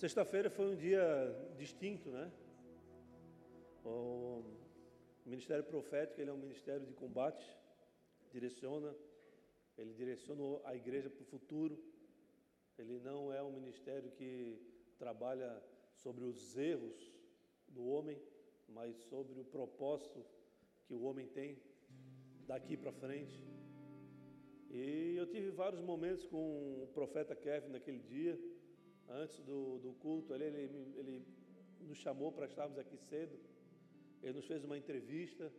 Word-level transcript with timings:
Sexta-feira 0.00 0.48
foi 0.48 0.64
um 0.64 0.74
dia 0.74 1.04
distinto, 1.58 2.08
né? 2.08 2.32
O 3.84 4.42
Ministério 5.26 5.62
Profético, 5.62 6.18
ele 6.18 6.30
é 6.30 6.32
um 6.32 6.38
ministério 6.38 6.86
de 6.86 6.94
combate, 6.94 7.46
direciona, 8.32 8.96
ele 9.76 9.92
direciona 9.92 10.42
a 10.64 10.74
igreja 10.74 11.10
para 11.10 11.20
o 11.20 11.26
futuro. 11.26 11.78
Ele 12.78 12.98
não 13.00 13.30
é 13.30 13.42
um 13.42 13.52
ministério 13.52 14.10
que 14.12 14.58
trabalha 14.98 15.62
sobre 15.92 16.24
os 16.24 16.56
erros 16.56 16.98
do 17.68 17.84
homem, 17.84 18.18
mas 18.70 18.96
sobre 19.10 19.38
o 19.38 19.44
propósito 19.44 20.24
que 20.86 20.94
o 20.94 21.02
homem 21.02 21.26
tem 21.26 21.58
daqui 22.46 22.74
para 22.74 22.90
frente. 22.90 23.46
E 24.70 25.14
eu 25.18 25.26
tive 25.26 25.50
vários 25.50 25.82
momentos 25.82 26.24
com 26.24 26.84
o 26.84 26.88
profeta 26.94 27.36
Kevin 27.36 27.68
naquele 27.68 27.98
dia 27.98 28.40
antes 29.10 29.38
do, 29.40 29.78
do 29.78 29.92
culto, 29.94 30.34
ele, 30.34 30.44
ele, 30.44 30.94
ele 30.96 31.26
nos 31.80 31.98
chamou 31.98 32.30
para 32.32 32.46
estarmos 32.46 32.78
aqui 32.78 32.96
cedo, 32.96 33.36
ele 34.22 34.34
nos 34.34 34.46
fez 34.46 34.64
uma 34.64 34.76
entrevista, 34.76 35.52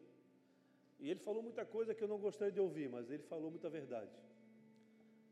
e 1.00 1.10
ele 1.10 1.20
falou 1.20 1.42
muita 1.42 1.66
coisa 1.66 1.96
que 1.96 2.04
eu 2.04 2.08
não 2.08 2.20
gostaria 2.20 2.54
de 2.54 2.60
ouvir, 2.60 2.88
mas 2.90 3.10
ele 3.10 3.24
falou 3.24 3.50
muita 3.50 3.70
verdade. 3.70 4.12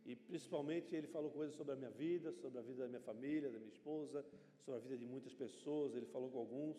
E 0.05 0.15
principalmente 0.15 0.95
ele 0.95 1.07
falou 1.07 1.29
coisas 1.29 1.55
sobre 1.55 1.73
a 1.73 1.75
minha 1.75 1.91
vida, 1.91 2.31
sobre 2.33 2.57
a 2.59 2.61
vida 2.61 2.83
da 2.83 2.87
minha 2.87 3.01
família, 3.01 3.49
da 3.49 3.59
minha 3.59 3.69
esposa, 3.69 4.25
sobre 4.63 4.79
a 4.79 4.83
vida 4.83 4.97
de 4.97 5.05
muitas 5.05 5.33
pessoas, 5.33 5.95
ele 5.95 6.07
falou 6.07 6.29
com 6.31 6.39
alguns, 6.39 6.77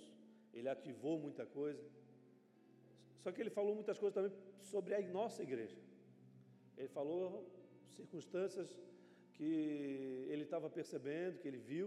ele 0.52 0.68
ativou 0.68 1.18
muita 1.18 1.46
coisa. 1.46 1.84
Só 3.18 3.30
que 3.30 3.40
ele 3.40 3.50
falou 3.50 3.74
muitas 3.74 3.98
coisas 3.98 4.14
também 4.14 4.32
sobre 4.58 4.94
a 4.94 5.00
nossa 5.02 5.42
igreja. 5.42 5.78
Ele 6.76 6.88
falou 6.88 7.46
circunstâncias 7.90 8.76
que 9.40 10.26
ele 10.32 10.42
estava 10.42 10.68
percebendo, 10.68 11.38
que 11.38 11.48
ele 11.48 11.56
viu, 11.72 11.86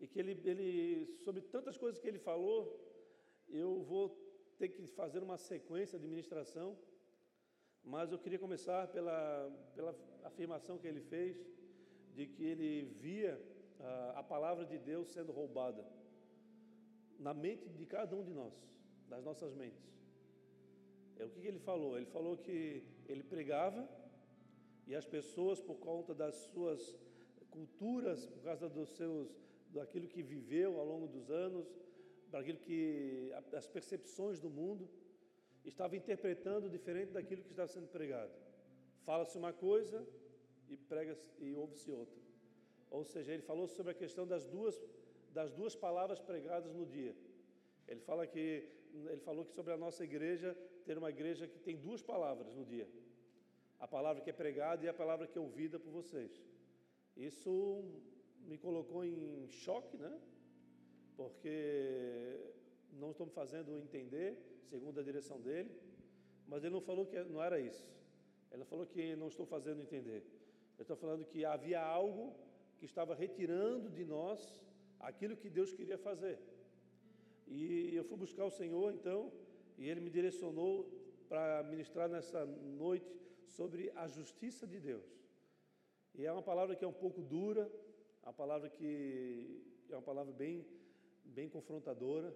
e 0.00 0.08
que 0.08 0.18
ele, 0.18 0.32
ele, 0.44 1.16
sobre 1.24 1.40
tantas 1.40 1.76
coisas 1.78 2.00
que 2.00 2.08
ele 2.08 2.18
falou, 2.18 2.60
eu 3.48 3.70
vou 3.84 4.04
ter 4.58 4.70
que 4.70 4.88
fazer 4.88 5.22
uma 5.22 5.38
sequência 5.38 6.00
de 6.00 6.08
ministração, 6.08 6.76
mas 7.84 8.10
eu 8.10 8.18
queria 8.18 8.40
começar 8.40 8.88
pela, 8.88 9.20
pela 9.76 9.94
afirmação 10.24 10.78
que 10.78 10.88
ele 10.88 11.00
fez, 11.00 11.36
de 12.16 12.26
que 12.26 12.42
ele 12.42 12.86
via 13.06 13.40
a, 13.78 14.18
a 14.18 14.22
palavra 14.24 14.64
de 14.64 14.78
Deus 14.78 15.12
sendo 15.12 15.30
roubada 15.30 15.86
na 17.20 17.32
mente 17.32 17.68
de 17.68 17.86
cada 17.86 18.16
um 18.16 18.24
de 18.24 18.32
nós, 18.32 18.52
das 19.08 19.22
nossas 19.22 19.54
mentes. 19.54 19.88
É 21.16 21.24
o 21.24 21.30
que 21.30 21.46
ele 21.46 21.60
falou? 21.60 21.96
Ele 21.96 22.06
falou 22.06 22.36
que 22.36 22.82
ele 23.06 23.22
pregava 23.22 23.88
e 24.90 24.94
as 24.96 25.06
pessoas, 25.06 25.60
por 25.60 25.76
conta 25.76 26.12
das 26.12 26.34
suas 26.52 26.80
culturas, 27.48 28.26
por 28.26 28.42
causa 28.42 28.68
dos 28.68 28.88
seus, 28.96 29.28
daquilo 29.72 30.08
que 30.08 30.20
viveu 30.20 30.80
ao 30.80 30.84
longo 30.84 31.06
dos 31.06 31.30
anos, 31.30 31.64
daquilo 32.28 32.58
que 32.58 33.32
as 33.52 33.68
percepções 33.68 34.40
do 34.40 34.50
mundo, 34.50 34.90
estavam 35.64 35.96
interpretando 35.96 36.68
diferente 36.68 37.12
daquilo 37.12 37.40
que 37.44 37.52
estava 37.52 37.68
sendo 37.68 37.86
pregado. 37.86 38.32
Fala-se 39.04 39.38
uma 39.38 39.52
coisa 39.52 40.04
e 40.68 40.76
prega 40.76 41.16
e 41.38 41.54
ouve-se 41.54 41.92
outra. 41.92 42.20
Ou 42.90 43.04
seja, 43.04 43.32
ele 43.32 43.42
falou 43.42 43.68
sobre 43.68 43.92
a 43.92 43.94
questão 43.94 44.26
das 44.26 44.44
duas 44.44 44.76
das 45.32 45.52
duas 45.52 45.76
palavras 45.76 46.18
pregadas 46.18 46.74
no 46.74 46.84
dia. 46.84 47.14
Ele 47.86 48.00
fala 48.00 48.26
que 48.26 48.68
ele 49.12 49.20
falou 49.20 49.44
que 49.44 49.52
sobre 49.52 49.72
a 49.72 49.76
nossa 49.76 50.02
igreja 50.02 50.58
ter 50.84 50.98
uma 50.98 51.10
igreja 51.10 51.46
que 51.46 51.60
tem 51.60 51.76
duas 51.76 52.02
palavras 52.02 52.56
no 52.56 52.64
dia 52.64 52.88
a 53.80 53.88
palavra 53.88 54.22
que 54.22 54.30
é 54.30 54.32
pregada 54.32 54.84
e 54.84 54.88
a 54.88 54.94
palavra 54.94 55.26
que 55.26 55.38
é 55.38 55.40
ouvida 55.40 55.78
por 55.78 55.90
vocês. 55.90 56.30
Isso 57.16 57.52
me 58.46 58.58
colocou 58.58 59.04
em 59.04 59.48
choque, 59.48 59.96
né? 59.96 60.12
Porque 61.16 62.38
não 62.92 63.10
estou 63.12 63.26
me 63.26 63.32
fazendo 63.32 63.78
entender, 63.78 64.36
segundo 64.68 65.00
a 65.00 65.02
direção 65.02 65.40
dele, 65.40 65.70
mas 66.46 66.62
ele 66.62 66.74
não 66.74 66.80
falou 66.80 67.06
que 67.06 67.18
não 67.24 67.42
era 67.42 67.58
isso. 67.58 67.88
Ele 68.52 68.64
falou 68.64 68.86
que 68.86 69.16
não 69.16 69.28
estou 69.28 69.46
fazendo 69.46 69.80
entender. 69.80 70.22
Eu 70.78 70.82
estou 70.82 70.96
falando 70.96 71.24
que 71.24 71.44
havia 71.44 71.80
algo 71.80 72.34
que 72.78 72.84
estava 72.84 73.14
retirando 73.14 73.88
de 73.90 74.04
nós 74.04 74.60
aquilo 74.98 75.36
que 75.36 75.48
Deus 75.48 75.72
queria 75.72 75.98
fazer. 75.98 76.38
E 77.46 77.94
eu 77.94 78.04
fui 78.04 78.16
buscar 78.16 78.44
o 78.44 78.50
Senhor, 78.50 78.92
então, 78.92 79.32
e 79.78 79.88
ele 79.88 80.00
me 80.00 80.10
direcionou 80.10 80.88
para 81.28 81.62
ministrar 81.62 82.08
nessa 82.08 82.44
noite 82.44 83.20
sobre 83.56 83.90
a 83.94 84.06
justiça 84.06 84.66
de 84.66 84.78
Deus. 84.80 85.08
E 86.14 86.24
é 86.24 86.32
uma 86.32 86.42
palavra 86.42 86.74
que 86.76 86.84
é 86.84 86.88
um 86.88 86.98
pouco 87.04 87.20
dura, 87.22 87.70
uma 88.22 88.32
palavra 88.32 88.68
que 88.68 89.62
é 89.88 89.94
uma 89.94 90.02
palavra 90.10 90.32
bem, 90.32 90.66
bem 91.24 91.48
confrontadora. 91.48 92.34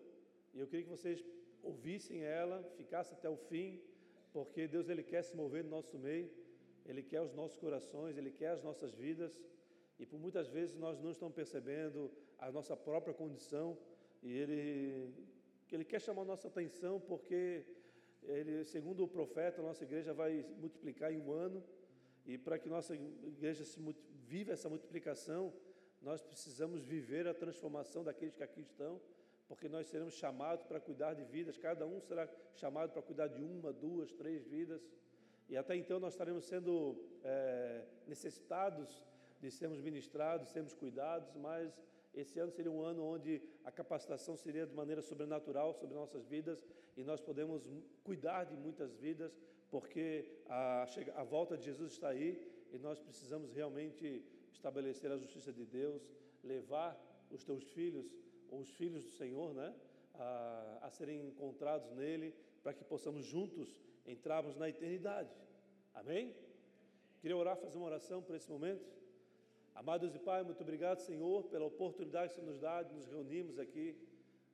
E 0.52 0.60
eu 0.60 0.66
queria 0.66 0.84
que 0.84 0.90
vocês 0.90 1.24
ouvissem 1.62 2.22
ela, 2.22 2.62
ficassem 2.76 3.16
até 3.16 3.28
o 3.28 3.36
fim, 3.36 3.80
porque 4.32 4.66
Deus 4.66 4.88
ele 4.88 5.02
quer 5.02 5.22
se 5.22 5.34
mover 5.36 5.64
no 5.64 5.70
nosso 5.70 5.98
meio, 5.98 6.30
Ele 6.84 7.02
quer 7.02 7.20
os 7.22 7.32
nossos 7.32 7.56
corações, 7.56 8.16
Ele 8.16 8.30
quer 8.30 8.48
as 8.48 8.62
nossas 8.62 8.92
vidas. 8.92 9.40
E 9.98 10.04
por 10.04 10.18
muitas 10.18 10.48
vezes 10.48 10.76
nós 10.76 11.00
não 11.00 11.10
estamos 11.10 11.34
percebendo 11.34 12.10
a 12.38 12.50
nossa 12.50 12.76
própria 12.76 13.14
condição 13.14 13.78
e 14.22 14.32
Ele, 14.32 15.14
ele 15.70 15.84
quer 15.84 16.00
chamar 16.00 16.22
a 16.22 16.30
nossa 16.32 16.48
atenção 16.48 17.00
porque 17.00 17.64
ele, 18.26 18.64
segundo 18.64 19.04
o 19.04 19.08
profeta, 19.08 19.60
a 19.60 19.64
nossa 19.64 19.84
igreja 19.84 20.12
vai 20.12 20.44
multiplicar 20.58 21.12
em 21.12 21.18
um 21.18 21.32
ano, 21.32 21.62
e 22.26 22.38
para 22.38 22.58
que 22.58 22.68
nossa 22.68 22.94
igreja 22.94 23.64
se, 23.64 23.78
viva 24.26 24.52
essa 24.52 24.68
multiplicação, 24.68 25.52
nós 26.00 26.22
precisamos 26.22 26.82
viver 26.82 27.26
a 27.26 27.34
transformação 27.34 28.02
daqueles 28.02 28.34
que 28.34 28.42
aqui 28.42 28.60
estão, 28.60 29.00
porque 29.46 29.68
nós 29.68 29.86
seremos 29.86 30.14
chamados 30.14 30.64
para 30.64 30.80
cuidar 30.80 31.14
de 31.14 31.24
vidas, 31.24 31.58
cada 31.58 31.86
um 31.86 32.00
será 32.00 32.28
chamado 32.54 32.92
para 32.92 33.02
cuidar 33.02 33.28
de 33.28 33.42
uma, 33.42 33.72
duas, 33.72 34.12
três 34.12 34.46
vidas, 34.46 34.82
e 35.48 35.56
até 35.56 35.76
então 35.76 36.00
nós 36.00 36.14
estaremos 36.14 36.44
sendo 36.46 36.96
é, 37.22 37.84
necessitados 38.06 39.02
de 39.40 39.50
sermos 39.50 39.80
ministrados, 39.80 40.48
sermos 40.48 40.72
cuidados, 40.72 41.34
mas 41.36 41.78
esse 42.14 42.38
ano 42.38 42.52
seria 42.52 42.70
um 42.70 42.82
ano 42.82 43.02
onde 43.04 43.42
a 43.64 43.70
capacitação 43.70 44.36
seria 44.36 44.66
de 44.66 44.74
maneira 44.74 45.02
sobrenatural 45.02 45.74
sobre 45.74 45.94
nossas 45.94 46.24
vidas 46.26 46.64
e 46.96 47.02
nós 47.02 47.20
podemos 47.20 47.68
cuidar 48.04 48.44
de 48.44 48.56
muitas 48.56 48.94
vidas, 48.96 49.36
porque 49.70 50.24
a, 50.48 50.86
a 51.16 51.24
volta 51.24 51.56
de 51.56 51.64
Jesus 51.64 51.92
está 51.92 52.08
aí 52.08 52.40
e 52.72 52.78
nós 52.78 53.00
precisamos 53.00 53.52
realmente 53.52 54.24
estabelecer 54.52 55.10
a 55.10 55.16
justiça 55.16 55.52
de 55.52 55.64
Deus, 55.64 56.02
levar 56.42 56.96
os 57.30 57.42
teus 57.42 57.64
filhos, 57.72 58.06
ou 58.48 58.60
os 58.60 58.70
filhos 58.70 59.04
do 59.04 59.10
Senhor, 59.10 59.52
né, 59.52 59.74
a, 60.14 60.78
a 60.82 60.90
serem 60.90 61.26
encontrados 61.26 61.90
nele, 61.92 62.34
para 62.62 62.72
que 62.72 62.84
possamos 62.84 63.24
juntos 63.24 63.80
entrarmos 64.06 64.56
na 64.56 64.68
eternidade. 64.68 65.34
Amém? 65.92 66.34
Queria 67.20 67.36
orar, 67.36 67.56
fazer 67.56 67.76
uma 67.78 67.86
oração 67.86 68.22
por 68.22 68.36
esse 68.36 68.50
momento. 68.50 68.84
Amados 69.74 70.14
e 70.14 70.20
Pai, 70.20 70.44
muito 70.44 70.62
obrigado, 70.62 71.00
Senhor, 71.00 71.42
pela 71.44 71.64
oportunidade 71.64 72.28
que 72.28 72.36
você 72.36 72.46
nos 72.46 72.60
dá 72.60 72.80
de 72.84 72.94
nos 72.94 73.06
reunirmos 73.08 73.58
aqui. 73.58 73.96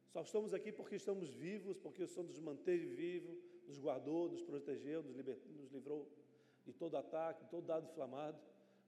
Só 0.09 0.23
estamos 0.23 0.55
aqui 0.55 0.73
porque 0.73 0.97
estamos 0.97 1.29
vivos, 1.35 1.77
porque 1.77 2.03
o 2.03 2.09
Senhor 2.09 2.25
nos 2.25 2.41
manteve 2.41 2.87
vivo, 2.87 3.37
nos 3.69 3.79
guardou, 3.79 4.31
nos 4.31 4.43
protegeu, 4.43 5.03
nos, 5.03 5.15
nos 5.15 5.71
livrou 5.71 6.09
de 6.65 6.73
todo 6.73 6.97
ataque, 6.97 7.45
de 7.45 7.51
todo 7.51 7.67
dado 7.67 7.85
inflamado. 7.85 8.41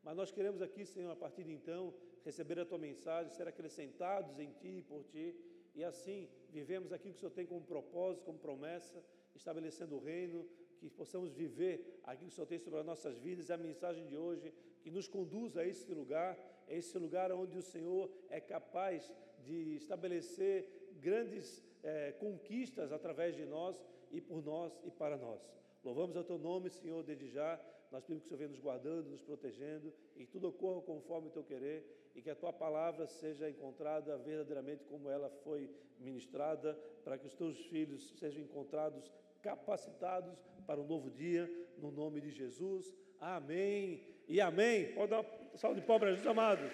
Mas 0.02 0.16
nós 0.16 0.32
queremos 0.32 0.62
aqui, 0.62 0.86
Senhor, 0.86 1.10
a 1.10 1.14
partir 1.14 1.44
de 1.44 1.52
então, 1.52 1.92
receber 2.24 2.58
a 2.58 2.64
Tua 2.64 2.78
mensagem, 2.78 3.30
ser 3.30 3.46
acrescentados 3.46 4.38
em 4.38 4.50
Ti 4.52 4.78
e 4.78 4.82
por 4.82 5.04
Ti, 5.04 5.36
e 5.74 5.84
assim 5.84 6.30
vivemos 6.48 6.94
aquilo 6.94 7.12
que 7.12 7.18
o 7.18 7.20
Senhor 7.20 7.32
tem 7.32 7.44
como 7.44 7.60
propósito, 7.60 8.24
como 8.24 8.38
promessa, 8.38 9.04
estabelecendo 9.34 9.96
o 9.96 10.00
reino, 10.00 10.48
que 10.78 10.88
possamos 10.88 11.34
viver 11.34 12.00
aquilo 12.04 12.28
que 12.28 12.32
o 12.32 12.36
Senhor 12.36 12.46
tem 12.46 12.58
sobre 12.58 12.80
as 12.80 12.86
nossas 12.86 13.18
vidas, 13.18 13.50
e 13.50 13.52
a 13.52 13.58
mensagem 13.58 14.06
de 14.06 14.16
hoje 14.16 14.52
que 14.82 14.90
nos 14.90 15.08
conduz 15.08 15.56
a 15.56 15.64
esse 15.64 15.92
lugar, 15.94 16.36
é 16.66 16.76
esse 16.76 16.98
lugar 16.98 17.30
onde 17.32 17.56
o 17.56 17.62
Senhor 17.62 18.10
é 18.28 18.40
capaz 18.40 19.10
de 19.44 19.76
estabelecer 19.76 20.68
grandes 21.00 21.62
é, 21.82 22.12
conquistas 22.12 22.92
através 22.92 23.34
de 23.36 23.44
nós 23.44 23.80
e 24.10 24.20
por 24.20 24.42
nós 24.42 24.78
e 24.84 24.90
para 24.90 25.16
nós. 25.16 25.40
Louvamos 25.84 26.16
o 26.16 26.24
teu 26.24 26.38
nome, 26.38 26.70
Senhor, 26.70 27.02
desde 27.02 27.28
já. 27.28 27.60
Nós 27.90 28.04
pedimos 28.04 28.22
que 28.22 28.26
o 28.26 28.28
Senhor 28.28 28.38
venha 28.38 28.50
nos 28.50 28.60
guardando, 28.60 29.10
nos 29.10 29.22
protegendo 29.22 29.92
e 30.16 30.24
que 30.24 30.32
tudo 30.32 30.48
ocorra 30.48 30.80
conforme 30.82 31.28
o 31.28 31.30
teu 31.30 31.44
querer 31.44 32.10
e 32.14 32.22
que 32.22 32.30
a 32.30 32.34
tua 32.34 32.52
palavra 32.52 33.06
seja 33.06 33.50
encontrada 33.50 34.16
verdadeiramente 34.18 34.84
como 34.84 35.10
ela 35.10 35.28
foi 35.28 35.70
ministrada, 35.98 36.74
para 37.04 37.18
que 37.18 37.26
os 37.26 37.34
teus 37.34 37.58
filhos 37.66 38.14
sejam 38.18 38.42
encontrados 38.42 39.10
capacitados 39.42 40.38
para 40.66 40.80
um 40.80 40.86
novo 40.86 41.10
dia, 41.10 41.50
no 41.78 41.90
nome 41.90 42.20
de 42.20 42.30
Jesus. 42.30 42.94
Amém 43.18 44.11
e 44.32 44.40
amém. 44.40 44.94
Pode 44.94 45.10
dar 45.10 45.20
uma 45.20 45.58
salva 45.58 45.78
de 45.78 45.86
para 45.86 46.08
Jesus, 46.10 46.26
amados. 46.26 46.72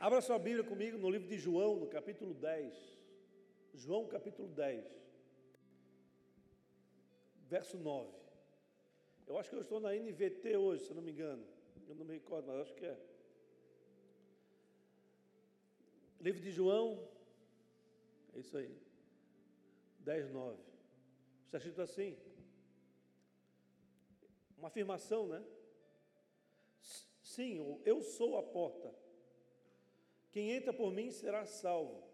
Abra 0.00 0.22
sua 0.22 0.38
Bíblia 0.38 0.64
comigo 0.64 0.96
no 0.96 1.10
livro 1.10 1.28
de 1.28 1.36
João, 1.36 1.76
no 1.76 1.86
capítulo 1.86 2.32
10. 2.32 2.98
João, 3.74 4.06
capítulo 4.06 4.48
10, 4.48 4.86
verso 7.46 7.76
9. 7.76 8.10
Eu 9.26 9.38
acho 9.38 9.50
que 9.50 9.56
eu 9.56 9.60
estou 9.60 9.78
na 9.78 9.92
NVT 9.94 10.56
hoje, 10.56 10.86
se 10.86 10.94
não 10.94 11.02
me 11.02 11.12
engano. 11.12 11.44
Eu 11.86 11.94
não 11.94 12.06
me 12.06 12.14
recordo, 12.14 12.46
mas 12.46 12.62
acho 12.62 12.74
que 12.74 12.86
é. 12.86 12.98
Livro 16.22 16.40
de 16.40 16.52
João, 16.52 17.06
é 18.34 18.38
isso 18.38 18.56
aí. 18.56 18.74
10, 20.00 20.30
9. 20.30 20.77
Está 21.48 21.56
escrito 21.56 21.80
assim. 21.80 22.14
Uma 24.58 24.68
afirmação, 24.68 25.26
né? 25.26 25.42
Sim, 27.22 27.80
eu 27.86 28.02
sou 28.02 28.36
a 28.36 28.42
porta. 28.42 28.94
Quem 30.30 30.50
entra 30.50 30.74
por 30.74 30.92
mim 30.92 31.10
será 31.10 31.46
salvo. 31.46 32.06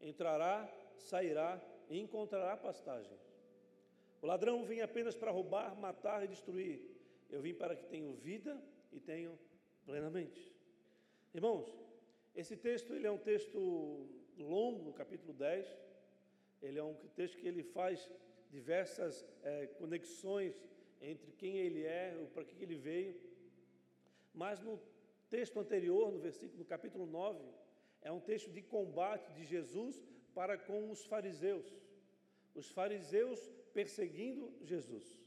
Entrará, 0.00 0.72
sairá 0.98 1.60
e 1.88 1.98
encontrará 1.98 2.56
pastagem. 2.56 3.18
O 4.22 4.26
ladrão 4.26 4.64
vem 4.64 4.82
apenas 4.82 5.16
para 5.16 5.32
roubar, 5.32 5.74
matar 5.74 6.22
e 6.22 6.28
destruir. 6.28 6.80
Eu 7.28 7.42
vim 7.42 7.54
para 7.54 7.74
que 7.74 7.86
tenham 7.86 8.14
vida 8.14 8.62
e 8.92 9.00
tenham 9.00 9.36
plenamente. 9.84 10.54
Irmãos, 11.34 11.76
esse 12.36 12.56
texto 12.56 12.94
ele 12.94 13.08
é 13.08 13.10
um 13.10 13.18
texto 13.18 14.08
longo, 14.38 14.92
capítulo 14.92 15.32
10. 15.32 15.66
Ele 16.62 16.78
é 16.78 16.84
um 16.84 16.94
texto 17.16 17.36
que 17.36 17.48
ele 17.48 17.64
faz 17.64 18.08
diversas 18.50 19.24
é, 19.42 19.66
conexões 19.78 20.54
entre 21.00 21.32
quem 21.32 21.56
ele 21.56 21.84
é, 21.84 22.14
para 22.34 22.44
que 22.44 22.62
ele 22.62 22.76
veio. 22.76 23.14
Mas 24.34 24.60
no 24.60 24.80
texto 25.28 25.58
anterior, 25.58 26.12
no 26.12 26.18
versículo, 26.18 26.58
no 26.58 26.64
capítulo 26.64 27.06
9, 27.06 27.42
é 28.02 28.10
um 28.10 28.20
texto 28.20 28.50
de 28.50 28.62
combate 28.62 29.32
de 29.32 29.44
Jesus 29.44 30.02
para 30.34 30.58
com 30.58 30.90
os 30.90 31.04
fariseus. 31.04 31.66
Os 32.54 32.70
fariseus 32.70 33.40
perseguindo 33.72 34.52
Jesus. 34.62 35.18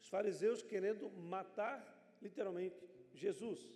Os 0.00 0.08
fariseus 0.08 0.62
querendo 0.62 1.10
matar, 1.10 2.16
literalmente, 2.22 2.82
Jesus. 3.14 3.70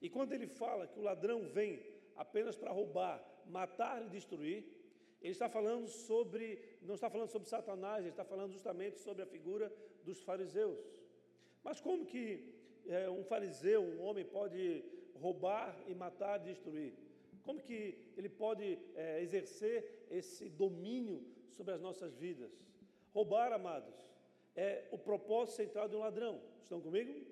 E 0.00 0.08
quando 0.08 0.32
ele 0.32 0.46
fala 0.46 0.86
que 0.86 0.98
o 0.98 1.02
ladrão 1.02 1.48
vem 1.48 1.84
apenas 2.14 2.56
para 2.56 2.70
roubar, 2.70 3.24
matar 3.46 4.04
e 4.04 4.08
destruir, 4.08 4.64
ele 5.20 5.32
está 5.32 5.48
falando 5.48 5.88
sobre, 5.88 6.60
não 6.82 6.94
está 6.94 7.10
falando 7.10 7.28
sobre 7.28 7.48
Satanás, 7.48 8.00
ele 8.00 8.10
está 8.10 8.24
falando 8.24 8.52
justamente 8.52 8.98
sobre 9.00 9.22
a 9.22 9.26
figura 9.26 9.72
dos 10.04 10.20
fariseus. 10.22 10.78
Mas 11.64 11.80
como 11.80 12.06
que 12.06 12.54
é, 12.86 13.10
um 13.10 13.24
fariseu, 13.24 13.82
um 13.82 14.02
homem, 14.02 14.24
pode 14.24 14.84
roubar 15.14 15.76
e 15.88 15.94
matar 15.94 16.38
destruir? 16.38 16.94
Como 17.42 17.60
que 17.60 17.98
ele 18.16 18.28
pode 18.28 18.78
é, 18.94 19.20
exercer 19.22 20.06
esse 20.10 20.48
domínio 20.48 21.24
sobre 21.50 21.74
as 21.74 21.80
nossas 21.80 22.14
vidas? 22.16 22.52
Roubar, 23.12 23.52
amados, 23.52 23.94
é 24.54 24.86
o 24.92 24.98
propósito 24.98 25.56
central 25.56 25.88
de 25.88 25.96
um 25.96 26.00
ladrão. 26.00 26.40
Estão 26.62 26.80
comigo? 26.80 27.26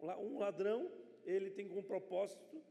Um 0.00 0.38
ladrão, 0.38 0.88
ele 1.24 1.50
tem 1.50 1.66
como 1.66 1.82
propósito, 1.82 2.62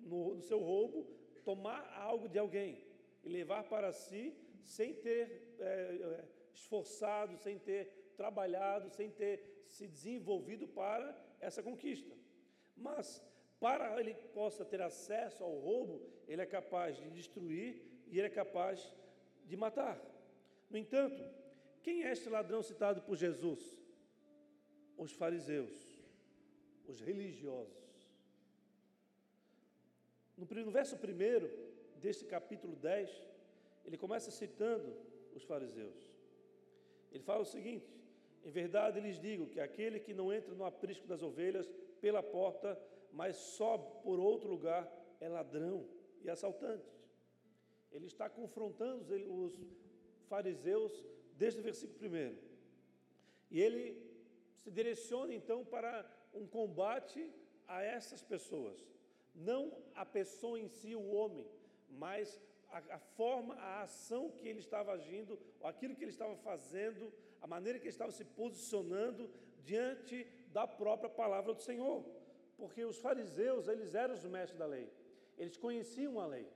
no, 0.00 0.34
no 0.34 0.42
seu 0.42 0.58
roubo, 0.58 1.06
tomar 1.44 1.92
algo 1.96 2.28
de 2.28 2.38
alguém 2.38 2.85
e 3.26 3.28
levar 3.28 3.64
para 3.64 3.92
si 3.92 4.32
sem 4.62 4.94
ter 4.94 5.56
é, 5.58 5.64
é, 5.64 6.24
esforçado, 6.54 7.36
sem 7.36 7.58
ter 7.58 8.12
trabalhado, 8.16 8.88
sem 8.88 9.10
ter 9.10 9.64
se 9.66 9.86
desenvolvido 9.88 10.66
para 10.68 11.14
essa 11.40 11.60
conquista. 11.62 12.14
Mas 12.76 13.20
para 13.58 13.98
ele 14.00 14.14
possa 14.32 14.64
ter 14.64 14.80
acesso 14.80 15.42
ao 15.42 15.58
roubo, 15.58 16.08
ele 16.28 16.40
é 16.40 16.46
capaz 16.46 16.96
de 16.96 17.10
destruir 17.10 17.82
e 18.06 18.16
ele 18.18 18.28
é 18.28 18.30
capaz 18.30 18.92
de 19.44 19.56
matar. 19.56 20.00
No 20.70 20.78
entanto, 20.78 21.20
quem 21.82 22.04
é 22.04 22.12
este 22.12 22.28
ladrão 22.28 22.62
citado 22.62 23.02
por 23.02 23.16
Jesus? 23.16 23.60
Os 24.96 25.12
fariseus, 25.12 25.74
os 26.86 27.00
religiosos. 27.00 27.74
No, 30.36 30.70
verso 30.70 30.96
1 30.96 31.65
deste 32.00 32.24
capítulo 32.24 32.76
10, 32.76 33.10
ele 33.84 33.96
começa 33.96 34.30
citando 34.30 34.96
os 35.34 35.42
fariseus. 35.42 36.12
Ele 37.12 37.22
fala 37.22 37.42
o 37.42 37.46
seguinte: 37.46 37.88
Em 38.44 38.50
verdade 38.50 39.00
lhes 39.00 39.18
digo 39.20 39.46
que 39.48 39.60
aquele 39.60 40.00
que 40.00 40.14
não 40.14 40.32
entra 40.32 40.54
no 40.54 40.64
aprisco 40.64 41.06
das 41.06 41.22
ovelhas 41.22 41.70
pela 42.00 42.22
porta, 42.22 42.78
mas 43.12 43.36
sobe 43.36 43.86
por 44.02 44.18
outro 44.18 44.48
lugar, 44.48 44.90
é 45.20 45.28
ladrão 45.28 45.86
e 46.22 46.30
assaltante. 46.30 46.90
Ele 47.90 48.06
está 48.06 48.28
confrontando 48.28 49.04
os 49.32 49.58
fariseus 50.28 51.04
desde 51.34 51.60
o 51.60 51.62
versículo 51.62 52.10
1. 52.10 52.36
E 53.50 53.60
ele 53.60 53.84
se 54.58 54.70
direciona 54.70 55.32
então 55.32 55.64
para 55.64 56.04
um 56.34 56.46
combate 56.46 57.32
a 57.66 57.82
essas 57.82 58.22
pessoas. 58.22 58.84
Não 59.34 59.72
a 59.94 60.04
pessoa 60.04 60.58
em 60.58 60.68
si, 60.68 60.94
o 60.94 61.10
homem, 61.12 61.46
mas 61.96 62.40
a, 62.70 62.78
a, 62.96 62.98
forma, 62.98 63.54
a 63.54 63.82
ação 63.82 64.30
que 64.30 64.46
ele 64.48 64.60
estava 64.60 64.92
agindo, 64.92 65.38
aquilo 65.62 65.94
que 65.94 66.04
ele 66.04 66.10
estava 66.10 66.36
fazendo, 66.36 67.12
a 67.40 67.46
maneira 67.46 67.78
que 67.78 67.84
ele 67.84 67.90
estava 67.90 68.12
se 68.12 68.24
posicionando 68.24 69.30
diante 69.64 70.26
da 70.52 70.66
própria 70.66 71.08
palavra 71.08 71.54
do 71.54 71.62
Senhor. 71.62 72.04
Porque 72.56 72.84
os 72.84 72.98
fariseus, 72.98 73.68
eles 73.68 73.94
eram 73.94 74.14
os 74.14 74.24
mestres 74.24 74.58
da 74.58 74.66
lei, 74.66 74.88
eles 75.36 75.56
conheciam 75.56 76.18
a 76.18 76.26
lei, 76.26 76.46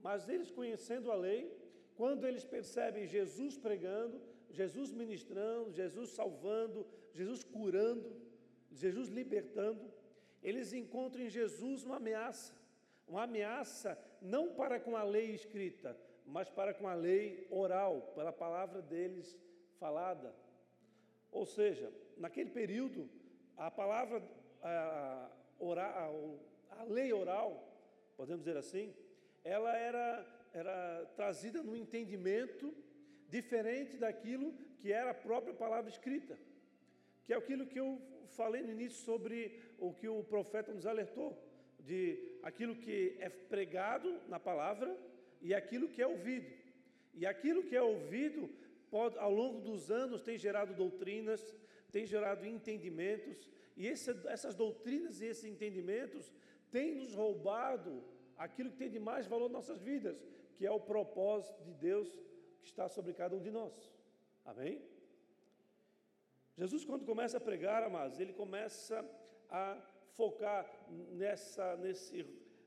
mas 0.00 0.28
eles 0.28 0.50
conhecendo 0.50 1.10
a 1.10 1.14
lei, 1.14 1.40
quando 1.96 2.26
eles 2.26 2.44
percebem 2.44 3.06
Jesus 3.06 3.56
pregando, 3.56 4.20
Jesus 4.50 4.92
ministrando, 4.92 5.72
Jesus 5.72 6.10
salvando, 6.10 6.86
Jesus 7.12 7.42
curando, 7.42 8.10
Jesus 8.70 9.08
libertando, 9.08 9.90
eles 10.42 10.72
encontram 10.72 11.24
em 11.24 11.30
Jesus 11.30 11.84
uma 11.84 11.96
ameaça. 11.96 12.52
Uma 13.06 13.24
ameaça 13.24 13.98
não 14.20 14.54
para 14.54 14.78
com 14.80 14.96
a 14.96 15.02
lei 15.02 15.34
escrita, 15.34 15.96
mas 16.26 16.48
para 16.48 16.72
com 16.72 16.88
a 16.88 16.94
lei 16.94 17.46
oral, 17.50 18.12
pela 18.14 18.32
palavra 18.32 18.80
deles 18.80 19.38
falada. 19.78 20.34
Ou 21.30 21.44
seja, 21.44 21.92
naquele 22.16 22.50
período, 22.50 23.08
a 23.56 23.70
palavra 23.70 24.22
a, 24.62 25.30
oral, 25.58 26.38
a 26.70 26.84
lei 26.84 27.12
oral, 27.12 27.68
podemos 28.16 28.44
dizer 28.44 28.56
assim, 28.56 28.94
ela 29.44 29.76
era 29.76 30.26
era 30.52 31.06
trazida 31.16 31.62
no 31.62 31.74
entendimento 31.74 32.74
diferente 33.28 33.96
daquilo 33.96 34.52
que 34.78 34.92
era 34.92 35.10
a 35.10 35.14
própria 35.14 35.54
palavra 35.54 35.90
escrita, 35.90 36.38
que 37.24 37.32
é 37.32 37.36
aquilo 37.36 37.66
que 37.66 37.80
eu 37.80 38.00
falei 38.26 38.62
no 38.62 38.70
início 38.70 39.02
sobre 39.04 39.60
o 39.78 39.92
que 39.92 40.08
o 40.08 40.22
profeta 40.22 40.72
nos 40.72 40.86
alertou, 40.86 41.42
de 41.82 42.38
aquilo 42.42 42.76
que 42.76 43.16
é 43.18 43.28
pregado 43.28 44.20
na 44.28 44.38
palavra 44.38 44.96
e 45.40 45.52
aquilo 45.54 45.88
que 45.88 46.00
é 46.00 46.06
ouvido. 46.06 46.50
E 47.14 47.26
aquilo 47.26 47.62
que 47.62 47.76
é 47.76 47.82
ouvido, 47.82 48.48
pode, 48.90 49.18
ao 49.18 49.32
longo 49.32 49.60
dos 49.60 49.90
anos, 49.90 50.22
tem 50.22 50.38
gerado 50.38 50.74
doutrinas, 50.74 51.54
tem 51.90 52.06
gerado 52.06 52.46
entendimentos, 52.46 53.50
e 53.76 53.86
esse, 53.86 54.10
essas 54.28 54.54
doutrinas 54.54 55.20
e 55.20 55.26
esses 55.26 55.44
entendimentos 55.44 56.32
têm 56.70 56.94
nos 56.94 57.14
roubado 57.14 58.02
aquilo 58.36 58.70
que 58.70 58.76
tem 58.76 58.90
de 58.90 58.98
mais 58.98 59.26
valor 59.26 59.48
nas 59.48 59.66
nossas 59.66 59.80
vidas, 59.80 60.24
que 60.56 60.66
é 60.66 60.70
o 60.70 60.80
propósito 60.80 61.62
de 61.64 61.74
Deus 61.74 62.08
que 62.60 62.66
está 62.66 62.88
sobre 62.88 63.12
cada 63.12 63.36
um 63.36 63.40
de 63.40 63.50
nós. 63.50 63.74
Amém? 64.44 64.82
Jesus, 66.56 66.84
quando 66.84 67.04
começa 67.04 67.36
a 67.38 67.40
pregar, 67.40 67.82
amados, 67.82 68.20
ele 68.20 68.32
começa 68.32 69.04
a 69.48 69.76
focar 70.16 70.68
nessa, 71.12 71.76
nesse, 71.76 72.26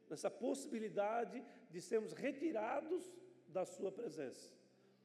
nessa 0.10 0.30
possibilidade 0.30 1.44
de 1.70 1.82
sermos 1.82 2.14
retirados 2.14 3.14
da 3.48 3.66
Sua 3.66 3.92
presença. 3.92 4.54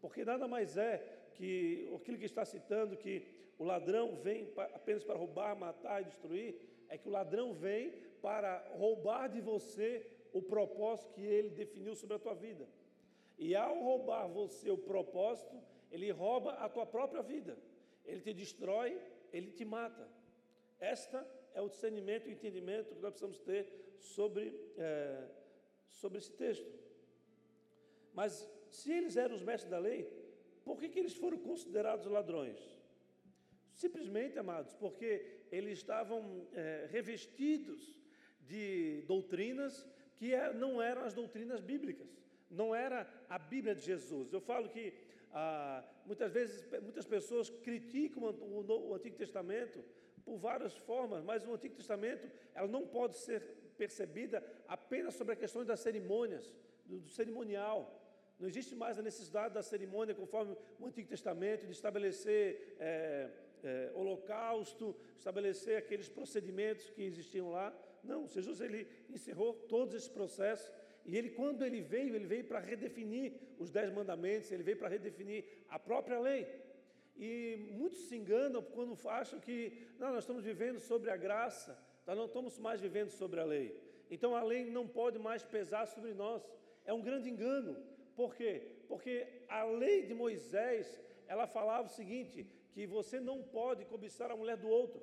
Porque 0.01 0.25
nada 0.25 0.49
mais 0.49 0.77
é 0.77 1.29
que 1.35 1.91
aquilo 1.95 2.19
que 2.19 2.25
está 2.25 2.45
citando, 2.45 2.97
que 2.97 3.27
o 3.59 3.65
ladrão 3.65 4.17
vem 4.17 4.53
apenas 4.75 5.05
para 5.05 5.19
roubar, 5.19 5.55
matar 5.57 6.01
e 6.01 6.05
destruir, 6.07 6.57
é 6.89 6.97
que 6.97 7.09
o 7.09 7.13
ladrão 7.13 7.53
vem 7.53 7.93
para 8.23 8.59
roubar 8.73 9.29
de 9.29 9.41
você 9.41 10.07
o 10.33 10.41
propósito 10.41 11.13
que 11.13 11.23
ele 11.23 11.51
definiu 11.51 11.95
sobre 11.95 12.17
a 12.17 12.19
tua 12.19 12.35
vida. 12.35 12.67
E 13.39 13.55
ao 13.55 13.83
roubar 13.83 14.27
você 14.29 14.71
o 14.71 14.79
propósito, 14.79 15.57
ele 15.91 16.11
rouba 16.11 16.53
a 16.55 16.69
tua 16.69 16.87
própria 16.87 17.23
vida. 17.23 17.57
Ele 18.05 18.21
te 18.21 18.33
destrói, 18.33 19.01
ele 19.33 19.51
te 19.51 19.65
mata. 19.65 20.07
Esta 20.79 21.27
é 21.55 21.61
o 21.61 21.69
discernimento 21.69 22.29
e 22.29 22.33
entendimento 22.33 22.95
que 22.95 23.01
nós 23.01 23.13
precisamos 23.13 23.39
ter 23.39 23.67
sobre, 23.99 24.55
é, 24.77 25.29
sobre 25.89 26.19
esse 26.19 26.33
texto. 26.33 26.71
Mas 28.13 28.49
se 28.69 28.93
eles 28.93 29.17
eram 29.17 29.35
os 29.35 29.43
mestres 29.43 29.71
da 29.71 29.79
lei, 29.79 30.09
por 30.65 30.79
que, 30.79 30.89
que 30.89 30.99
eles 30.99 31.15
foram 31.15 31.39
considerados 31.39 32.07
ladrões? 32.07 32.59
Simplesmente, 33.73 34.39
amados, 34.39 34.75
porque 34.75 35.41
eles 35.51 35.79
estavam 35.79 36.47
é, 36.53 36.89
revestidos 36.91 37.99
de 38.43 39.03
doutrinas 39.07 39.89
que 40.17 40.35
é, 40.35 40.53
não 40.53 40.83
eram 40.83 41.03
as 41.03 41.15
doutrinas 41.15 41.61
bíblicas 41.61 42.21
não 42.51 42.75
era 42.75 43.09
a 43.29 43.39
Bíblia 43.39 43.75
de 43.75 43.83
Jesus. 43.83 44.33
Eu 44.33 44.41
falo 44.41 44.69
que 44.69 44.93
ah, 45.33 45.85
muitas 46.05 46.33
vezes 46.33 46.69
muitas 46.83 47.07
pessoas 47.07 47.49
criticam 47.49 48.25
o, 48.25 48.89
o 48.91 48.95
Antigo 48.95 49.17
Testamento 49.17 49.85
por 50.31 50.39
várias 50.39 50.77
formas, 50.77 51.25
mas 51.25 51.45
o 51.45 51.53
Antigo 51.53 51.75
Testamento 51.75 52.31
ela 52.55 52.69
não 52.69 52.87
pode 52.87 53.17
ser 53.17 53.43
percebida 53.77 54.39
apenas 54.69 55.15
sobre 55.15 55.33
a 55.33 55.37
questão 55.37 55.65
das 55.65 55.81
cerimônias, 55.81 56.45
do, 56.87 57.01
do 57.01 57.11
cerimonial. 57.11 57.79
Não 58.39 58.49
existe 58.49 58.75
mais 58.77 58.97
a 58.97 59.03
necessidade 59.03 59.53
da 59.53 59.63
cerimônia, 59.63 60.15
conforme 60.15 60.57
o 60.79 60.87
Antigo 60.87 61.09
Testamento, 61.09 61.67
de 61.67 61.73
estabelecer 61.73 62.77
é, 62.79 63.29
é, 63.65 63.91
holocausto, 63.95 64.95
estabelecer 65.19 65.77
aqueles 65.77 66.09
procedimentos 66.09 66.89
que 66.91 67.03
existiam 67.03 67.51
lá. 67.51 67.77
Não, 68.05 68.29
Jesus 68.29 68.61
ele 68.61 68.87
encerrou 69.11 69.53
todos 69.75 69.95
esses 69.97 70.09
processos 70.09 70.71
e 71.05 71.17
ele, 71.17 71.31
quando 71.31 71.65
ele 71.65 71.81
veio, 71.81 72.15
ele 72.15 72.27
veio 72.27 72.45
para 72.45 72.61
redefinir 72.61 73.33
os 73.59 73.71
dez 73.71 73.93
mandamentos, 73.93 74.53
ele 74.53 74.63
veio 74.63 74.77
para 74.77 74.89
redefinir 74.89 75.45
a 75.69 75.79
própria 75.79 76.21
lei. 76.21 76.47
E 77.21 77.69
muitos 77.73 77.99
se 78.09 78.17
enganam 78.17 78.63
quando 78.63 78.97
acham 79.07 79.39
que 79.39 79.57
não, 79.99 80.09
nós 80.15 80.25
estamos 80.25 80.43
vivendo 80.43 80.79
sobre 80.81 81.11
a 81.11 81.17
graça, 81.19 81.79
nós 82.07 82.17
não 82.17 82.25
estamos 82.25 82.59
mais 82.59 82.81
vivendo 82.81 83.11
sobre 83.11 83.39
a 83.41 83.45
lei. 83.45 83.79
Então 84.11 84.35
a 84.35 84.43
lei 84.43 84.71
não 84.71 84.89
pode 84.89 85.19
mais 85.19 85.45
pesar 85.45 85.85
sobre 85.87 86.15
nós. 86.15 86.43
É 86.83 86.95
um 86.95 87.03
grande 87.03 87.29
engano. 87.29 87.77
Por 88.17 88.35
quê? 88.35 88.53
Porque 88.89 89.27
a 89.51 89.65
lei 89.65 90.07
de 90.07 90.15
Moisés, 90.15 90.99
ela 91.29 91.47
falava 91.47 91.89
o 91.89 91.97
seguinte: 92.01 92.47
que 92.73 92.87
você 92.87 93.21
não 93.21 93.43
pode 93.43 93.85
cobiçar 93.85 94.31
a 94.31 94.37
mulher 94.37 94.57
do 94.57 94.69
outro. 94.69 95.03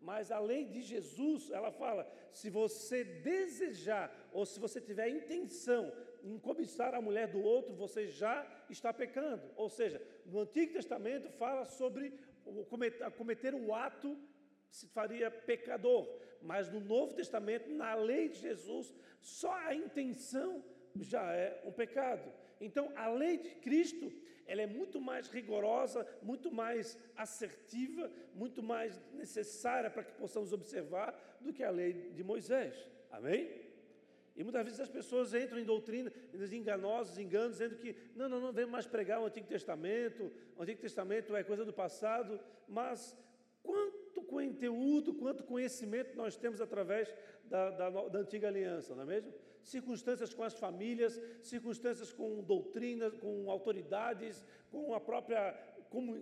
Mas 0.00 0.30
a 0.30 0.38
lei 0.38 0.64
de 0.64 0.82
Jesus, 0.82 1.50
ela 1.50 1.72
fala: 1.72 2.08
se 2.30 2.48
você 2.48 3.02
desejar 3.02 4.06
ou 4.32 4.46
se 4.46 4.60
você 4.60 4.80
tiver 4.80 5.08
intenção 5.08 5.92
em 6.26 6.38
cobiçar 6.38 6.92
a 6.94 7.00
mulher 7.00 7.28
do 7.28 7.40
outro, 7.40 7.72
você 7.74 8.08
já 8.08 8.44
está 8.68 8.92
pecando. 8.92 9.48
Ou 9.56 9.68
seja, 9.68 10.02
no 10.26 10.40
Antigo 10.40 10.72
Testamento 10.72 11.30
fala 11.30 11.64
sobre 11.64 12.12
cometer 13.16 13.54
o 13.54 13.72
ato 13.72 14.18
se 14.68 14.88
faria 14.88 15.30
pecador, 15.30 16.06
mas 16.42 16.70
no 16.70 16.80
Novo 16.80 17.14
Testamento, 17.14 17.70
na 17.70 17.94
lei 17.94 18.28
de 18.28 18.38
Jesus, 18.40 18.92
só 19.20 19.52
a 19.52 19.74
intenção 19.74 20.62
já 21.00 21.32
é 21.32 21.62
um 21.64 21.72
pecado. 21.72 22.30
Então, 22.60 22.92
a 22.96 23.08
lei 23.08 23.38
de 23.38 23.50
Cristo, 23.56 24.12
ela 24.46 24.62
é 24.62 24.66
muito 24.66 25.00
mais 25.00 25.28
rigorosa, 25.28 26.06
muito 26.22 26.50
mais 26.50 26.98
assertiva, 27.16 28.10
muito 28.34 28.62
mais 28.62 29.00
necessária 29.12 29.90
para 29.90 30.04
que 30.04 30.12
possamos 30.12 30.52
observar 30.52 31.38
do 31.40 31.52
que 31.52 31.62
a 31.62 31.70
lei 31.70 32.10
de 32.12 32.24
Moisés. 32.24 32.76
Amém? 33.10 33.65
E 34.36 34.42
muitas 34.42 34.64
vezes 34.64 34.80
as 34.80 34.88
pessoas 34.88 35.32
entram 35.32 35.58
em 35.58 35.64
doutrina, 35.64 36.12
enganosos, 36.52 37.18
enganos, 37.18 37.52
dizendo 37.58 37.76
que 37.76 37.96
não, 38.14 38.28
não, 38.28 38.40
não 38.40 38.52
devemos 38.52 38.72
mais 38.72 38.86
pregar 38.86 39.20
o 39.20 39.26
Antigo 39.26 39.46
Testamento, 39.46 40.30
o 40.56 40.62
Antigo 40.62 40.80
Testamento 40.80 41.34
é 41.34 41.42
coisa 41.42 41.64
do 41.64 41.72
passado, 41.72 42.38
mas 42.68 43.16
quanto 43.62 44.22
conteúdo, 44.22 45.14
quanto 45.14 45.44
conhecimento 45.44 46.16
nós 46.16 46.36
temos 46.36 46.60
através 46.60 47.12
da, 47.44 47.70
da, 47.70 47.90
da 47.90 48.18
antiga 48.18 48.48
aliança, 48.48 48.94
não 48.94 49.02
é 49.02 49.06
mesmo? 49.06 49.32
circunstâncias 49.66 50.32
com 50.32 50.44
as 50.44 50.54
famílias, 50.54 51.20
circunstâncias 51.42 52.12
com 52.12 52.42
doutrinas, 52.42 53.16
com 53.16 53.50
autoridades, 53.50 54.44
com 54.70 54.94
a 54.94 55.00
própria 55.00 55.52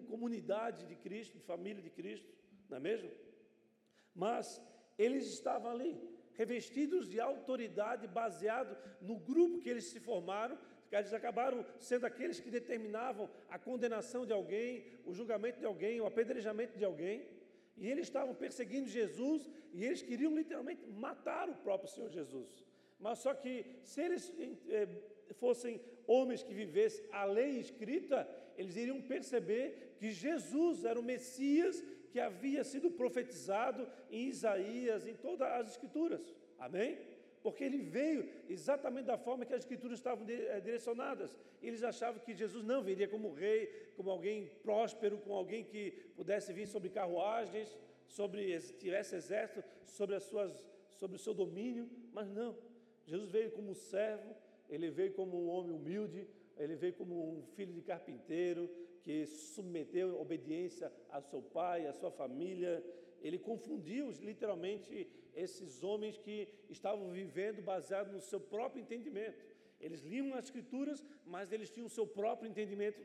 comunidade 0.08 0.86
de 0.86 0.96
Cristo, 0.96 1.34
de 1.34 1.44
família 1.44 1.82
de 1.82 1.90
Cristo, 1.90 2.32
não 2.70 2.78
é 2.78 2.80
mesmo? 2.80 3.10
Mas 4.14 4.62
eles 4.96 5.26
estavam 5.26 5.70
ali, 5.70 6.00
revestidos 6.36 7.08
de 7.08 7.20
autoridade, 7.20 8.06
baseado 8.06 8.76
no 9.00 9.16
grupo 9.16 9.60
que 9.60 9.68
eles 9.68 9.84
se 9.84 10.00
formaram, 10.00 10.58
eles 10.90 11.12
acabaram 11.12 11.64
sendo 11.80 12.06
aqueles 12.06 12.38
que 12.38 12.50
determinavam 12.50 13.28
a 13.48 13.58
condenação 13.58 14.24
de 14.24 14.32
alguém, 14.32 14.84
o 15.04 15.12
julgamento 15.12 15.58
de 15.58 15.66
alguém, 15.66 16.00
o 16.00 16.06
apedrejamento 16.06 16.78
de 16.78 16.84
alguém. 16.84 17.26
E 17.76 17.90
eles 17.90 18.06
estavam 18.06 18.34
perseguindo 18.34 18.88
Jesus 18.88 19.50
e 19.72 19.84
eles 19.84 20.02
queriam 20.02 20.34
literalmente 20.36 20.86
matar 20.86 21.48
o 21.48 21.56
próprio 21.56 21.90
Senhor 21.90 22.10
Jesus. 22.10 22.64
Mas 23.00 23.18
só 23.18 23.34
que 23.34 23.66
se 23.82 24.00
eles 24.00 24.32
eh, 24.68 24.88
fossem 25.32 25.80
homens 26.06 26.42
que 26.42 26.54
vivessem 26.54 27.04
a 27.10 27.24
lei 27.24 27.58
escrita, 27.58 28.28
eles 28.56 28.76
iriam 28.76 29.02
perceber 29.02 29.96
que 29.98 30.12
Jesus 30.12 30.84
era 30.84 30.98
o 30.98 31.02
Messias 31.02 31.82
que 32.14 32.20
havia 32.20 32.62
sido 32.62 32.92
profetizado 32.92 33.88
em 34.08 34.28
Isaías, 34.28 35.04
em 35.04 35.16
todas 35.16 35.48
as 35.48 35.72
Escrituras. 35.72 36.32
Amém? 36.60 36.96
Porque 37.42 37.64
ele 37.64 37.78
veio 37.78 38.30
exatamente 38.48 39.06
da 39.06 39.18
forma 39.18 39.44
que 39.44 39.52
as 39.52 39.62
Escrituras 39.62 39.98
estavam 39.98 40.24
eh, 40.28 40.60
direcionadas. 40.60 41.36
Eles 41.60 41.82
achavam 41.82 42.20
que 42.20 42.32
Jesus 42.32 42.62
não 42.62 42.84
viria 42.84 43.08
como 43.08 43.32
rei, 43.32 43.66
como 43.96 44.10
alguém 44.10 44.48
próspero, 44.62 45.18
como 45.18 45.34
alguém 45.34 45.64
que 45.64 45.90
pudesse 46.14 46.52
vir 46.52 46.68
sobre 46.68 46.88
carruagens, 46.88 47.76
sobre 48.06 48.60
tivesse 48.78 49.16
exército, 49.16 49.64
sobre 49.84 50.14
as 50.14 50.22
suas, 50.22 50.52
sobre 50.92 51.16
o 51.16 51.18
seu 51.18 51.34
domínio, 51.34 51.90
mas 52.12 52.30
não. 52.30 52.56
Jesus 53.04 53.28
veio 53.28 53.50
como 53.50 53.74
servo, 53.74 54.36
ele 54.70 54.88
veio 54.88 55.12
como 55.14 55.36
um 55.36 55.48
homem 55.48 55.72
humilde, 55.72 56.28
ele 56.56 56.76
veio 56.76 56.94
como 56.94 57.38
um 57.38 57.42
filho 57.56 57.72
de 57.72 57.82
carpinteiro 57.82 58.70
que 59.04 59.26
submeteu 59.26 60.18
obediência 60.18 60.90
a 61.10 61.20
seu 61.20 61.42
pai, 61.42 61.86
a 61.86 61.92
sua 61.92 62.10
família. 62.10 62.82
Ele 63.20 63.38
confundiu 63.38 64.10
literalmente 64.30 65.06
esses 65.34 65.82
homens 65.82 66.16
que 66.16 66.48
estavam 66.70 67.10
vivendo 67.10 67.60
baseado 67.62 68.10
no 68.12 68.20
seu 68.20 68.40
próprio 68.40 68.80
entendimento. 68.80 69.44
Eles 69.78 70.00
liam 70.00 70.34
as 70.34 70.44
escrituras, 70.46 71.04
mas 71.26 71.52
eles 71.52 71.70
tinham 71.70 71.86
o 71.86 71.96
seu 71.98 72.06
próprio 72.06 72.48
entendimento 72.48 73.00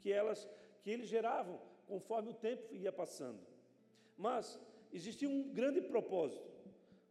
que 0.00 0.10
elas 0.12 0.48
que 0.82 0.90
eles 0.90 1.08
geravam 1.08 1.60
conforme 1.86 2.30
o 2.30 2.34
tempo 2.34 2.74
ia 2.74 2.90
passando. 2.90 3.40
Mas 4.16 4.58
existia 4.92 5.28
um 5.28 5.52
grande 5.52 5.80
propósito. 5.82 6.48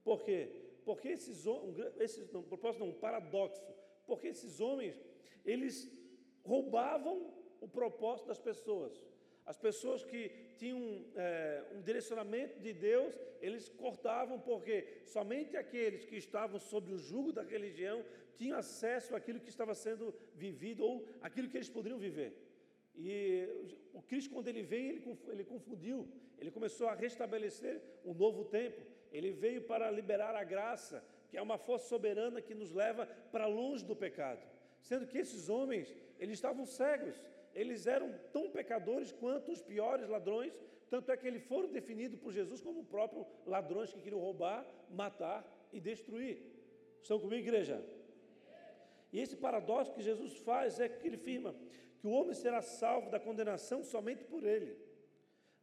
Por 0.03 0.23
quê? 0.23 0.39
Porque 0.83 1.09
esses, 1.09 1.45
esses 1.99 2.31
não, 2.31 2.41
propósito 2.41 2.79
não, 2.79 2.89
um 2.89 2.99
paradoxo, 2.99 3.61
porque 4.07 4.27
esses 4.27 4.59
homens, 4.59 4.99
eles 5.45 5.87
roubavam 6.43 7.31
o 7.61 7.67
propósito 7.67 8.27
das 8.27 8.39
pessoas. 8.39 8.93
As 9.45 9.57
pessoas 9.57 10.03
que 10.03 10.31
tinham 10.57 11.05
é, 11.15 11.63
um 11.73 11.81
direcionamento 11.81 12.59
de 12.59 12.71
Deus, 12.71 13.17
eles 13.41 13.67
cortavam, 13.69 14.39
porque 14.39 15.01
somente 15.05 15.57
aqueles 15.57 16.05
que 16.05 16.17
estavam 16.17 16.59
sob 16.59 16.93
o 16.93 16.99
jugo 16.99 17.31
da 17.31 17.41
religião 17.41 18.05
tinham 18.37 18.57
acesso 18.57 19.15
àquilo 19.15 19.39
que 19.39 19.49
estava 19.49 19.73
sendo 19.73 20.13
vivido 20.35 20.85
ou 20.85 21.05
aquilo 21.21 21.49
que 21.49 21.57
eles 21.57 21.69
poderiam 21.69 21.97
viver. 21.97 22.31
E 22.95 23.47
o 23.93 24.01
Cristo, 24.01 24.29
quando 24.29 24.49
ele 24.49 24.61
veio, 24.61 24.89
ele, 24.91 25.19
ele 25.29 25.43
confundiu, 25.43 26.07
ele 26.37 26.51
começou 26.51 26.87
a 26.87 26.93
restabelecer 26.93 27.81
um 28.05 28.13
novo 28.13 28.45
tempo. 28.45 28.81
Ele 29.11 29.31
veio 29.31 29.63
para 29.63 29.89
liberar 29.89 30.35
a 30.35 30.43
graça, 30.43 31.03
que 31.29 31.37
é 31.37 31.41
uma 31.41 31.57
força 31.57 31.87
soberana 31.87 32.41
que 32.41 32.53
nos 32.53 32.71
leva 32.71 33.05
para 33.31 33.47
longe 33.47 33.83
do 33.83 33.95
pecado. 33.95 34.45
Sendo 34.81 35.07
que 35.07 35.17
esses 35.17 35.49
homens, 35.49 35.95
eles 36.19 36.35
estavam 36.35 36.65
cegos, 36.65 37.15
eles 37.59 37.85
eram 37.95 38.09
tão 38.31 38.49
pecadores 38.49 39.11
quanto 39.11 39.51
os 39.51 39.61
piores 39.61 40.07
ladrões, 40.07 40.53
tanto 40.89 41.11
é 41.11 41.17
que 41.17 41.27
eles 41.27 41.43
foram 41.43 41.69
definidos 41.69 42.17
por 42.17 42.31
Jesus 42.31 42.61
como 42.61 42.85
próprios 42.85 43.25
ladrões 43.45 43.91
que 43.91 44.01
queriam 44.01 44.21
roubar, 44.21 44.65
matar 44.89 45.39
e 45.73 45.79
destruir. 45.79 46.37
Estão 47.01 47.19
comigo, 47.19 47.47
igreja? 47.47 47.83
E 49.11 49.19
esse 49.19 49.35
paradoxo 49.35 49.93
que 49.93 50.01
Jesus 50.01 50.37
faz 50.37 50.79
é 50.79 50.87
que 50.87 51.05
ele 51.05 51.17
afirma 51.17 51.53
que 51.99 52.07
o 52.07 52.11
homem 52.11 52.33
será 52.33 52.61
salvo 52.61 53.09
da 53.09 53.19
condenação 53.19 53.83
somente 53.83 54.23
por 54.23 54.43
ele. 54.45 54.77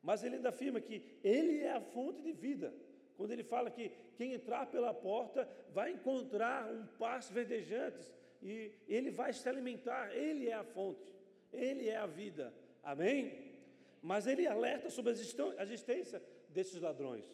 Mas 0.02 0.22
ele 0.22 0.36
ainda 0.36 0.50
afirma 0.50 0.80
que 0.80 1.02
ele 1.24 1.60
é 1.60 1.72
a 1.72 1.80
fonte 1.80 2.20
de 2.22 2.32
vida. 2.32 2.74
Quando 3.16 3.30
ele 3.32 3.42
fala 3.42 3.70
que 3.70 3.90
quem 4.16 4.34
entrar 4.34 4.66
pela 4.66 4.92
porta 4.92 5.48
vai 5.72 5.92
encontrar 5.92 6.70
um 6.70 6.86
pasto 6.98 7.32
verdejante 7.32 8.06
e 8.42 8.70
ele 8.86 9.10
vai 9.10 9.32
se 9.32 9.48
alimentar, 9.48 10.14
ele 10.14 10.48
é 10.48 10.52
a 10.52 10.62
fonte, 10.62 11.15
ele 11.56 11.88
é 11.88 11.96
a 11.96 12.06
vida. 12.06 12.52
Amém? 12.82 13.54
Mas 14.02 14.26
ele 14.26 14.46
alerta 14.46 14.88
sobre 14.90 15.12
a 15.12 15.62
existência 15.62 16.22
desses 16.48 16.80
ladrões, 16.80 17.24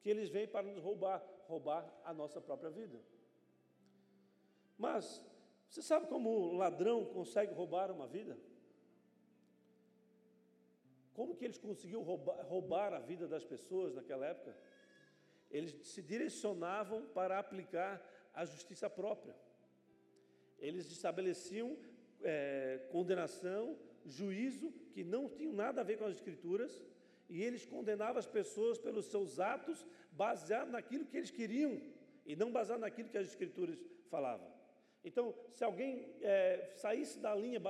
que 0.00 0.08
eles 0.08 0.28
vêm 0.28 0.46
para 0.46 0.66
nos 0.66 0.82
roubar, 0.82 1.24
roubar 1.46 1.92
a 2.04 2.12
nossa 2.12 2.40
própria 2.40 2.70
vida. 2.70 3.00
Mas 4.78 5.22
você 5.68 5.82
sabe 5.82 6.06
como 6.06 6.30
o 6.30 6.52
ladrão 6.52 7.04
consegue 7.04 7.52
roubar 7.52 7.90
uma 7.90 8.06
vida? 8.06 8.38
Como 11.14 11.36
que 11.36 11.44
eles 11.44 11.58
conseguiam 11.58 12.02
roubar, 12.02 12.44
roubar 12.46 12.92
a 12.92 12.98
vida 12.98 13.26
das 13.26 13.44
pessoas 13.44 13.94
naquela 13.94 14.26
época? 14.26 14.56
eles 15.54 15.86
se 15.86 16.02
direcionavam 16.02 17.06
para 17.06 17.38
aplicar 17.38 18.04
a 18.34 18.44
justiça 18.44 18.90
própria. 18.90 19.36
Eles 20.58 20.90
estabeleciam 20.90 21.78
é, 22.24 22.80
condenação, 22.90 23.76
juízo, 24.04 24.72
que 24.92 25.04
não 25.04 25.28
tinham 25.28 25.52
nada 25.52 25.80
a 25.80 25.84
ver 25.84 25.98
com 25.98 26.04
as 26.04 26.16
Escrituras, 26.16 26.82
e 27.28 27.42
eles 27.42 27.64
condenavam 27.64 28.18
as 28.18 28.26
pessoas 28.26 28.78
pelos 28.78 29.06
seus 29.06 29.40
atos, 29.40 29.86
baseado 30.12 30.70
naquilo 30.70 31.04
que 31.04 31.16
eles 31.16 31.30
queriam, 31.30 31.80
e 32.26 32.34
não 32.34 32.50
baseado 32.50 32.80
naquilo 32.80 33.08
que 33.08 33.18
as 33.18 33.28
Escrituras 33.28 33.78
falavam. 34.10 34.52
Então, 35.04 35.34
se 35.52 35.62
alguém 35.62 36.06
é, 36.22 36.70
saísse 36.74 37.18
da 37.18 37.34
linha 37.34 37.60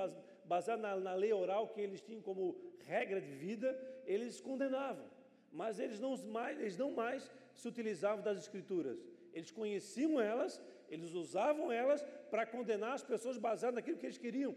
baseada 0.45 0.81
na, 0.81 0.95
na, 0.95 1.13
lei 1.15 1.33
oral 1.33 1.67
que 1.67 1.81
eles 1.81 2.01
tinham 2.01 2.21
como 2.21 2.55
regra 2.85 3.19
de 3.19 3.31
vida, 3.31 3.77
eles 4.05 4.39
condenavam. 4.39 5.05
Mas 5.51 5.79
eles 5.79 5.99
não 5.99 6.15
mais, 6.27 6.59
eles 6.59 6.77
não 6.77 6.91
mais 6.91 7.29
se 7.53 7.67
utilizavam 7.67 8.23
das 8.23 8.37
escrituras. 8.37 8.97
Eles 9.33 9.51
conheciam 9.51 10.19
elas, 10.19 10.61
eles 10.89 11.13
usavam 11.13 11.71
elas 11.71 12.03
para 12.29 12.45
condenar 12.45 12.93
as 12.93 13.03
pessoas 13.03 13.37
baseadas 13.37 13.75
naquilo 13.75 13.97
que 13.97 14.05
eles 14.05 14.17
queriam. 14.17 14.55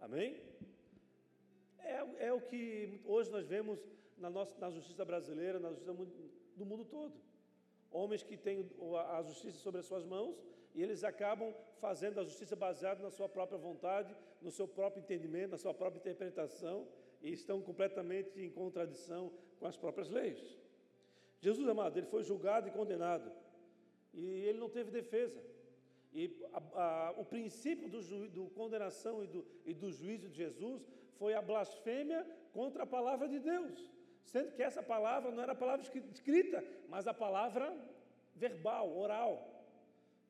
Amém? 0.00 0.40
É, 1.78 2.26
é 2.26 2.32
o 2.32 2.40
que 2.40 3.00
hoje 3.04 3.30
nós 3.30 3.46
vemos 3.46 3.78
na, 4.16 4.30
nossa, 4.30 4.58
na 4.58 4.70
justiça 4.70 5.04
brasileira, 5.04 5.58
na 5.58 5.70
justiça 5.70 5.94
do 6.56 6.64
mundo 6.64 6.84
todo. 6.84 7.14
Homens 7.90 8.22
que 8.22 8.36
têm 8.36 8.68
a 9.10 9.22
justiça 9.22 9.58
sobre 9.58 9.80
as 9.80 9.86
suas 9.86 10.04
mãos 10.04 10.36
e 10.74 10.82
eles 10.82 11.04
acabam 11.04 11.54
fazendo 11.80 12.18
a 12.18 12.24
justiça 12.24 12.56
baseada 12.56 13.02
na 13.02 13.10
sua 13.10 13.28
própria 13.28 13.58
vontade, 13.58 14.14
no 14.40 14.50
seu 14.50 14.66
próprio 14.66 15.00
entendimento, 15.00 15.52
na 15.52 15.58
sua 15.58 15.72
própria 15.72 16.00
interpretação 16.00 16.88
e 17.22 17.32
estão 17.32 17.62
completamente 17.62 18.40
em 18.40 18.50
contradição 18.50 19.32
com 19.58 19.66
as 19.66 19.76
próprias 19.76 20.10
leis. 20.10 20.58
Jesus, 21.40 21.68
amado, 21.68 21.96
ele 21.96 22.06
foi 22.06 22.22
julgado 22.22 22.68
e 22.68 22.70
condenado 22.70 23.30
e 24.12 24.24
ele 24.46 24.58
não 24.58 24.68
teve 24.68 24.90
defesa. 24.90 25.40
E 26.14 26.32
a, 26.52 26.60
a, 26.84 27.14
o 27.16 27.24
princípio 27.24 27.88
do, 27.88 28.00
ju, 28.00 28.28
do 28.28 28.46
condenação 28.50 29.24
e 29.24 29.26
do, 29.26 29.44
e 29.66 29.74
do 29.74 29.90
juízo 29.90 30.28
de 30.28 30.36
Jesus 30.36 30.86
foi 31.18 31.34
a 31.34 31.42
blasfêmia 31.42 32.24
contra 32.52 32.84
a 32.84 32.86
palavra 32.86 33.26
de 33.28 33.40
Deus, 33.40 33.90
sendo 34.22 34.52
que 34.52 34.62
essa 34.62 34.82
palavra 34.82 35.32
não 35.32 35.42
era 35.42 35.52
a 35.52 35.56
palavra 35.56 35.84
escrita, 36.12 36.64
mas 36.88 37.08
a 37.08 37.12
palavra 37.12 37.76
verbal, 38.34 38.96
oral. 38.96 39.32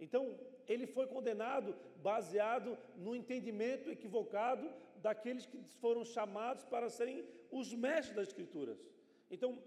Então, 0.01 0.39
ele 0.67 0.87
foi 0.87 1.07
condenado 1.07 1.77
baseado 2.03 2.79
no 2.97 3.15
entendimento 3.15 3.91
equivocado 3.91 4.71
daqueles 4.97 5.45
que 5.45 5.63
foram 5.83 6.03
chamados 6.03 6.65
para 6.65 6.89
serem 6.89 7.25
os 7.51 7.75
mestres 7.75 8.17
das 8.17 8.29
Escrituras. 8.29 8.79
Então, 9.31 9.59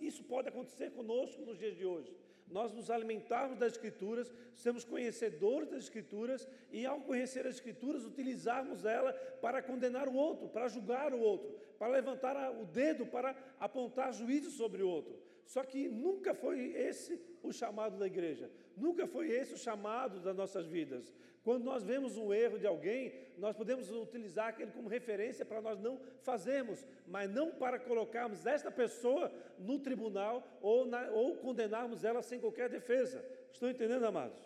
isso 0.00 0.22
pode 0.24 0.48
acontecer 0.48 0.90
conosco 0.90 1.42
nos 1.42 1.58
dias 1.58 1.76
de 1.76 1.86
hoje. 1.86 2.14
Nós 2.48 2.72
nos 2.72 2.90
alimentarmos 2.90 3.58
das 3.58 3.72
Escrituras, 3.72 4.32
sermos 4.54 4.84
conhecedores 4.84 5.68
das 5.68 5.84
Escrituras 5.84 6.48
e, 6.70 6.86
ao 6.86 7.00
conhecer 7.00 7.46
as 7.46 7.56
Escrituras, 7.56 8.04
utilizarmos 8.04 8.84
ela 8.84 9.12
para 9.40 9.62
condenar 9.62 10.08
o 10.08 10.14
outro, 10.14 10.48
para 10.48 10.68
julgar 10.68 11.12
o 11.12 11.20
outro, 11.20 11.58
para 11.78 11.88
levantar 11.88 12.36
o 12.52 12.64
dedo, 12.64 13.06
para 13.06 13.36
apontar 13.58 14.12
juízo 14.12 14.50
sobre 14.50 14.82
o 14.82 14.88
outro. 14.88 15.18
Só 15.44 15.62
que 15.62 15.88
nunca 15.88 16.34
foi 16.34 16.72
esse 16.72 17.20
o 17.42 17.52
chamado 17.52 17.98
da 17.98 18.06
igreja, 18.06 18.50
nunca 18.76 19.06
foi 19.06 19.30
esse 19.30 19.54
o 19.54 19.58
chamado 19.58 20.20
das 20.20 20.36
nossas 20.36 20.66
vidas. 20.66 21.12
Quando 21.42 21.62
nós 21.62 21.84
vemos 21.84 22.16
um 22.16 22.34
erro 22.34 22.58
de 22.58 22.66
alguém, 22.66 23.14
nós 23.38 23.54
podemos 23.56 23.88
utilizar 23.90 24.48
aquele 24.48 24.72
como 24.72 24.88
referência 24.88 25.44
para 25.44 25.60
nós 25.60 25.78
não 25.78 26.00
fazermos, 26.22 26.84
mas 27.06 27.30
não 27.30 27.52
para 27.52 27.78
colocarmos 27.78 28.44
esta 28.46 28.70
pessoa 28.70 29.32
no 29.58 29.78
tribunal 29.78 30.46
ou, 30.60 30.84
na, 30.84 31.08
ou 31.10 31.36
condenarmos 31.36 32.02
ela 32.02 32.20
sem 32.20 32.40
qualquer 32.40 32.68
defesa. 32.68 33.24
Estão 33.52 33.70
entendendo, 33.70 34.04
amados? 34.04 34.42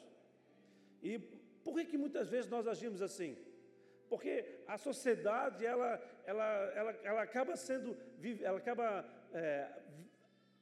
E 1.03 1.19
por 1.65 1.75
que, 1.75 1.87
que 1.87 1.99
muitas 1.99 2.29
vezes 2.29 2.51
nós 2.51 2.67
agimos 2.67 3.01
assim? 3.01 3.37
Porque 4.11 4.45
a 4.67 4.77
sociedade 4.77 5.65
ela, 5.65 6.03
ela, 6.27 6.45
ela, 6.75 6.99
ela 7.03 7.23
acaba 7.23 7.57
sendo, 7.57 7.97
ela 8.43 8.59
acaba 8.59 9.09
é, 9.33 9.69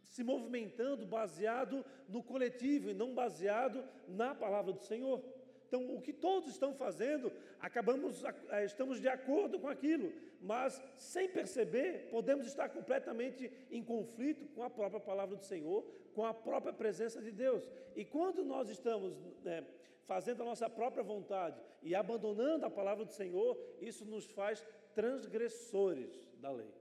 se 0.09 0.25
movimentando 0.25 1.07
baseado 1.07 1.85
no 2.09 2.23
coletivo 2.23 2.91
e 2.91 2.95
não 2.95 3.15
baseado 3.15 3.85
na 4.07 4.35
palavra 4.35 4.73
do 4.73 4.83
Senhor. 4.83 5.23
Então, 5.69 5.95
o 5.95 6.01
que 6.01 6.15
todos 6.15 6.49
estão 6.49 6.75
fazendo, 6.75 7.31
acabamos, 7.61 8.25
eh, 8.25 8.65
estamos 8.65 9.01
de 9.01 9.09
acordo 9.09 9.61
com 9.61 9.69
aquilo, 9.69 10.11
mas 10.41 10.83
sem 10.97 11.29
perceber, 11.29 12.09
podemos 12.11 12.47
estar 12.47 12.71
completamente 12.71 13.53
em 13.71 13.85
conflito 13.85 14.49
com 14.55 14.63
a 14.63 14.71
própria 14.71 14.99
palavra 14.99 15.37
do 15.37 15.45
Senhor, 15.45 15.85
com 16.15 16.25
a 16.25 16.33
própria 16.33 16.73
presença 16.73 17.21
de 17.21 17.31
Deus. 17.31 17.69
E 17.95 18.03
quando 18.03 18.43
nós 18.43 18.71
estamos 18.71 19.15
né, 19.45 19.63
fazendo 20.07 20.43
a 20.43 20.47
nossa 20.47 20.71
própria 20.71 21.03
vontade 21.03 21.61
e 21.83 21.95
abandonando 21.95 22.65
a 22.65 22.71
palavra 22.71 23.05
do 23.05 23.13
Senhor, 23.13 23.59
isso 23.79 24.07
nos 24.07 24.25
faz 24.25 24.65
transgressores 24.95 26.27
da 26.41 26.51
lei. 26.51 26.73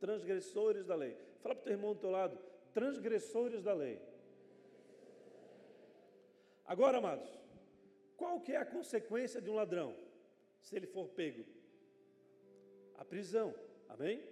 Transgressores 0.00 0.86
da 0.86 0.94
lei. 0.94 1.18
Fala 1.42 1.54
para 1.54 1.62
o 1.62 1.64
teu 1.64 1.72
irmão 1.72 1.94
do 1.94 2.00
teu 2.00 2.10
lado, 2.10 2.38
transgressores 2.72 3.62
da 3.62 3.72
lei. 3.72 4.00
Agora, 6.64 6.98
amados, 6.98 7.28
qual 8.16 8.40
que 8.40 8.52
é 8.52 8.56
a 8.56 8.66
consequência 8.66 9.40
de 9.40 9.48
um 9.48 9.54
ladrão, 9.54 9.94
se 10.60 10.76
ele 10.76 10.86
for 10.86 11.08
pego? 11.08 11.44
A 12.96 13.04
prisão, 13.04 13.54
amém? 13.88 14.22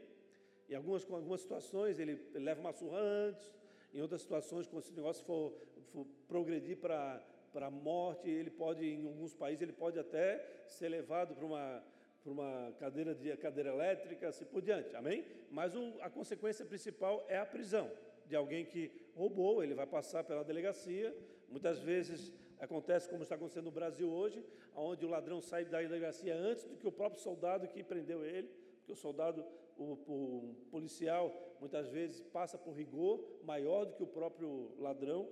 Em 0.69 0.75
algumas, 0.75 1.05
com 1.05 1.15
algumas 1.15 1.41
situações 1.41 1.99
ele, 1.99 2.21
leva 2.35 2.61
uma 2.61 2.73
surra 2.73 2.99
antes, 2.99 3.55
em 3.95 4.03
outras 4.03 4.21
situações, 4.21 4.67
quando 4.67 4.83
esse 4.83 4.93
negócio 4.93 5.25
for, 5.25 5.53
for 5.93 6.07
progredir 6.29 6.77
para 6.77 7.23
a 7.55 7.71
morte, 7.71 8.29
ele 8.29 8.51
pode, 8.51 8.85
em 8.85 9.07
alguns 9.07 9.33
países, 9.33 9.63
ele 9.63 9.73
pode 9.73 9.99
até 9.99 10.45
ser 10.67 10.89
levado 10.89 11.35
para 11.35 11.47
uma 11.47 11.83
por 12.27 12.33
uma 12.33 12.73
cadeira 12.81 13.15
de 13.15 13.37
cadeira 13.37 13.71
elétrica, 13.71 14.27
assim 14.27 14.45
por 14.45 14.61
diante, 14.61 14.97
amém? 14.97 15.25
Mas 15.49 15.77
o, 15.77 15.95
a 16.01 16.11
consequência 16.11 16.65
principal 16.65 17.25
é 17.29 17.39
a 17.39 17.47
prisão 17.47 17.89
de 18.27 18.35
alguém 18.35 18.65
que 18.65 18.91
roubou, 19.15 19.63
ele 19.63 19.75
vai 19.75 19.87
passar 19.87 20.25
pela 20.25 20.43
delegacia. 20.43 21.17
Muitas 21.49 21.79
vezes 21.79 22.33
acontece 22.59 23.09
como 23.09 23.23
está 23.23 23.37
acontecendo 23.37 23.67
no 23.67 23.71
Brasil 23.71 24.11
hoje, 24.11 24.45
onde 24.75 25.07
o 25.07 25.09
ladrão 25.09 25.41
sai 25.41 25.67
da 25.67 25.81
delegacia 25.81 26.35
antes 26.35 26.65
do 26.65 26.77
que 26.77 26.89
o 26.89 26.91
próprio 26.91 27.23
soldado 27.23 27.69
que 27.69 27.85
prendeu 27.85 28.25
ele, 28.25 28.49
porque 28.79 28.91
o 28.91 28.97
soldado, 28.97 29.47
o, 29.79 29.93
o 29.93 30.57
policial, 30.69 31.33
muitas 31.61 31.87
vezes 31.87 32.21
passa 32.23 32.59
por 32.59 32.73
rigor 32.73 33.25
maior 33.45 33.85
do 33.85 33.95
que 33.95 34.03
o 34.03 34.07
próprio 34.09 34.73
ladrão. 34.81 35.29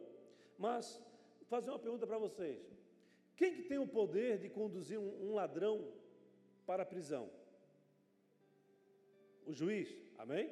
Mas, 0.57 1.03
fazer 1.47 1.71
uma 1.71 1.79
pergunta 1.81 2.07
para 2.07 2.19
vocês: 2.19 2.73
quem 3.35 3.53
que 3.53 3.63
tem 3.63 3.79
o 3.79 3.89
poder 3.89 4.39
de 4.39 4.49
conduzir 4.49 4.97
um, 4.97 5.31
um 5.31 5.35
ladrão 5.35 6.04
para 6.67 6.83
a 6.83 6.87
prisão? 6.87 7.31
O 9.47 9.53
juiz, 9.53 9.95
amém? 10.19 10.51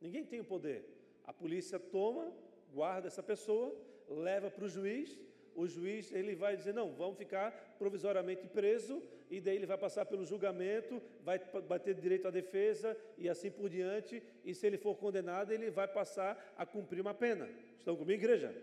Ninguém 0.00 0.24
tem 0.24 0.40
o 0.40 0.44
poder. 0.44 0.84
A 1.24 1.32
polícia 1.32 1.78
toma, 1.78 2.32
guarda 2.72 3.08
essa 3.08 3.22
pessoa, 3.22 3.74
leva 4.08 4.50
para 4.50 4.64
o 4.64 4.68
juiz, 4.68 5.18
o 5.54 5.66
juiz 5.66 6.10
ele 6.12 6.34
vai 6.34 6.56
dizer, 6.56 6.72
não, 6.72 6.92
vamos 6.92 7.18
ficar 7.18 7.76
provisoriamente 7.78 8.46
preso, 8.48 9.02
e 9.30 9.40
daí 9.40 9.56
ele 9.56 9.66
vai 9.66 9.78
passar 9.78 10.06
pelo 10.06 10.24
julgamento, 10.24 11.00
vai, 11.22 11.38
vai 11.38 11.78
ter 11.78 11.94
direito 11.94 12.26
à 12.26 12.30
defesa, 12.30 12.96
e 13.16 13.28
assim 13.28 13.50
por 13.50 13.68
diante, 13.68 14.22
e 14.44 14.54
se 14.54 14.66
ele 14.66 14.78
for 14.78 14.96
condenado, 14.96 15.52
ele 15.52 15.70
vai 15.70 15.86
passar 15.86 16.54
a 16.56 16.64
cumprir 16.64 17.00
uma 17.00 17.14
pena. 17.14 17.48
Estão 17.78 17.96
comigo, 17.96 18.20
igreja? 18.20 18.54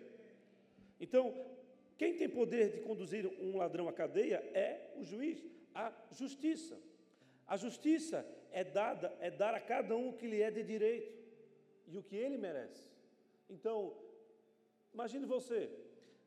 Então, 0.99 1.33
quem 1.97 2.15
tem 2.15 2.29
poder 2.29 2.71
de 2.71 2.79
conduzir 2.79 3.25
um 3.41 3.57
ladrão 3.57 3.87
à 3.87 3.93
cadeia 3.93 4.37
é 4.53 4.91
o 4.97 5.03
juiz 5.03 5.43
a 5.73 5.93
justiça. 6.11 6.77
A 7.45 7.55
justiça 7.55 8.25
é 8.51 8.63
dada, 8.63 9.15
é 9.19 9.31
dar 9.31 9.53
a 9.53 9.59
cada 9.59 9.95
um 9.95 10.09
o 10.09 10.13
que 10.13 10.27
lhe 10.27 10.41
é 10.41 10.51
de 10.51 10.63
direito 10.63 11.13
e 11.87 11.97
o 11.97 12.03
que 12.03 12.15
ele 12.15 12.37
merece. 12.37 12.89
Então, 13.49 13.95
imagine 14.93 15.25
você, 15.25 15.69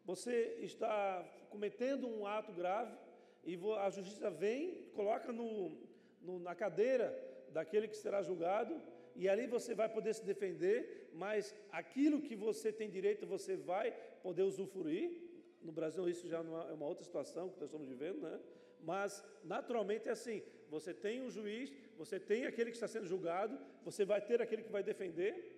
você 0.04 0.56
está 0.60 1.22
cometendo 1.50 2.08
um 2.08 2.26
ato 2.26 2.52
grave 2.52 2.96
e 3.44 3.58
a 3.78 3.90
justiça 3.90 4.30
vem, 4.30 4.90
coloca 4.94 5.32
no, 5.32 5.76
no, 6.22 6.38
na 6.38 6.54
cadeira 6.54 7.08
daquele 7.50 7.88
que 7.88 7.96
será 7.96 8.22
julgado 8.22 8.80
e 9.14 9.28
ali 9.28 9.46
você 9.46 9.74
vai 9.74 9.88
poder 9.88 10.14
se 10.14 10.24
defender, 10.24 11.10
mas 11.12 11.54
aquilo 11.70 12.22
que 12.22 12.36
você 12.36 12.72
tem 12.72 12.88
direito 12.88 13.26
você 13.26 13.56
vai 13.56 13.92
poder 14.22 14.42
usufruir. 14.42 15.20
No 15.60 15.72
Brasil 15.72 16.08
isso 16.08 16.26
já 16.28 16.38
é 16.38 16.72
uma 16.72 16.86
outra 16.86 17.04
situação 17.04 17.50
que 17.50 17.60
nós 17.60 17.68
estamos 17.68 17.88
vivendo, 17.88 18.20
né? 18.22 18.40
Mas 18.82 19.24
naturalmente 19.44 20.08
é 20.08 20.12
assim: 20.12 20.42
você 20.68 20.94
tem 20.94 21.22
um 21.22 21.30
juiz, 21.30 21.72
você 21.96 22.18
tem 22.18 22.46
aquele 22.46 22.70
que 22.70 22.76
está 22.76 22.88
sendo 22.88 23.06
julgado, 23.06 23.58
você 23.84 24.04
vai 24.04 24.20
ter 24.20 24.40
aquele 24.40 24.62
que 24.62 24.72
vai 24.72 24.82
defender. 24.82 25.56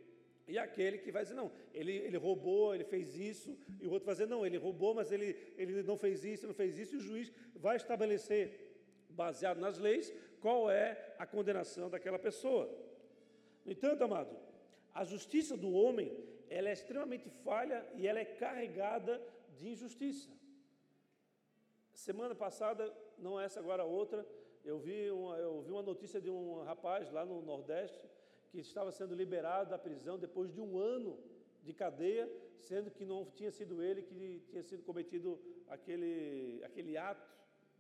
E 0.49 0.59
aquele 0.59 0.99
que 0.99 1.13
vai 1.13 1.23
dizer, 1.23 1.35
não, 1.35 1.53
ele, 1.73 1.93
ele 1.93 2.17
roubou, 2.17 2.75
ele 2.75 2.83
fez 2.83 3.17
isso, 3.17 3.57
e 3.81 3.87
o 3.87 3.93
outro 3.93 4.07
vai 4.07 4.15
dizer, 4.15 4.27
não, 4.27 4.45
ele 4.45 4.57
roubou, 4.57 4.93
mas 4.93 5.13
ele, 5.13 5.37
ele 5.57 5.85
não 5.85 5.97
fez 5.97 6.25
isso, 6.25 6.49
não 6.49 6.55
fez 6.55 6.77
isso, 6.77 6.97
e 6.97 6.99
o 6.99 7.01
juiz 7.01 7.33
vai 7.55 7.77
estabelecer, 7.77 8.75
baseado 9.09 9.61
nas 9.61 9.79
leis, 9.79 10.13
qual 10.41 10.69
é 10.69 11.15
a 11.17 11.25
condenação 11.25 11.89
daquela 11.89 12.19
pessoa. 12.19 12.69
No 13.65 13.71
entanto, 13.71 14.03
amado, 14.03 14.37
a 14.93 15.05
justiça 15.05 15.57
do 15.57 15.73
homem, 15.73 16.13
ela 16.51 16.69
é 16.69 16.73
extremamente 16.73 17.31
falha 17.31 17.87
e 17.95 18.07
ela 18.07 18.19
é 18.19 18.25
carregada 18.25 19.23
de 19.57 19.69
injustiça. 19.69 20.29
Semana 21.95 22.35
passada 22.35 22.93
não 23.19 23.39
essa 23.39 23.61
agora 23.61 23.85
outra, 23.85 24.27
eu 24.65 24.79
vi, 24.79 25.11
uma, 25.11 25.37
eu 25.37 25.63
vi 25.63 25.71
uma 25.73 25.83
notícia 25.83 26.21
de 26.21 26.31
um 26.31 26.63
rapaz 26.63 27.11
lá 27.11 27.25
no 27.25 27.43
Nordeste 27.43 28.09
que 28.51 28.59
estava 28.61 28.93
sendo 28.93 29.15
liberado 29.15 29.71
da 29.71 29.79
prisão 29.79 30.19
depois 30.19 30.53
de 30.53 30.61
um 30.61 30.79
ano 30.79 31.19
de 31.63 31.73
cadeia, 31.73 32.31
sendo 32.59 32.91
que 32.91 33.05
não 33.05 33.25
tinha 33.25 33.51
sido 33.51 33.83
ele 33.83 34.03
que 34.03 34.43
tinha 34.49 34.63
sido 34.63 34.83
cometido 34.83 35.41
aquele, 35.69 36.61
aquele 36.65 36.97
ato 36.97 37.29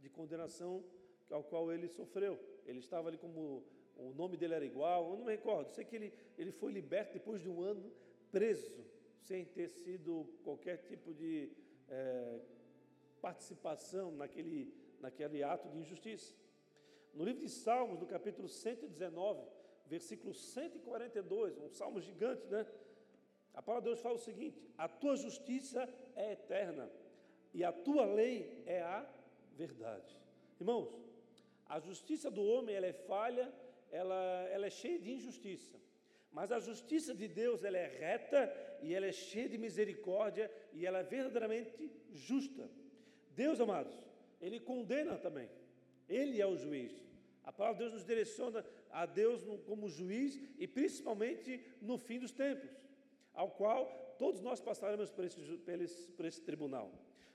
de 0.01 0.09
condenação 0.09 0.85
ao 1.31 1.45
qual 1.45 1.73
ele 1.73 1.88
sofreu. 1.88 2.38
Ele 2.66 2.79
estava 2.79 3.09
ali 3.09 3.18
como 3.18 3.64
o 3.97 4.12
nome 4.14 4.37
dele 4.37 4.55
era 4.55 4.64
igual, 4.64 5.11
eu 5.11 5.16
não 5.18 5.25
me 5.25 5.33
recordo. 5.33 5.71
Sei 5.71 5.85
que 5.85 5.97
ele, 5.97 6.12
ele 6.37 6.53
foi 6.53 6.73
liberto 6.73 7.12
depois 7.12 7.40
de 7.40 7.49
um 7.49 7.61
ano 7.61 7.92
preso, 8.31 8.85
sem 9.21 9.45
ter 9.45 9.68
sido 9.68 10.27
qualquer 10.42 10.79
tipo 10.79 11.12
de 11.14 11.53
é, 11.88 12.40
participação 13.21 14.11
naquele, 14.11 14.75
naquele 15.03 15.43
ato 15.43 15.69
de 15.69 15.79
injustiça. 15.79 16.35
No 17.12 17.25
livro 17.25 17.43
de 17.43 17.49
Salmos, 17.49 17.99
no 17.99 18.07
capítulo 18.07 18.49
119, 18.49 19.43
versículo 19.87 20.33
142, 20.33 21.59
um 21.59 21.69
salmo 21.69 22.01
gigante, 22.01 22.47
né? 22.47 22.67
A 23.53 23.61
palavra 23.61 23.83
de 23.83 23.91
Deus 23.91 24.01
fala 24.01 24.15
o 24.15 24.19
seguinte: 24.19 24.62
A 24.79 24.88
tua 24.88 25.17
justiça 25.17 25.87
é 26.17 26.33
eterna 26.33 26.91
e 27.53 27.62
a 27.62 27.73
tua 27.73 28.07
lei 28.07 28.62
é 28.65 28.81
a 28.81 29.07
verdade. 29.55 30.17
Irmãos, 30.59 30.88
a 31.67 31.79
justiça 31.79 32.31
do 32.31 32.43
homem 32.43 32.75
ela 32.75 32.87
é 32.87 32.93
falha, 32.93 33.53
ela, 33.91 34.49
ela 34.51 34.67
é 34.67 34.71
cheia 34.71 34.99
de 34.99 35.12
injustiça. 35.12 35.79
Mas 36.31 36.51
a 36.51 36.59
justiça 36.59 37.15
de 37.15 37.29
Deus 37.29 37.62
ela 37.62 37.77
é 37.77 37.87
reta 37.87 38.51
e 38.81 38.95
ela 38.95 39.07
é 39.07 39.12
cheia 39.12 39.49
de 39.51 39.59
misericórdia 39.59 40.51
e 40.73 40.87
ela 40.87 41.01
é 41.01 41.03
verdadeiramente 41.03 41.93
justa. 42.11 42.71
Deus, 43.35 43.61
amados, 43.61 43.95
ele 44.42 44.59
condena 44.59 45.16
também. 45.16 45.48
Ele 46.09 46.40
é 46.40 46.46
o 46.46 46.57
juiz. 46.57 46.92
A 47.44 47.52
palavra 47.52 47.76
de 47.76 47.85
Deus 47.85 47.94
nos 47.94 48.05
direciona 48.05 48.64
a 48.90 49.07
Deus 49.07 49.42
como 49.64 49.88
juiz 49.88 50.38
e 50.59 50.66
principalmente 50.66 51.64
no 51.81 51.96
fim 51.96 52.18
dos 52.18 52.33
tempos, 52.33 52.70
ao 53.33 53.50
qual 53.52 54.14
todos 54.18 54.40
nós 54.40 54.61
passaremos 54.61 55.11
por 55.11 55.24
esse, 55.24 55.40
por 56.16 56.24
esse, 56.24 56.40
tribunal. 56.42 56.92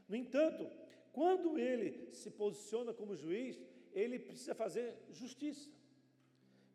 No 0.07 0.15
entanto, 0.15 0.69
quando 1.11 1.57
ele 1.57 2.13
se 2.13 2.29
posiciona 2.29 2.93
como 2.93 3.15
juiz, 3.15 3.59
ele 3.93 4.19
precisa 4.19 4.53
fazer 4.53 4.93
justiça. 5.11 5.69